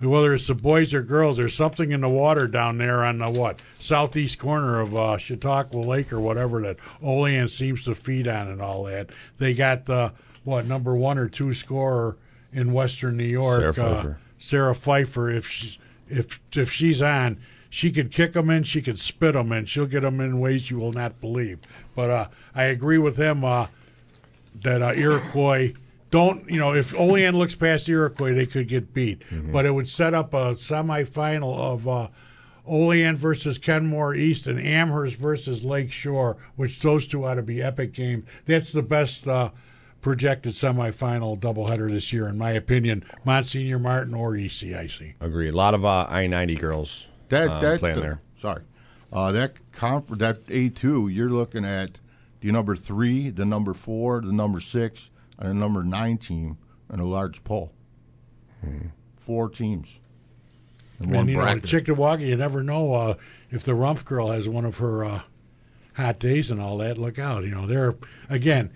Whether 0.00 0.34
it's 0.34 0.48
the 0.48 0.56
boys 0.56 0.92
or 0.92 1.02
girls, 1.02 1.36
there's 1.36 1.54
something 1.54 1.92
in 1.92 2.00
the 2.00 2.08
water 2.08 2.48
down 2.48 2.78
there 2.78 3.04
on 3.04 3.18
the 3.18 3.30
what 3.30 3.62
southeast 3.78 4.36
corner 4.36 4.80
of 4.80 4.96
uh, 4.96 5.16
Chautauqua 5.16 5.78
Lake 5.78 6.12
or 6.12 6.18
whatever 6.18 6.60
that 6.62 6.78
Olean 7.00 7.46
seems 7.46 7.84
to 7.84 7.94
feed 7.94 8.26
on 8.26 8.48
and 8.48 8.60
all 8.60 8.82
that. 8.84 9.10
They 9.38 9.54
got 9.54 9.86
the 9.86 10.12
what 10.42 10.66
number 10.66 10.96
one 10.96 11.18
or 11.18 11.28
two 11.28 11.54
scorer 11.54 12.16
in 12.52 12.72
Western 12.72 13.16
New 13.16 13.22
York, 13.22 13.60
Sarah 13.60 13.70
uh, 13.70 13.94
Pfeiffer. 13.94 14.18
Sarah 14.38 14.74
Pfeiffer. 14.74 15.30
If 15.30 15.46
she's 15.46 15.78
if 16.08 16.40
if 16.56 16.72
she's 16.72 17.00
on, 17.00 17.38
she 17.72 17.90
could 17.90 18.12
kick 18.12 18.34
them 18.34 18.50
in, 18.50 18.64
she 18.64 18.82
could 18.82 18.98
spit 18.98 19.32
them 19.32 19.50
in, 19.50 19.64
she'll 19.64 19.86
get 19.86 20.02
them 20.02 20.20
in 20.20 20.38
ways 20.38 20.70
you 20.70 20.78
will 20.78 20.92
not 20.92 21.22
believe. 21.22 21.58
But 21.96 22.10
uh, 22.10 22.28
I 22.54 22.64
agree 22.64 22.98
with 22.98 23.16
him 23.16 23.46
uh, 23.46 23.68
that 24.62 24.82
uh, 24.82 24.92
Iroquois 24.92 25.72
don't 26.10 26.46
you 26.50 26.58
know 26.58 26.74
if 26.74 26.94
Olean 26.94 27.34
looks 27.38 27.54
past 27.54 27.88
Iroquois, 27.88 28.34
they 28.34 28.44
could 28.44 28.68
get 28.68 28.92
beat. 28.92 29.22
But 29.50 29.64
it 29.64 29.70
would 29.70 29.88
set 29.88 30.12
up 30.12 30.34
a 30.34 30.52
semifinal 30.52 31.56
of 31.56 31.88
uh, 31.88 32.08
Olean 32.66 33.16
versus 33.16 33.56
Kenmore 33.56 34.14
East 34.14 34.46
and 34.46 34.60
Amherst 34.60 35.16
versus 35.16 35.64
Lake 35.64 35.90
Shore, 35.90 36.36
which 36.56 36.78
those 36.80 37.06
two 37.06 37.24
ought 37.24 37.36
to 37.36 37.42
be 37.42 37.62
epic 37.62 37.94
games. 37.94 38.26
That's 38.44 38.72
the 38.72 38.82
best 38.82 39.26
uh, 39.26 39.48
projected 40.02 40.52
semifinal 40.52 41.40
doubleheader 41.40 41.90
this 41.90 42.12
year, 42.12 42.28
in 42.28 42.36
my 42.36 42.50
opinion. 42.50 43.02
Monsignor 43.24 43.78
Martin 43.78 44.12
or 44.12 44.32
ECIC. 44.32 45.14
Agree. 45.22 45.48
A 45.48 45.52
lot 45.52 45.72
of 45.72 45.86
uh, 45.86 46.06
I 46.10 46.26
ninety 46.26 46.54
girls 46.54 47.06
That 47.32 47.48
uh, 47.48 47.60
that 47.60 47.80
playing 47.80 47.96
uh, 47.98 48.00
there. 48.00 48.20
Sorry, 48.36 48.62
uh, 49.12 49.32
that 49.32 49.54
comp 49.72 50.18
that 50.18 50.38
A 50.48 50.68
two. 50.68 51.08
You're 51.08 51.30
looking 51.30 51.64
at 51.64 51.98
the 52.40 52.52
number 52.52 52.76
three, 52.76 53.30
the 53.30 53.44
number 53.46 53.72
four, 53.72 54.20
the 54.20 54.32
number 54.32 54.60
six, 54.60 55.10
and 55.38 55.48
the 55.48 55.54
number 55.54 55.82
nine 55.82 56.18
team 56.18 56.58
in 56.92 57.00
a 57.00 57.06
large 57.06 57.42
poll. 57.42 57.72
Four 59.18 59.48
teams. 59.48 59.98
In 61.00 61.08
one 61.10 61.20
And 61.20 61.30
you 61.30 61.36
know, 61.36 61.42
bracket. 61.42 61.64
Cheektowaga, 61.64 62.26
you 62.26 62.36
never 62.36 62.62
know 62.62 62.92
uh, 62.94 63.14
if 63.50 63.64
the 63.64 63.72
Rumpf 63.72 64.04
girl 64.04 64.30
has 64.30 64.48
one 64.48 64.64
of 64.64 64.76
her 64.78 65.04
uh, 65.04 65.20
hot 65.94 66.18
days 66.18 66.50
and 66.50 66.60
all 66.60 66.78
that. 66.78 66.98
Look 66.98 67.18
out! 67.18 67.44
You 67.44 67.50
know, 67.50 67.66
they're 67.66 67.96
again 68.28 68.70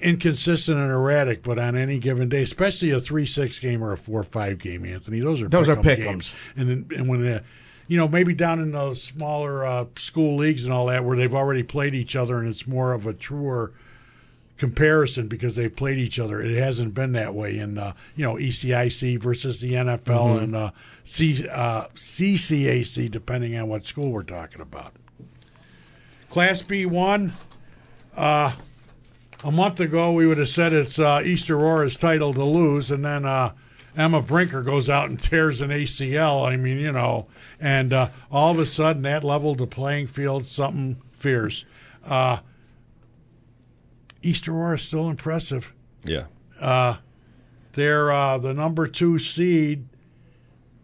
inconsistent 0.00 0.78
and 0.78 0.90
erratic, 0.90 1.42
but 1.42 1.58
on 1.58 1.76
any 1.76 1.98
given 1.98 2.28
day, 2.28 2.42
especially 2.42 2.90
a 2.90 3.00
three-six 3.00 3.58
game 3.58 3.84
or 3.84 3.92
a 3.92 3.98
four-five 3.98 4.58
game, 4.58 4.84
Anthony, 4.84 5.20
those 5.20 5.42
are 5.42 5.48
Those 5.48 5.68
are 5.68 5.76
pick'em 5.76 5.82
pick'ems. 5.84 6.04
games. 6.04 6.34
And 6.56 6.68
then- 6.68 6.86
and 6.98 7.08
when 7.08 7.20
the 7.20 7.42
you 7.90 7.96
know 7.96 8.06
maybe 8.06 8.32
down 8.32 8.60
in 8.60 8.70
the 8.70 8.94
smaller 8.94 9.66
uh, 9.66 9.84
school 9.96 10.36
leagues 10.36 10.62
and 10.62 10.72
all 10.72 10.86
that, 10.86 11.04
where 11.04 11.16
they've 11.16 11.34
already 11.34 11.64
played 11.64 11.92
each 11.92 12.14
other, 12.14 12.38
and 12.38 12.46
it's 12.48 12.64
more 12.64 12.92
of 12.92 13.04
a 13.04 13.12
truer 13.12 13.72
comparison 14.58 15.26
because 15.26 15.56
they've 15.56 15.74
played 15.74 15.98
each 15.98 16.16
other. 16.20 16.40
It 16.40 16.56
hasn't 16.56 16.94
been 16.94 17.10
that 17.12 17.34
way 17.34 17.58
in 17.58 17.78
uh, 17.78 17.94
you 18.14 18.24
know 18.24 18.34
ECIC 18.36 19.20
versus 19.20 19.60
the 19.60 19.72
NFL 19.72 20.04
Mm-hmm. 20.04 20.44
and 20.44 20.54
uh, 20.56 20.70
C, 21.02 21.48
uh, 21.48 21.86
CCAC, 21.96 23.10
depending 23.10 23.56
on 23.56 23.66
what 23.66 23.86
school 23.86 24.12
we're 24.12 24.22
talking 24.22 24.60
about. 24.60 24.92
Class 26.30 26.62
B 26.62 26.86
one. 26.86 27.32
Uh, 28.16 28.52
a 29.42 29.50
month 29.50 29.80
ago, 29.80 30.12
we 30.12 30.28
would 30.28 30.38
have 30.38 30.48
said 30.48 30.72
it's 30.72 30.98
uh, 31.00 31.22
East 31.24 31.50
Aurora's 31.50 31.96
title 31.96 32.32
to 32.34 32.44
lose, 32.44 32.92
and 32.92 33.04
then 33.04 33.24
uh, 33.24 33.52
Emma 33.96 34.22
Brinker 34.22 34.62
goes 34.62 34.88
out 34.88 35.08
and 35.08 35.18
tears 35.18 35.60
an 35.60 35.70
ACL. 35.70 36.46
I 36.46 36.56
mean, 36.56 36.78
you 36.78 36.92
know, 36.92 37.26
and 37.60 37.92
uh, 37.92 38.08
all 38.30 38.50
of 38.50 38.58
a 38.58 38.66
sudden 38.66 39.02
that 39.02 39.22
leveled 39.22 39.58
the 39.58 39.66
playing 39.66 40.06
field 40.06 40.46
something 40.46 41.00
fierce. 41.12 41.64
Uh, 42.04 42.38
East 44.22 44.48
Aurora 44.48 44.76
is 44.76 44.82
still 44.82 45.08
impressive. 45.08 45.72
Yeah. 46.04 46.24
They're 47.72 48.10
uh, 48.10 48.38
the 48.38 48.52
number 48.52 48.88
two 48.88 49.18
seed. 49.18 49.86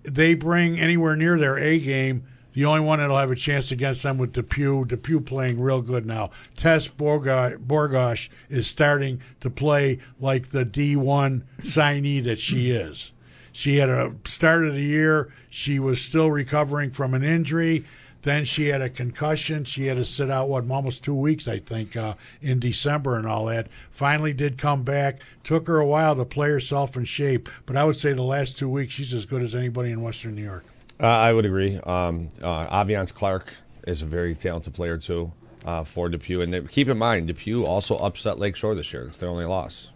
They 0.03 0.35
bring 0.35 0.79
anywhere 0.79 1.17
near 1.17 1.39
their 1.39 1.59
A 1.59 1.79
game. 1.79 2.27
The 2.53 2.65
only 2.65 2.81
one 2.81 3.01
that'll 3.01 3.19
have 3.19 3.31
a 3.31 3.37
chance 3.37 3.71
against 3.71 4.03
them 4.03 4.17
with 4.17 4.33
Depew. 4.33 4.87
Depew 4.87 5.21
playing 5.21 5.61
real 5.61 5.83
good 5.83 6.07
now. 6.07 6.31
Tess 6.57 6.89
Borgosh 6.89 8.29
is 8.49 8.67
starting 8.67 9.21
to 9.41 9.51
play 9.51 9.99
like 10.19 10.51
the 10.51 10.65
D1 10.65 11.43
signee 11.61 12.25
that 12.25 12.41
she 12.41 12.71
is. 12.71 13.11
She 13.57 13.79
had 13.79 13.89
a 13.89 14.13
start 14.27 14.67
of 14.67 14.75
the 14.75 14.83
year. 14.83 15.33
She 15.49 15.79
was 15.79 16.03
still 16.03 16.31
recovering 16.31 16.91
from 16.91 17.15
an 17.15 17.25
injury. 17.25 17.87
Then 18.21 18.45
she 18.45 18.67
had 18.67 18.83
a 18.83 18.91
concussion. 18.91 19.65
She 19.65 19.87
had 19.87 19.97
to 19.97 20.05
sit 20.05 20.31
out 20.31 20.51
what 20.51 20.71
almost 20.71 21.03
two 21.03 21.15
weeks, 21.15 21.49
I 21.49 21.61
think, 21.61 21.97
uh, 21.97 22.17
in 22.43 22.61
December 22.61 23.17
and 23.17 23.27
all 23.27 23.47
that. 23.47 23.69
Finally, 23.91 24.35
did 24.35 24.59
come 24.59 24.83
back. 24.83 25.21
Took 25.43 25.69
her 25.69 25.79
a 25.79 25.87
while 25.87 26.15
to 26.17 26.27
play 26.27 26.51
herself 26.51 26.99
in 26.99 27.07
shape, 27.07 27.49
but 27.65 27.79
I 27.79 27.85
would 27.85 27.97
say 27.97 28.13
the 28.13 28.23
last 28.23 28.59
two 28.59 28.69
weeks 28.69 28.93
she's 28.93 29.15
as 29.15 29.25
good 29.25 29.41
as 29.41 29.55
anybody 29.55 29.91
in 29.91 30.03
Western 30.03 30.35
New 30.35 30.45
York. 30.45 30.67
Uh, 31.01 31.07
I 31.07 31.33
would 31.33 31.47
agree. 31.47 31.79
Um, 31.79 32.29
uh, 32.43 32.85
Aviance 32.85 33.15
Clark 33.15 33.55
is 33.87 34.03
a 34.03 34.07
very 34.07 34.35
talented 34.35 34.75
player 34.75 34.99
too 34.99 35.33
uh, 35.65 35.83
for 35.83 36.11
Depew, 36.11 36.43
and 36.43 36.69
keep 36.69 36.89
in 36.89 36.99
mind 36.99 37.29
Depew 37.29 37.65
also 37.65 37.97
upset 37.97 38.39
Lakeshore 38.39 38.75
this 38.75 38.93
year. 38.93 39.05
It's 39.05 39.17
their 39.17 39.31
only 39.31 39.47
loss. 39.47 39.89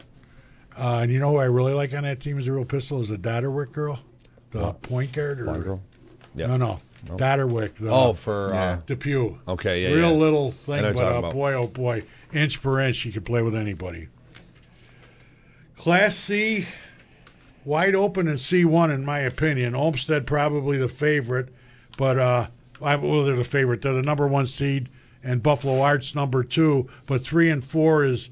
Uh, 0.79 1.01
and 1.03 1.13
you 1.13 1.19
know 1.19 1.31
who 1.33 1.37
I 1.39 1.45
really 1.45 1.73
like 1.75 1.93
on 1.95 2.05
that 2.05 2.21
team 2.21 2.39
as 2.39 2.47
a 2.47 2.53
real 2.53 2.65
pistol 2.65 3.01
is 3.01 3.09
the 3.09 3.17
Dotterwick 3.19 3.73
girl, 3.73 3.99
the 4.51 4.73
point 4.73 5.13
guard. 5.13 5.41
Or, 5.41 5.45
Blonde 5.45 5.65
girl? 5.65 5.81
Yeah. 6.35 6.47
No, 6.47 6.57
no, 6.57 6.81
Dotterwick. 7.17 7.75
The, 7.75 7.91
Oh, 7.91 8.13
for 8.13 8.51
Yeah. 8.55 8.63
uh, 8.63 8.81
Depew. 8.87 9.39
Okay, 9.49 9.83
yeah, 9.83 9.89
Real 9.95 10.11
yeah. 10.13 10.17
little 10.17 10.49
I 10.49 10.65
thing, 10.65 10.83
what 10.85 10.95
but 10.95 11.03
you're 11.03 11.13
uh, 11.15 11.19
about. 11.19 11.33
boy, 11.33 11.53
oh 11.55 11.67
boy, 11.67 12.03
inch 12.33 12.63
per 12.63 12.81
inch, 12.81 12.97
she 12.97 13.13
could 13.13 13.25
play 13.27 13.43
with 13.43 13.55
anybody. 13.55 14.09
Class 15.77 16.15
C, 16.15 16.67
wide 17.65 17.95
open 17.95 18.29
in 18.29 18.35
C1, 18.35 18.93
in 18.95 19.05
my 19.05 19.21
opinion. 19.21 19.75
Olmsted 19.75 20.27
probably 20.27 20.77
the 20.79 20.89
favorite, 20.89 21.49
but 21.97 22.19
uh, 22.19 22.47
I, 22.83 22.97
well, 22.97 23.25
they're 23.25 23.37
the 23.37 23.45
favorite. 23.45 23.83
They're 23.83 23.95
the 23.95 24.03
number 24.03 24.27
one 24.27 24.47
seed, 24.47 24.89
and 25.25 25.43
Buffalo 25.43 25.81
Arts 25.81 26.15
number 26.15 26.45
two. 26.45 26.89
But 27.07 27.23
three 27.23 27.49
and 27.51 27.65
four 27.65 28.05
is 28.05 28.29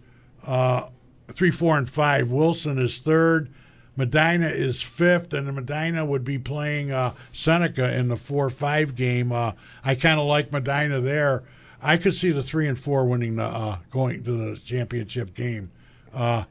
uh, 0.46 0.88
three, 1.32 1.50
four, 1.50 1.76
and 1.76 1.88
five. 1.88 2.30
Wilson 2.30 2.78
is 2.78 2.98
third. 2.98 3.50
Medina 3.96 4.48
is 4.48 4.80
fifth, 4.80 5.34
and 5.34 5.52
Medina 5.52 6.04
would 6.04 6.24
be 6.24 6.38
playing 6.38 6.92
uh, 6.92 7.14
Seneca 7.32 7.92
in 7.94 8.06
the 8.06 8.16
four-five 8.16 8.94
game. 8.94 9.32
Uh, 9.32 9.52
I 9.84 9.96
kind 9.96 10.20
of 10.20 10.26
like 10.26 10.52
Medina 10.52 11.00
there. 11.00 11.42
I 11.82 11.96
could 11.96 12.14
see 12.14 12.30
the 12.30 12.42
three 12.42 12.68
and 12.68 12.78
four 12.78 13.06
winning 13.06 13.36
the 13.36 13.44
uh, 13.44 13.78
going 13.90 14.22
to 14.22 14.52
the 14.52 14.56
championship 14.58 15.34
game. 15.34 15.70
Uh, 16.14 16.44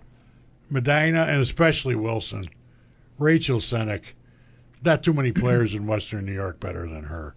Medina 0.69 1.23
and 1.23 1.41
especially 1.41 1.95
Wilson, 1.95 2.49
Rachel 3.17 3.59
Senek. 3.59 4.03
Not 4.83 5.03
too 5.03 5.13
many 5.13 5.31
players 5.31 5.73
in 5.73 5.87
Western 5.87 6.25
New 6.25 6.33
York 6.33 6.59
better 6.59 6.87
than 6.87 7.05
her. 7.05 7.33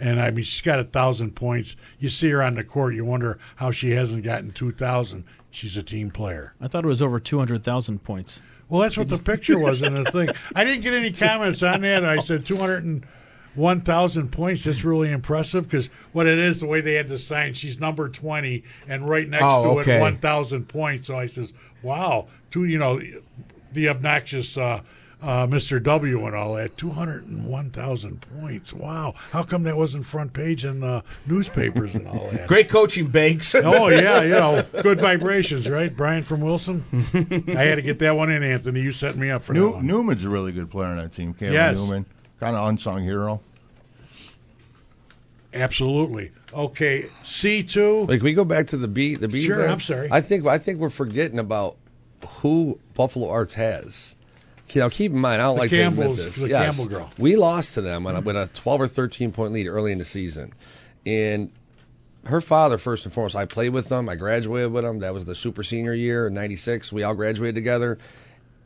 And 0.00 0.18
I 0.20 0.30
mean, 0.30 0.44
she's 0.44 0.62
got 0.62 0.78
a 0.80 0.84
thousand 0.84 1.36
points. 1.36 1.76
You 1.98 2.08
see 2.08 2.30
her 2.30 2.42
on 2.42 2.54
the 2.54 2.64
court, 2.64 2.94
you 2.94 3.04
wonder 3.04 3.38
how 3.56 3.70
she 3.70 3.90
hasn't 3.90 4.24
gotten 4.24 4.50
two 4.50 4.70
thousand. 4.72 5.24
She's 5.50 5.76
a 5.76 5.82
team 5.82 6.10
player. 6.10 6.54
I 6.60 6.68
thought 6.68 6.84
it 6.84 6.88
was 6.88 7.02
over 7.02 7.18
200,000 7.18 8.04
points. 8.04 8.40
Well, 8.68 8.80
that's 8.82 8.96
what 8.96 9.08
the 9.08 9.18
picture 9.18 9.58
was 9.58 9.82
in 9.82 9.94
the 9.94 10.08
thing. 10.12 10.28
I 10.54 10.62
didn't 10.62 10.82
get 10.82 10.94
any 10.94 11.10
comments 11.10 11.60
on 11.64 11.80
that. 11.80 12.04
I 12.04 12.20
said 12.20 12.46
201,000 12.46 14.28
points. 14.30 14.62
That's 14.64 14.84
really 14.84 15.10
impressive 15.10 15.64
because 15.64 15.88
what 16.12 16.28
it 16.28 16.38
is, 16.38 16.60
the 16.60 16.66
way 16.66 16.80
they 16.80 16.94
had 16.94 17.08
the 17.08 17.18
sign, 17.18 17.54
she's 17.54 17.80
number 17.80 18.08
20, 18.08 18.62
and 18.88 19.08
right 19.08 19.28
next 19.28 19.42
Oh, 19.44 19.74
to 19.74 19.80
okay. 19.80 19.96
it, 19.96 20.00
1,000 20.00 20.68
points. 20.68 21.08
So 21.08 21.18
I 21.18 21.26
says, 21.26 21.52
wow, 21.82 22.28
two, 22.52 22.64
you 22.64 22.78
know, 22.78 23.00
the 23.72 23.88
obnoxious 23.88 24.56
uh, 24.56 24.82
uh, 25.22 25.46
Mr. 25.46 25.82
W 25.82 26.26
and 26.26 26.34
all 26.34 26.54
that, 26.54 26.76
201,000 26.76 28.26
points. 28.40 28.72
Wow. 28.72 29.14
How 29.32 29.42
come 29.42 29.64
that 29.64 29.76
wasn't 29.76 30.06
front 30.06 30.32
page 30.32 30.64
in 30.64 30.80
the 30.80 31.02
newspapers 31.26 31.94
and 31.94 32.06
all 32.08 32.30
that? 32.30 32.48
Great 32.48 32.68
coaching, 32.68 33.06
Banks. 33.08 33.54
Oh 33.54 33.88
yeah, 33.90 34.22
you 34.22 34.30
know, 34.30 34.64
good 34.82 35.00
vibrations, 35.00 35.68
right? 35.68 35.94
Brian 35.94 36.22
from 36.22 36.40
Wilson. 36.40 36.82
I 37.48 37.62
had 37.62 37.74
to 37.76 37.82
get 37.82 37.98
that 38.00 38.16
one 38.16 38.30
in, 38.30 38.42
Anthony. 38.42 38.80
You 38.80 38.92
set 38.92 39.16
me 39.16 39.30
up 39.30 39.42
for 39.42 39.54
that 39.54 39.68
one. 39.68 39.86
Newman's 39.86 40.24
a 40.24 40.30
really 40.30 40.52
good 40.52 40.70
player 40.70 40.88
on 40.88 40.96
that 40.98 41.12
team. 41.12 41.34
Kayla 41.34 41.52
Yes. 41.52 41.76
Newman, 41.76 42.06
kind 42.38 42.56
of 42.56 42.68
unsung 42.68 43.02
hero. 43.02 43.40
Absolutely. 45.52 46.30
Okay, 46.54 47.08
C 47.24 47.62
two. 47.62 48.04
Like 48.06 48.22
we 48.22 48.34
go 48.34 48.44
back 48.44 48.68
to 48.68 48.76
the 48.76 48.88
B, 48.88 49.16
the 49.16 49.28
B. 49.28 49.42
Sure, 49.42 49.56
there. 49.58 49.68
I'm 49.68 49.80
sorry. 49.80 50.08
I 50.10 50.20
think 50.20 50.46
I 50.46 50.58
think 50.58 50.78
we're 50.78 50.90
forgetting 50.90 51.38
about 51.38 51.76
who 52.40 52.78
Buffalo 52.94 53.28
Arts 53.28 53.54
has. 53.54 54.14
You 54.74 54.80
know, 54.82 54.90
keep 54.90 55.12
in 55.12 55.18
mind, 55.18 55.40
I 55.42 55.46
don't 55.46 55.56
The 55.56 55.60
like 55.60 55.70
to 55.70 55.80
admit 55.80 55.96
Campbells- 56.06 56.16
this. 56.24 56.36
the 56.36 56.48
yes, 56.48 56.76
Campbell 56.78 56.94
girl. 56.94 57.10
we 57.18 57.36
lost 57.36 57.74
to 57.74 57.80
them 57.80 58.06
on 58.06 58.16
a, 58.16 58.20
with 58.20 58.36
a 58.36 58.48
12 58.54 58.80
or 58.82 58.88
13 58.88 59.32
point 59.32 59.52
lead 59.52 59.66
early 59.66 59.92
in 59.92 59.98
the 59.98 60.04
season, 60.04 60.52
and 61.06 61.50
her 62.26 62.40
father 62.40 62.76
first 62.78 63.04
and 63.04 63.12
foremost. 63.14 63.34
I 63.34 63.46
played 63.46 63.70
with 63.70 63.88
them. 63.88 64.08
I 64.08 64.14
graduated 64.16 64.72
with 64.72 64.84
them. 64.84 64.98
That 65.00 65.14
was 65.14 65.24
the 65.24 65.34
super 65.34 65.62
senior 65.62 65.94
year 65.94 66.26
in 66.26 66.34
'96. 66.34 66.92
We 66.92 67.02
all 67.02 67.14
graduated 67.14 67.54
together. 67.54 67.98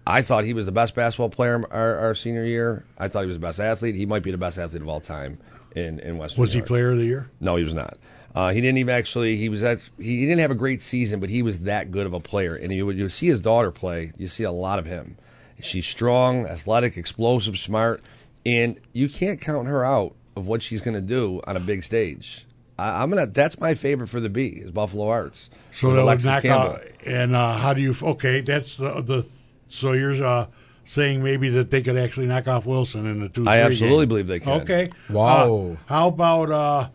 I 0.07 0.21
thought 0.23 0.45
he 0.45 0.53
was 0.53 0.67
the 0.67 0.73
best 0.73 0.95
basketball 0.95 1.31
player 1.31 1.64
our, 1.71 1.97
our 1.99 2.14
senior 2.14 2.45
year. 2.45 2.85
I 2.99 3.09
thought 3.09 3.21
he 3.23 3.27
was 3.29 3.37
the 3.37 3.40
best 3.40 3.59
athlete. 3.61 3.94
He 3.94 4.05
might 4.07 4.23
be 4.23 4.31
the 4.33 4.37
best 4.38 4.59
athlete 4.59 4.83
of 4.83 4.88
all 4.88 5.00
time 5.00 5.38
in 5.77 6.00
in 6.00 6.19
Western. 6.19 6.40
Was 6.42 6.52
he 6.52 6.61
player 6.63 6.90
of 6.90 6.98
the 6.98 7.05
year? 7.07 7.31
No, 7.40 7.57
he 7.57 7.65
was 7.65 7.75
not. 7.75 7.96
Uh, 8.35 8.50
he 8.50 8.61
didn't 8.61 8.79
even 8.79 8.92
actually. 8.94 9.37
He 9.37 9.48
was 9.48 9.63
at. 9.63 9.79
He, 9.98 10.19
he 10.19 10.27
didn't 10.27 10.40
have 10.40 10.50
a 10.50 10.57
great 10.57 10.83
season, 10.83 11.21
but 11.21 11.31
he 11.31 11.40
was 11.42 11.61
that 11.61 11.92
good 11.92 12.07
of 12.07 12.13
a 12.13 12.21
player. 12.21 12.57
And 12.57 12.73
you 12.73 12.85
would 12.87 12.98
you 12.98 13.09
see 13.09 13.27
his 13.29 13.40
daughter 13.40 13.71
play. 13.71 14.13
You 14.19 14.27
see 14.29 14.42
a 14.42 14.50
lot 14.52 14.79
of 14.81 14.85
him. 14.87 15.17
She's 15.61 15.87
strong, 15.87 16.46
athletic, 16.46 16.96
explosive, 16.96 17.59
smart, 17.59 18.02
and 18.44 18.79
you 18.92 19.09
can't 19.09 19.40
count 19.40 19.69
her 19.69 19.85
out 19.85 20.15
of 20.37 20.46
what 20.46 20.63
she's 20.63 20.81
going 20.81 20.94
to 20.94 21.00
do 21.00 21.40
on 21.46 21.57
a 21.57 21.61
big 21.61 21.85
stage. 21.85 22.46
I, 22.79 23.02
I'm 23.02 23.11
gonna. 23.11 23.27
That's 23.27 23.61
my 23.61 23.75
favorite 23.75 24.09
for 24.09 24.21
the 24.21 24.29
B 24.29 24.48
is 24.48 24.71
Buffalo 24.71 25.09
Arts. 25.09 25.50
So 25.73 25.88
with 25.88 25.96
that 25.96 26.05
would 26.05 26.25
knock 26.25 26.42
Campbell. 26.42 26.73
out. 26.75 26.83
And 27.07 27.37
uh, 27.37 27.57
how 27.57 27.73
do 27.73 27.81
you? 27.81 27.94
Okay, 28.02 28.40
that's 28.40 28.77
the 28.77 29.00
the. 29.00 29.27
So 29.69 29.92
you're 29.92 30.25
uh, 30.25 30.46
saying 30.85 31.23
maybe 31.23 31.48
that 31.50 31.71
they 31.71 31.83
could 31.83 31.96
actually 31.96 32.27
knock 32.27 32.48
off 32.48 32.67
Wilson 32.67 33.07
in 33.07 33.21
the 33.21 33.29
two. 33.29 33.44
I 33.46 33.59
absolutely 33.59 34.07
game. 34.07 34.09
believe 34.09 34.27
they 34.27 34.40
can. 34.40 34.63
Okay. 34.63 34.90
Wow. 35.09 35.73
Uh, 35.73 35.77
how 35.87 36.09
about 36.09 36.90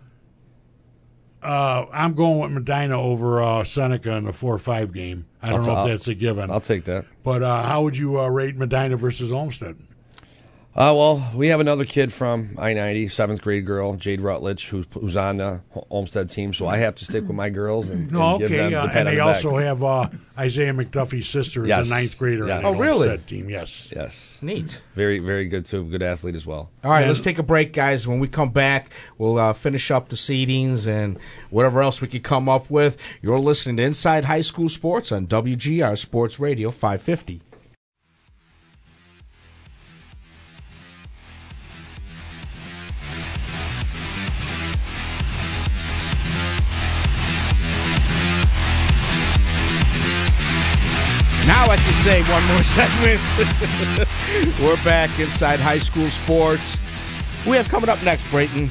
uh, 1.43 1.85
I'm 1.91 2.13
going 2.13 2.39
with 2.39 2.51
Medina 2.51 2.99
over 3.01 3.41
uh, 3.41 3.63
Seneca 3.63 4.11
in 4.13 4.25
the 4.25 4.33
four-five 4.33 4.93
game. 4.93 5.25
I 5.41 5.47
don't 5.47 5.59
I'll 5.61 5.65
know 5.65 5.73
ta- 5.73 5.85
if 5.85 5.89
that's 5.91 6.07
a 6.07 6.13
given. 6.15 6.49
I'll 6.51 6.59
take 6.61 6.83
that. 6.85 7.05
but 7.23 7.41
uh, 7.43 7.63
how 7.63 7.83
would 7.83 7.95
you 7.97 8.19
uh, 8.19 8.27
rate 8.27 8.55
Medina 8.57 8.97
versus 8.97 9.31
Olmsted? 9.31 9.77
Uh, 10.76 10.93
well, 10.95 11.32
we 11.36 11.47
have 11.47 11.59
another 11.59 11.84
kid 11.84 12.13
from 12.13 12.51
I 12.57 12.74
90, 12.74 13.09
seventh 13.09 13.41
grade 13.41 13.65
girl, 13.65 13.95
Jade 13.95 14.22
Rutledge, 14.22 14.67
who's, 14.70 14.86
who's 14.93 15.17
on 15.17 15.38
the 15.38 15.61
Olmsted 15.89 16.30
team. 16.30 16.53
So 16.53 16.67
I 16.67 16.78
have 16.78 16.95
to 16.95 17.05
stick 17.05 17.24
with 17.28 17.36
my 17.36 17.49
girls 17.49 17.89
and, 17.89 18.09
No, 18.11 18.32
and 18.32 18.39
give 18.39 18.51
them 18.51 18.59
okay, 18.67 18.70
the 18.76 18.80
uh, 18.80 18.88
pat 18.88 18.95
and 18.97 18.99
on 18.99 19.05
they 19.05 19.11
the 19.20 19.26
back. 19.26 19.36
also 19.45 19.57
have 19.57 19.84
uh, 19.84 20.09
Isaiah 20.38 20.72
McDuffie's 20.72 21.28
sister 21.28 21.63
is 21.63 21.70
Yes. 21.70 21.88
a 21.88 21.89
ninth 21.89 22.17
grader 22.20 22.47
Yes. 22.47 22.63
on 22.63 22.72
the 22.72 22.78
Oh, 22.78 22.82
really? 22.82 23.09
Olmsted 23.09 23.28
team. 23.28 23.49
Yes. 23.49 23.91
Yes. 23.93 24.38
Neat. 24.41 24.80
Very, 24.95 25.20
very 25.20 25.47
good, 25.47 25.65
too. 25.65 25.84
Good 25.84 26.03
athlete 26.03 26.36
as 26.36 26.45
well. 26.45 26.70
All 26.84 26.91
right, 26.91 26.99
And- 27.01 27.09
let's 27.09 27.20
take 27.20 27.39
a 27.39 27.43
break, 27.43 27.74
guys. 27.74 28.07
When 28.07 28.20
we 28.20 28.28
come 28.30 28.49
back, 28.51 28.91
we'll 29.17 29.39
uh, 29.39 29.53
finish 29.53 29.89
up 29.91 30.09
the 30.09 30.15
seedings 30.15 30.88
and 30.88 31.17
whatever 31.49 31.82
else 31.82 31.99
we 31.99 32.07
could 32.07 32.24
come 32.24 32.47
up 32.47 32.70
with. 32.70 32.95
You're 33.22 33.39
listening 33.39 33.78
to 33.78 33.84
Inside 33.84 34.26
High 34.26 34.41
School 34.41 34.70
Sports 34.70 35.11
on 35.11 35.26
WGR 35.28 35.97
Sports 35.97 36.39
Radio 36.39 36.70
550. 36.70 37.41
Now 51.50 51.66
I 51.66 51.78
can 51.78 51.93
say 51.93 52.22
one 52.32 52.45
more 52.45 52.62
segment. 52.64 53.20
We're 54.62 54.76
back 54.84 55.10
inside 55.20 55.60
high 55.60 55.80
school 55.80 56.06
sports. 56.06 56.78
We 57.47 57.58
have 57.58 57.68
coming 57.70 57.89
up 57.89 58.04
next, 58.04 58.30
Brayton. 58.30 58.70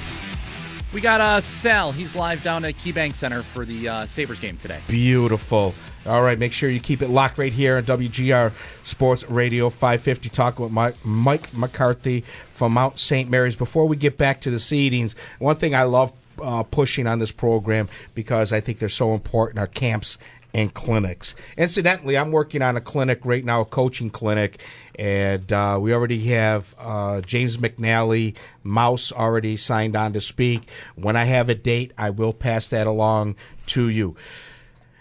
We 0.93 1.01
got 1.01 1.21
uh, 1.21 1.41
Sal. 1.41 1.91
He's 1.91 2.15
live 2.15 2.45
down 2.45 2.65
at 2.65 2.77
KeyBank 2.77 3.17
Center 3.17 3.43
for 3.43 3.65
the 3.65 3.89
uh, 3.89 4.07
Sabres 4.07 4.39
game 4.39 4.59
today. 4.59 4.79
Beautiful. 4.87 5.75
All 6.07 6.23
right, 6.23 6.39
make 6.39 6.53
sure 6.53 6.71
you 6.71 6.79
keep 6.79 7.03
it 7.03 7.09
locked 7.09 7.37
right 7.37 7.53
here 7.53 7.79
on 7.79 7.83
WGR 7.83 8.53
Sports 8.85 9.29
Radio 9.29 9.71
550. 9.71 10.29
Talking 10.29 10.63
with 10.63 10.73
Mike, 10.73 10.95
Mike 11.05 11.53
McCarthy 11.53 12.23
from 12.53 12.75
Mount 12.75 13.01
St. 13.01 13.29
Mary's. 13.29 13.57
Before 13.57 13.87
we 13.87 13.97
get 13.97 14.17
back 14.17 14.41
to 14.43 14.53
the 14.53 14.59
seedings, 14.59 15.17
one 15.41 15.57
thing 15.57 15.75
I 15.75 15.83
love 15.83 16.13
uh, 16.41 16.63
pushing 16.63 17.09
on 17.09 17.19
this 17.19 17.33
program 17.33 17.89
because 18.15 18.53
I 18.53 18.61
think 18.61 18.79
they're 18.79 18.89
so 18.89 19.15
important 19.15 19.59
are 19.59 19.67
camps 19.67 20.17
and 20.55 20.73
clinics. 20.73 21.35
Incidentally, 21.57 22.17
I'm 22.17 22.33
working 22.33 22.63
on 22.63 22.77
a 22.77 22.81
clinic 22.81 23.21
right 23.25 23.45
now, 23.45 23.61
a 23.61 23.65
coaching 23.65 24.11
clinic, 24.11 24.61
and 24.99 25.53
uh, 25.53 25.79
we 25.81 25.93
already 25.93 26.25
have 26.27 26.75
uh, 26.79 27.21
James 27.21 27.57
McNally, 27.59 28.37
Mouse, 28.63 29.13
already 29.13 29.57
signed 29.57 29.95
on 29.95 30.13
to 30.15 30.21
speak. 30.21 30.69
When 30.95 31.17
I 31.17 31.25
have 31.25 31.49
a 31.49 31.55
date, 31.55 31.93
I 31.99 32.11
will 32.11 32.33
pass 32.33 32.69
that 32.69 32.87
along 32.87 33.37
to 33.67 33.89
you. 33.89 34.17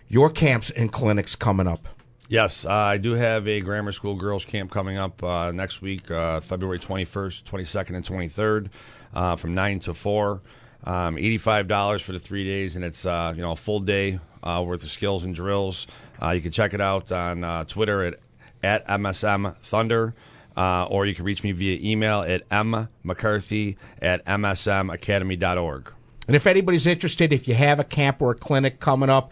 Your 0.09 0.29
camps 0.29 0.69
and 0.69 0.91
clinics 0.91 1.35
coming 1.35 1.67
up. 1.67 1.87
Yes, 2.29 2.65
uh, 2.65 2.71
I 2.71 2.97
do 2.97 3.13
have 3.13 3.47
a 3.47 3.61
grammar 3.61 3.93
school 3.93 4.15
girls 4.15 4.43
camp 4.43 4.69
coming 4.69 4.97
up 4.97 5.23
uh, 5.23 5.51
next 5.51 5.81
week, 5.81 6.11
uh, 6.11 6.41
February 6.41 6.79
21st, 6.79 7.43
22nd, 7.43 7.95
and 7.95 8.05
23rd, 8.05 8.69
uh, 9.13 9.35
from 9.37 9.55
9 9.55 9.79
to 9.79 9.93
4. 9.93 10.41
Um, 10.83 11.15
$85 11.15 12.01
for 12.01 12.11
the 12.11 12.19
three 12.19 12.43
days, 12.43 12.75
and 12.75 12.85
it's 12.85 13.03
you 13.03 13.41
know 13.41 13.53
a 13.53 13.55
full 13.55 13.79
day 13.79 14.19
uh, 14.43 14.63
worth 14.65 14.83
of 14.83 14.91
skills 14.91 15.23
and 15.23 15.35
drills. 15.35 15.87
Uh, 16.21 16.31
you 16.31 16.41
can 16.41 16.51
check 16.51 16.73
it 16.73 16.81
out 16.81 17.11
on 17.11 17.43
uh, 17.43 17.63
Twitter 17.65 18.03
at, 18.03 18.19
at 18.63 18.87
MSM 18.87 19.55
Thunder, 19.57 20.13
uh, 20.55 20.85
or 20.85 21.05
you 21.05 21.13
can 21.13 21.25
reach 21.25 21.43
me 21.43 21.51
via 21.51 21.79
email 21.81 22.21
at 22.21 22.47
mmccarthy 22.49 23.77
at 24.01 24.25
msmacademy.org. 24.25 25.93
And 26.27 26.35
if 26.35 26.45
anybody's 26.45 26.87
interested, 26.87 27.31
if 27.31 27.47
you 27.47 27.53
have 27.53 27.79
a 27.79 27.83
camp 27.83 28.21
or 28.21 28.31
a 28.31 28.35
clinic 28.35 28.79
coming 28.79 29.09
up, 29.09 29.31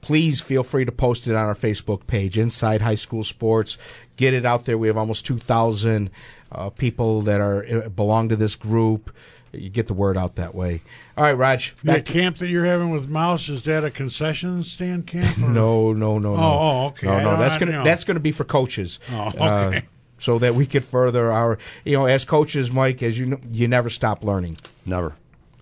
please 0.00 0.40
feel 0.40 0.62
free 0.62 0.84
to 0.84 0.92
post 0.92 1.26
it 1.26 1.34
on 1.34 1.44
our 1.44 1.54
Facebook 1.54 2.06
page, 2.06 2.38
Inside 2.38 2.82
High 2.82 2.94
School 2.94 3.22
Sports. 3.22 3.76
Get 4.16 4.34
it 4.34 4.46
out 4.46 4.64
there. 4.64 4.78
We 4.78 4.88
have 4.88 4.96
almost 4.96 5.26
2,000 5.26 6.10
uh, 6.52 6.70
people 6.70 7.22
that 7.22 7.40
are 7.40 7.84
uh, 7.84 7.88
belong 7.88 8.28
to 8.28 8.36
this 8.36 8.56
group. 8.56 9.10
You 9.52 9.68
get 9.68 9.88
the 9.88 9.94
word 9.94 10.16
out 10.16 10.36
that 10.36 10.54
way. 10.54 10.80
All 11.16 11.24
right, 11.24 11.32
Raj. 11.32 11.74
That 11.82 12.04
camp 12.06 12.38
that 12.38 12.48
you're 12.48 12.64
having 12.66 12.90
with 12.90 13.08
Mouse 13.08 13.48
is 13.48 13.64
that 13.64 13.82
a 13.84 13.90
concession 13.90 14.62
stand 14.62 15.06
camp? 15.08 15.38
no, 15.38 15.92
no, 15.92 16.18
no, 16.18 16.18
no. 16.18 16.36
Oh, 16.36 16.58
oh, 16.60 16.86
okay. 16.88 17.06
No, 17.08 17.20
no. 17.32 17.36
That's 17.36 17.58
gonna 17.58 17.72
know. 17.72 17.84
that's 17.84 18.04
gonna 18.04 18.20
be 18.20 18.32
for 18.32 18.44
coaches. 18.44 18.98
Oh, 19.10 19.32
Uh, 19.38 19.64
okay. 19.66 19.82
so 20.18 20.38
that 20.38 20.54
we 20.54 20.66
could 20.66 20.84
further 20.84 21.32
our, 21.32 21.58
you 21.84 21.96
know, 21.96 22.06
as 22.06 22.24
coaches, 22.24 22.70
Mike, 22.70 23.02
as 23.02 23.18
you 23.18 23.26
know, 23.26 23.40
you 23.50 23.66
never 23.66 23.90
stop 23.90 24.22
learning. 24.24 24.56
Never. 24.86 25.14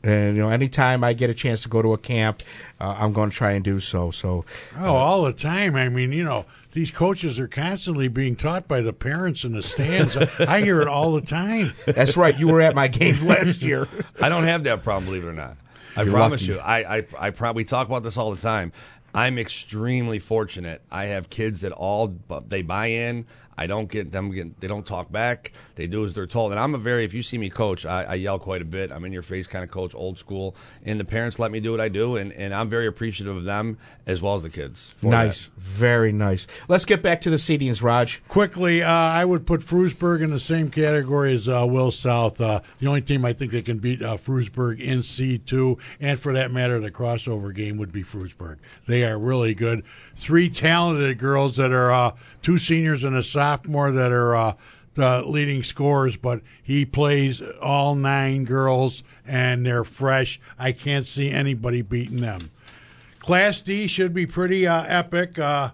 And 0.02 0.36
you 0.36 0.42
know, 0.42 0.50
anytime 0.50 1.02
I 1.02 1.12
get 1.12 1.28
a 1.30 1.34
chance 1.34 1.62
to 1.62 1.68
go 1.68 1.80
to 1.82 1.92
a 1.92 1.98
camp, 1.98 2.42
uh, 2.80 2.94
I'm 2.98 3.12
going 3.12 3.30
to 3.30 3.36
try 3.36 3.52
and 3.52 3.64
do 3.64 3.80
so. 3.80 4.10
So, 4.10 4.44
Oh, 4.78 4.94
all 4.94 5.22
the 5.24 5.32
time. 5.32 5.74
I 5.76 5.88
mean, 5.88 6.12
you 6.12 6.24
know, 6.24 6.44
these 6.72 6.90
coaches 6.90 7.38
are 7.38 7.48
constantly 7.48 8.08
being 8.08 8.36
taught 8.36 8.68
by 8.68 8.80
the 8.80 8.92
parents 8.92 9.44
in 9.44 9.52
the 9.52 9.62
stands. 9.62 10.16
I 10.16 10.60
hear 10.60 10.80
it 10.80 10.88
all 10.88 11.12
the 11.14 11.20
time. 11.22 11.72
that's 11.86 12.16
right. 12.16 12.38
You 12.38 12.48
were 12.48 12.60
at 12.60 12.74
my 12.74 12.88
game 12.88 13.26
last 13.26 13.62
year. 13.62 13.88
I 14.20 14.28
don't 14.28 14.44
have 14.44 14.64
that 14.64 14.82
problem, 14.82 15.06
believe 15.06 15.24
it 15.24 15.28
or 15.28 15.32
not. 15.32 15.56
I 15.96 16.02
You're 16.02 16.12
promise 16.12 16.42
lucky. 16.42 16.52
you. 16.52 16.58
I 16.60 16.96
I, 16.98 17.06
I 17.18 17.30
pro- 17.30 17.52
we 17.52 17.64
talk 17.64 17.86
about 17.88 18.02
this 18.02 18.16
all 18.16 18.32
the 18.34 18.40
time. 18.40 18.72
I'm 19.14 19.38
extremely 19.38 20.18
fortunate. 20.18 20.82
I 20.90 21.06
have 21.06 21.30
kids 21.30 21.62
that 21.62 21.72
all 21.72 22.14
they 22.46 22.62
buy 22.62 22.86
in. 22.86 23.26
I 23.58 23.66
don't 23.66 23.90
get 23.90 24.12
them. 24.12 24.30
Get, 24.30 24.60
they 24.60 24.68
don't 24.68 24.86
talk 24.86 25.10
back. 25.10 25.52
They 25.74 25.88
do 25.88 26.04
as 26.04 26.14
they're 26.14 26.26
told. 26.26 26.52
And 26.52 26.60
I'm 26.60 26.74
a 26.74 26.78
very. 26.78 27.04
If 27.04 27.12
you 27.12 27.22
see 27.22 27.36
me 27.36 27.50
coach, 27.50 27.84
I, 27.84 28.04
I 28.04 28.14
yell 28.14 28.38
quite 28.38 28.62
a 28.62 28.64
bit. 28.64 28.92
I'm 28.92 29.04
in 29.04 29.12
your 29.12 29.22
face 29.22 29.48
kind 29.48 29.64
of 29.64 29.70
coach, 29.70 29.94
old 29.94 30.16
school. 30.16 30.54
And 30.84 31.00
the 31.00 31.04
parents 31.04 31.38
let 31.40 31.50
me 31.50 31.58
do 31.58 31.72
what 31.72 31.80
I 31.80 31.88
do, 31.88 32.16
and, 32.16 32.32
and 32.32 32.54
I'm 32.54 32.68
very 32.68 32.86
appreciative 32.86 33.36
of 33.36 33.44
them 33.44 33.76
as 34.06 34.22
well 34.22 34.36
as 34.36 34.44
the 34.44 34.50
kids. 34.50 34.94
Nice, 35.02 35.46
that. 35.46 35.60
very 35.60 36.12
nice. 36.12 36.46
Let's 36.68 36.84
get 36.84 37.02
back 37.02 37.20
to 37.22 37.30
the 37.30 37.36
seedings, 37.36 37.82
Raj. 37.82 38.22
Quickly, 38.28 38.82
uh, 38.82 38.90
I 38.90 39.24
would 39.24 39.44
put 39.44 39.60
Frewsburg 39.60 40.22
in 40.22 40.30
the 40.30 40.40
same 40.40 40.70
category 40.70 41.34
as 41.34 41.48
uh, 41.48 41.66
Will 41.68 41.90
South. 41.90 42.40
Uh, 42.40 42.60
the 42.78 42.86
only 42.86 43.02
team 43.02 43.24
I 43.24 43.32
think 43.32 43.52
that 43.52 43.64
can 43.64 43.78
beat 43.78 44.02
uh, 44.02 44.16
Frewsburg 44.16 44.80
in 44.80 45.00
C2, 45.00 45.78
and 46.00 46.20
for 46.20 46.32
that 46.32 46.52
matter, 46.52 46.78
the 46.78 46.90
crossover 46.90 47.54
game 47.54 47.76
would 47.76 47.92
be 47.92 48.04
Frewsburg. 48.04 48.58
They 48.86 49.04
are 49.04 49.18
really 49.18 49.54
good. 49.54 49.82
Three 50.14 50.48
talented 50.48 51.18
girls 51.18 51.56
that 51.56 51.72
are 51.72 51.92
uh, 51.92 52.12
two 52.42 52.58
seniors 52.58 53.04
and 53.04 53.16
a 53.16 53.22
sophomore 53.22 53.90
that 53.92 54.12
are 54.12 54.34
uh, 54.34 54.54
the 54.94 55.22
leading 55.22 55.62
scorers, 55.62 56.16
but 56.16 56.42
he 56.62 56.84
plays 56.84 57.40
all 57.62 57.94
nine 57.94 58.44
girls, 58.44 59.02
and 59.26 59.64
they're 59.64 59.84
fresh. 59.84 60.40
I 60.58 60.72
can't 60.72 61.06
see 61.06 61.30
anybody 61.30 61.82
beating 61.82 62.16
them. 62.16 62.50
Class 63.20 63.60
D 63.60 63.86
should 63.86 64.12
be 64.12 64.26
pretty 64.26 64.66
uh, 64.66 64.84
epic. 64.84 65.38
Uh, 65.38 65.70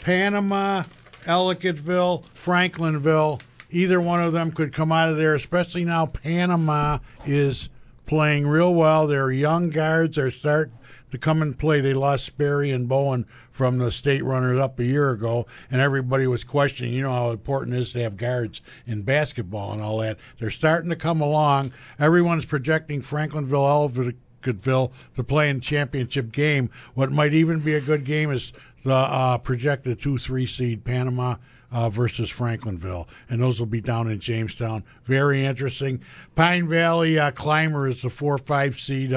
Panama, 0.00 0.82
Ellicottville, 1.24 2.26
Franklinville, 2.30 3.40
either 3.70 4.00
one 4.00 4.22
of 4.22 4.32
them 4.32 4.50
could 4.50 4.72
come 4.72 4.90
out 4.90 5.08
of 5.08 5.16
there, 5.16 5.34
especially 5.34 5.84
now 5.84 6.06
Panama 6.06 6.98
is 7.24 7.68
playing 8.06 8.46
real 8.46 8.74
well. 8.74 9.06
They're 9.06 9.30
young 9.30 9.70
guards. 9.70 10.16
They're 10.16 10.30
starting 10.30 10.74
to 11.14 11.18
come 11.18 11.40
and 11.40 11.58
play. 11.58 11.80
They 11.80 11.94
lost 11.94 12.26
Sperry 12.26 12.70
and 12.70 12.88
Bowen 12.88 13.26
from 13.50 13.78
the 13.78 13.90
state 13.90 14.24
runners 14.24 14.58
up 14.58 14.78
a 14.78 14.84
year 14.84 15.10
ago, 15.10 15.46
and 15.70 15.80
everybody 15.80 16.26
was 16.26 16.44
questioning, 16.44 16.92
you 16.92 17.02
know, 17.02 17.12
how 17.12 17.30
important 17.30 17.76
it 17.76 17.80
is 17.80 17.92
to 17.92 18.02
have 18.02 18.16
guards 18.16 18.60
in 18.86 19.02
basketball 19.02 19.72
and 19.72 19.80
all 19.80 19.98
that. 19.98 20.18
They're 20.38 20.50
starting 20.50 20.90
to 20.90 20.96
come 20.96 21.20
along. 21.20 21.72
Everyone's 21.98 22.44
projecting 22.44 23.00
Franklinville, 23.00 24.14
Ellicottville 24.44 24.92
to 25.14 25.24
play 25.24 25.48
in 25.48 25.60
championship 25.60 26.32
game. 26.32 26.68
What 26.94 27.12
might 27.12 27.32
even 27.32 27.60
be 27.60 27.74
a 27.74 27.80
good 27.80 28.04
game 28.04 28.30
is 28.30 28.52
the 28.84 28.92
uh, 28.92 29.38
projected 29.38 29.98
two 29.98 30.18
three 30.18 30.46
seed 30.46 30.84
Panama 30.84 31.36
uh, 31.72 31.88
versus 31.88 32.30
Franklinville, 32.30 33.06
and 33.30 33.40
those 33.40 33.58
will 33.58 33.66
be 33.66 33.80
down 33.80 34.10
in 34.10 34.20
Jamestown. 34.20 34.84
Very 35.04 35.44
interesting. 35.44 36.02
Pine 36.34 36.68
Valley 36.68 37.18
uh, 37.18 37.30
Clymer 37.30 37.88
is 37.88 38.02
the 38.02 38.10
four 38.10 38.36
five 38.36 38.78
seed. 38.78 39.12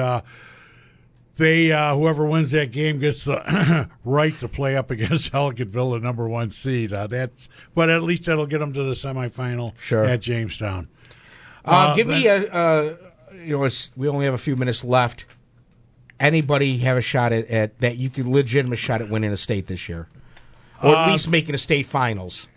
They 1.38 1.72
uh, 1.72 1.94
whoever 1.96 2.26
wins 2.26 2.50
that 2.50 2.72
game 2.72 2.98
gets 2.98 3.24
the 3.24 3.88
right 4.04 4.38
to 4.40 4.48
play 4.48 4.76
up 4.76 4.90
against 4.90 5.32
Ellicottville, 5.32 5.92
the 5.92 6.00
number 6.00 6.28
one 6.28 6.50
seed. 6.50 6.92
Uh, 6.92 7.06
that's 7.06 7.48
but 7.74 7.88
at 7.88 8.02
least 8.02 8.24
that'll 8.24 8.46
get 8.46 8.58
them 8.58 8.72
to 8.74 8.82
the 8.82 8.92
semifinal 8.94 9.72
Sure. 9.78 10.04
at 10.04 10.20
Jamestown. 10.20 10.88
Uh, 11.64 11.70
Uh, 11.70 11.96
give 11.96 12.06
me 12.08 12.26
a, 12.26 12.46
uh, 12.52 12.96
you 13.44 13.56
know, 13.58 13.68
we 13.96 14.08
only 14.08 14.24
have 14.24 14.34
a 14.34 14.38
few 14.38 14.56
minutes 14.56 14.84
left. 14.84 15.24
Anybody 16.20 16.78
have 16.78 16.96
a 16.96 17.00
shot 17.00 17.32
at, 17.32 17.46
at 17.48 17.78
that? 17.78 17.96
You 17.96 18.10
could 18.10 18.26
legitimate 18.26 18.76
shot 18.76 19.00
at 19.00 19.08
winning 19.08 19.30
a 19.30 19.36
state 19.36 19.68
this 19.68 19.88
year, 19.88 20.08
or 20.82 20.90
at 20.96 21.08
Uh, 21.08 21.12
least 21.12 21.28
making 21.30 21.54
a 21.54 21.58
state 21.58 21.86
finals. 21.86 22.48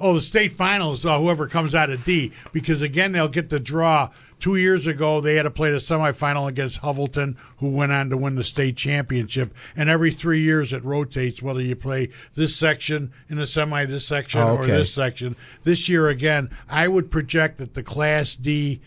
Oh, 0.00 0.12
the 0.14 0.20
state 0.20 0.52
finals, 0.52 1.06
uh, 1.06 1.18
whoever 1.20 1.46
comes 1.46 1.72
out 1.74 1.88
of 1.90 2.04
D, 2.04 2.32
because 2.52 2.82
again, 2.82 3.12
they'll 3.12 3.28
get 3.28 3.48
the 3.50 3.60
draw. 3.60 4.10
Two 4.44 4.56
years 4.56 4.86
ago, 4.86 5.22
they 5.22 5.36
had 5.36 5.44
to 5.44 5.50
play 5.50 5.70
the 5.70 5.78
semifinal 5.78 6.46
against 6.46 6.82
Heuvelton, 6.82 7.38
who 7.60 7.68
went 7.70 7.92
on 7.92 8.10
to 8.10 8.16
win 8.18 8.34
the 8.34 8.44
state 8.44 8.76
championship. 8.76 9.54
And 9.74 9.88
every 9.88 10.12
three 10.12 10.42
years, 10.42 10.70
it 10.70 10.84
rotates 10.84 11.40
whether 11.40 11.62
you 11.62 11.74
play 11.74 12.10
this 12.34 12.54
section 12.54 13.10
in 13.30 13.38
the 13.38 13.46
semi, 13.46 13.86
this 13.86 14.04
section, 14.04 14.42
Oh, 14.42 14.58
or 14.58 14.66
this 14.66 14.92
section. 14.92 15.34
This 15.62 15.88
year, 15.88 16.10
again, 16.10 16.50
I 16.68 16.88
would 16.88 17.10
project 17.10 17.56
that 17.56 17.72
the 17.72 17.82
Class 17.82 18.34
D 18.34 18.82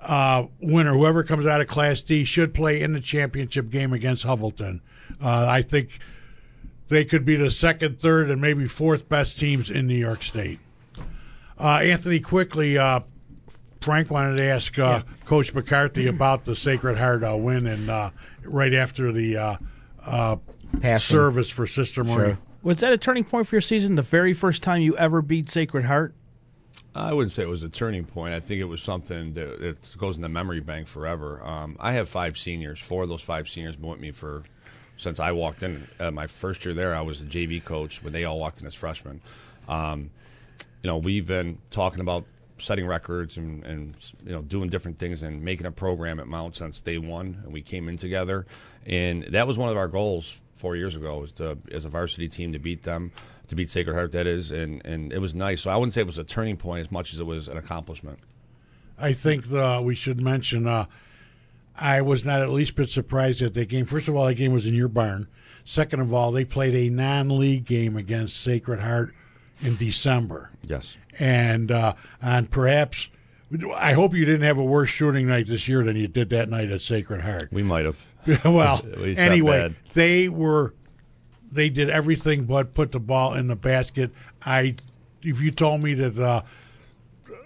uh, 0.00 0.46
winner, 0.58 0.94
whoever 0.94 1.22
comes 1.22 1.44
out 1.44 1.60
of 1.60 1.66
Class 1.66 2.00
D, 2.00 2.24
should 2.24 2.54
play 2.54 2.80
in 2.80 2.94
the 2.94 3.00
championship 3.00 3.68
game 3.68 3.92
against 3.92 4.24
Heuvelton. 4.24 4.80
Uh, 5.22 5.48
I 5.50 5.60
think 5.60 5.98
they 6.88 7.04
could 7.04 7.26
be 7.26 7.36
the 7.36 7.50
second, 7.50 8.00
third, 8.00 8.30
and 8.30 8.40
maybe 8.40 8.66
fourth 8.66 9.06
best 9.06 9.38
teams 9.38 9.68
in 9.68 9.86
New 9.86 9.92
York 9.98 10.22
State. 10.22 10.60
Uh, 11.58 11.80
Anthony, 11.82 12.20
quickly, 12.20 12.78
uh, 12.78 13.00
Frank 13.80 14.10
wanted 14.10 14.36
to 14.36 14.44
ask 14.44 14.78
uh, 14.78 15.02
Coach 15.24 15.54
McCarthy 15.54 16.06
about 16.06 16.44
the 16.44 16.54
Sacred 16.54 16.98
Heart 16.98 17.24
uh, 17.24 17.36
win 17.36 17.66
and 17.66 17.88
uh, 17.88 18.10
right 18.44 18.74
after 18.74 19.10
the 19.10 19.36
uh, 19.36 19.56
uh, 20.04 20.36
service 20.98 21.48
for 21.48 21.66
Sister 21.66 22.04
Marie. 22.04 22.14
Sure. 22.14 22.38
Was 22.62 22.80
that 22.80 22.92
a 22.92 22.98
turning 22.98 23.24
point 23.24 23.46
for 23.46 23.56
your 23.56 23.62
season? 23.62 23.94
The 23.94 24.02
very 24.02 24.34
first 24.34 24.62
time 24.62 24.82
you 24.82 24.96
ever 24.98 25.22
beat 25.22 25.50
Sacred 25.50 25.86
Heart? 25.86 26.14
I 26.94 27.12
wouldn't 27.14 27.32
say 27.32 27.42
it 27.42 27.48
was 27.48 27.62
a 27.62 27.68
turning 27.68 28.04
point. 28.04 28.34
I 28.34 28.40
think 28.40 28.60
it 28.60 28.64
was 28.64 28.82
something 28.82 29.32
that 29.34 29.64
it 29.64 29.96
goes 29.96 30.16
in 30.16 30.22
the 30.22 30.28
memory 30.28 30.60
bank 30.60 30.86
forever. 30.88 31.40
Um, 31.42 31.76
I 31.80 31.92
have 31.92 32.08
five 32.08 32.36
seniors. 32.36 32.80
Four 32.80 33.04
of 33.04 33.08
those 33.08 33.22
five 33.22 33.48
seniors 33.48 33.76
been 33.76 33.90
with 33.90 34.00
me 34.00 34.10
for 34.10 34.42
since 34.98 35.18
I 35.18 35.32
walked 35.32 35.62
in. 35.62 35.88
Uh, 35.98 36.10
my 36.10 36.26
first 36.26 36.64
year 36.64 36.74
there, 36.74 36.94
I 36.94 37.00
was 37.00 37.22
a 37.22 37.24
JV 37.24 37.64
coach, 37.64 38.02
when 38.02 38.12
they 38.12 38.24
all 38.24 38.38
walked 38.38 38.60
in 38.60 38.66
as 38.66 38.74
freshmen. 38.74 39.22
Um, 39.68 40.10
you 40.82 40.88
know, 40.88 40.98
we've 40.98 41.26
been 41.26 41.58
talking 41.70 42.00
about 42.00 42.24
setting 42.60 42.86
records 42.86 43.36
and, 43.36 43.64
and 43.64 43.94
you 44.24 44.32
know 44.32 44.42
doing 44.42 44.68
different 44.68 44.98
things 44.98 45.22
and 45.22 45.42
making 45.42 45.66
a 45.66 45.72
program 45.72 46.20
at 46.20 46.26
Mount 46.26 46.56
since 46.56 46.80
day 46.80 46.98
one, 46.98 47.40
and 47.44 47.52
we 47.52 47.62
came 47.62 47.88
in 47.88 47.96
together, 47.96 48.46
and 48.86 49.24
that 49.24 49.46
was 49.46 49.58
one 49.58 49.68
of 49.68 49.76
our 49.76 49.88
goals 49.88 50.38
four 50.54 50.76
years 50.76 50.94
ago 50.94 51.18
was 51.18 51.32
to 51.32 51.56
as 51.72 51.84
a 51.84 51.88
varsity 51.88 52.28
team 52.28 52.52
to 52.52 52.58
beat 52.58 52.82
them, 52.82 53.10
to 53.48 53.54
beat 53.54 53.70
Sacred 53.70 53.94
Heart 53.94 54.12
that 54.12 54.26
is, 54.26 54.50
and 54.50 54.82
and 54.84 55.12
it 55.12 55.18
was 55.18 55.34
nice. 55.34 55.62
So 55.62 55.70
I 55.70 55.76
wouldn't 55.76 55.94
say 55.94 56.02
it 56.02 56.06
was 56.06 56.18
a 56.18 56.24
turning 56.24 56.56
point 56.56 56.84
as 56.86 56.92
much 56.92 57.12
as 57.14 57.20
it 57.20 57.26
was 57.26 57.48
an 57.48 57.56
accomplishment. 57.56 58.18
I 58.98 59.14
think 59.14 59.48
the, 59.48 59.80
we 59.82 59.94
should 59.94 60.20
mention 60.20 60.66
uh, 60.66 60.84
I 61.74 62.02
was 62.02 62.24
not 62.24 62.42
at 62.42 62.50
least 62.50 62.76
bit 62.76 62.90
surprised 62.90 63.40
at 63.40 63.54
that 63.54 63.68
game. 63.68 63.86
First 63.86 64.08
of 64.08 64.14
all, 64.14 64.26
that 64.26 64.34
game 64.34 64.52
was 64.52 64.66
in 64.66 64.74
your 64.74 64.88
barn. 64.88 65.28
Second 65.64 66.00
of 66.00 66.12
all, 66.12 66.32
they 66.32 66.44
played 66.44 66.74
a 66.74 66.90
non-league 66.90 67.64
game 67.64 67.96
against 67.96 68.38
Sacred 68.38 68.80
Heart 68.80 69.14
in 69.62 69.76
December, 69.76 70.50
Yes. 70.66 70.96
and 71.18 71.70
uh, 71.70 71.94
and 72.20 72.50
perhaps 72.50 73.08
I 73.76 73.94
hope 73.94 74.14
you 74.14 74.24
didn't 74.24 74.42
have 74.42 74.58
a 74.58 74.64
worse 74.64 74.90
shooting 74.90 75.26
night 75.26 75.46
this 75.48 75.66
year 75.68 75.82
than 75.82 75.96
you 75.96 76.08
did 76.08 76.30
that 76.30 76.48
night 76.48 76.70
at 76.70 76.80
Sacred 76.82 77.22
Heart. 77.22 77.48
We 77.52 77.62
might 77.62 77.84
have. 77.84 77.98
well, 78.44 78.84
anyway, 79.02 79.74
they 79.94 80.28
were 80.28 80.74
they 81.50 81.68
did 81.68 81.90
everything 81.90 82.44
but 82.44 82.74
put 82.74 82.92
the 82.92 83.00
ball 83.00 83.34
in 83.34 83.48
the 83.48 83.56
basket. 83.56 84.12
I 84.44 84.76
if 85.22 85.42
you 85.42 85.50
told 85.50 85.82
me 85.82 85.94
that 85.94 86.18
uh, 86.18 86.42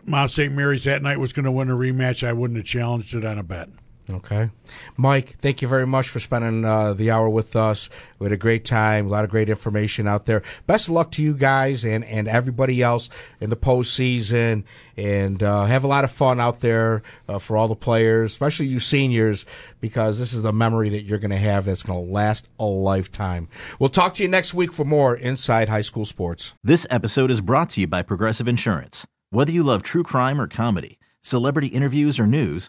Mount 0.04 0.30
St. 0.30 0.52
Mary's 0.52 0.84
that 0.84 1.02
night 1.02 1.18
was 1.18 1.32
going 1.32 1.44
to 1.44 1.52
win 1.52 1.70
a 1.70 1.74
rematch, 1.74 2.26
I 2.26 2.32
wouldn't 2.32 2.58
have 2.58 2.66
challenged 2.66 3.14
it 3.14 3.24
on 3.24 3.38
a 3.38 3.42
bet. 3.42 3.68
Okay. 4.10 4.50
Mike, 4.98 5.38
thank 5.40 5.62
you 5.62 5.68
very 5.68 5.86
much 5.86 6.10
for 6.10 6.20
spending 6.20 6.62
uh, 6.62 6.92
the 6.92 7.10
hour 7.10 7.26
with 7.28 7.56
us. 7.56 7.88
We 8.18 8.26
had 8.26 8.32
a 8.32 8.36
great 8.36 8.66
time, 8.66 9.06
a 9.06 9.08
lot 9.08 9.24
of 9.24 9.30
great 9.30 9.48
information 9.48 10.06
out 10.06 10.26
there. 10.26 10.42
Best 10.66 10.88
of 10.88 10.94
luck 10.94 11.10
to 11.12 11.22
you 11.22 11.32
guys 11.32 11.86
and, 11.86 12.04
and 12.04 12.28
everybody 12.28 12.82
else 12.82 13.08
in 13.40 13.48
the 13.48 13.56
postseason. 13.56 14.64
And 14.98 15.42
uh, 15.42 15.64
have 15.64 15.84
a 15.84 15.88
lot 15.88 16.04
of 16.04 16.10
fun 16.10 16.38
out 16.38 16.60
there 16.60 17.02
uh, 17.28 17.38
for 17.38 17.56
all 17.56 17.66
the 17.66 17.74
players, 17.74 18.32
especially 18.32 18.66
you 18.66 18.78
seniors, 18.78 19.46
because 19.80 20.18
this 20.18 20.34
is 20.34 20.42
the 20.42 20.52
memory 20.52 20.90
that 20.90 21.04
you're 21.04 21.18
going 21.18 21.30
to 21.30 21.38
have 21.38 21.64
that's 21.64 21.82
going 21.82 22.06
to 22.06 22.12
last 22.12 22.48
a 22.58 22.64
lifetime. 22.64 23.48
We'll 23.78 23.88
talk 23.88 24.12
to 24.14 24.22
you 24.22 24.28
next 24.28 24.52
week 24.52 24.72
for 24.72 24.84
more 24.84 25.16
Inside 25.16 25.70
High 25.70 25.80
School 25.80 26.04
Sports. 26.04 26.54
This 26.62 26.86
episode 26.90 27.30
is 27.30 27.40
brought 27.40 27.70
to 27.70 27.80
you 27.80 27.86
by 27.86 28.02
Progressive 28.02 28.48
Insurance. 28.48 29.06
Whether 29.30 29.50
you 29.50 29.62
love 29.62 29.82
true 29.82 30.02
crime 30.02 30.40
or 30.40 30.46
comedy, 30.46 30.98
celebrity 31.22 31.68
interviews 31.68 32.20
or 32.20 32.26
news, 32.26 32.68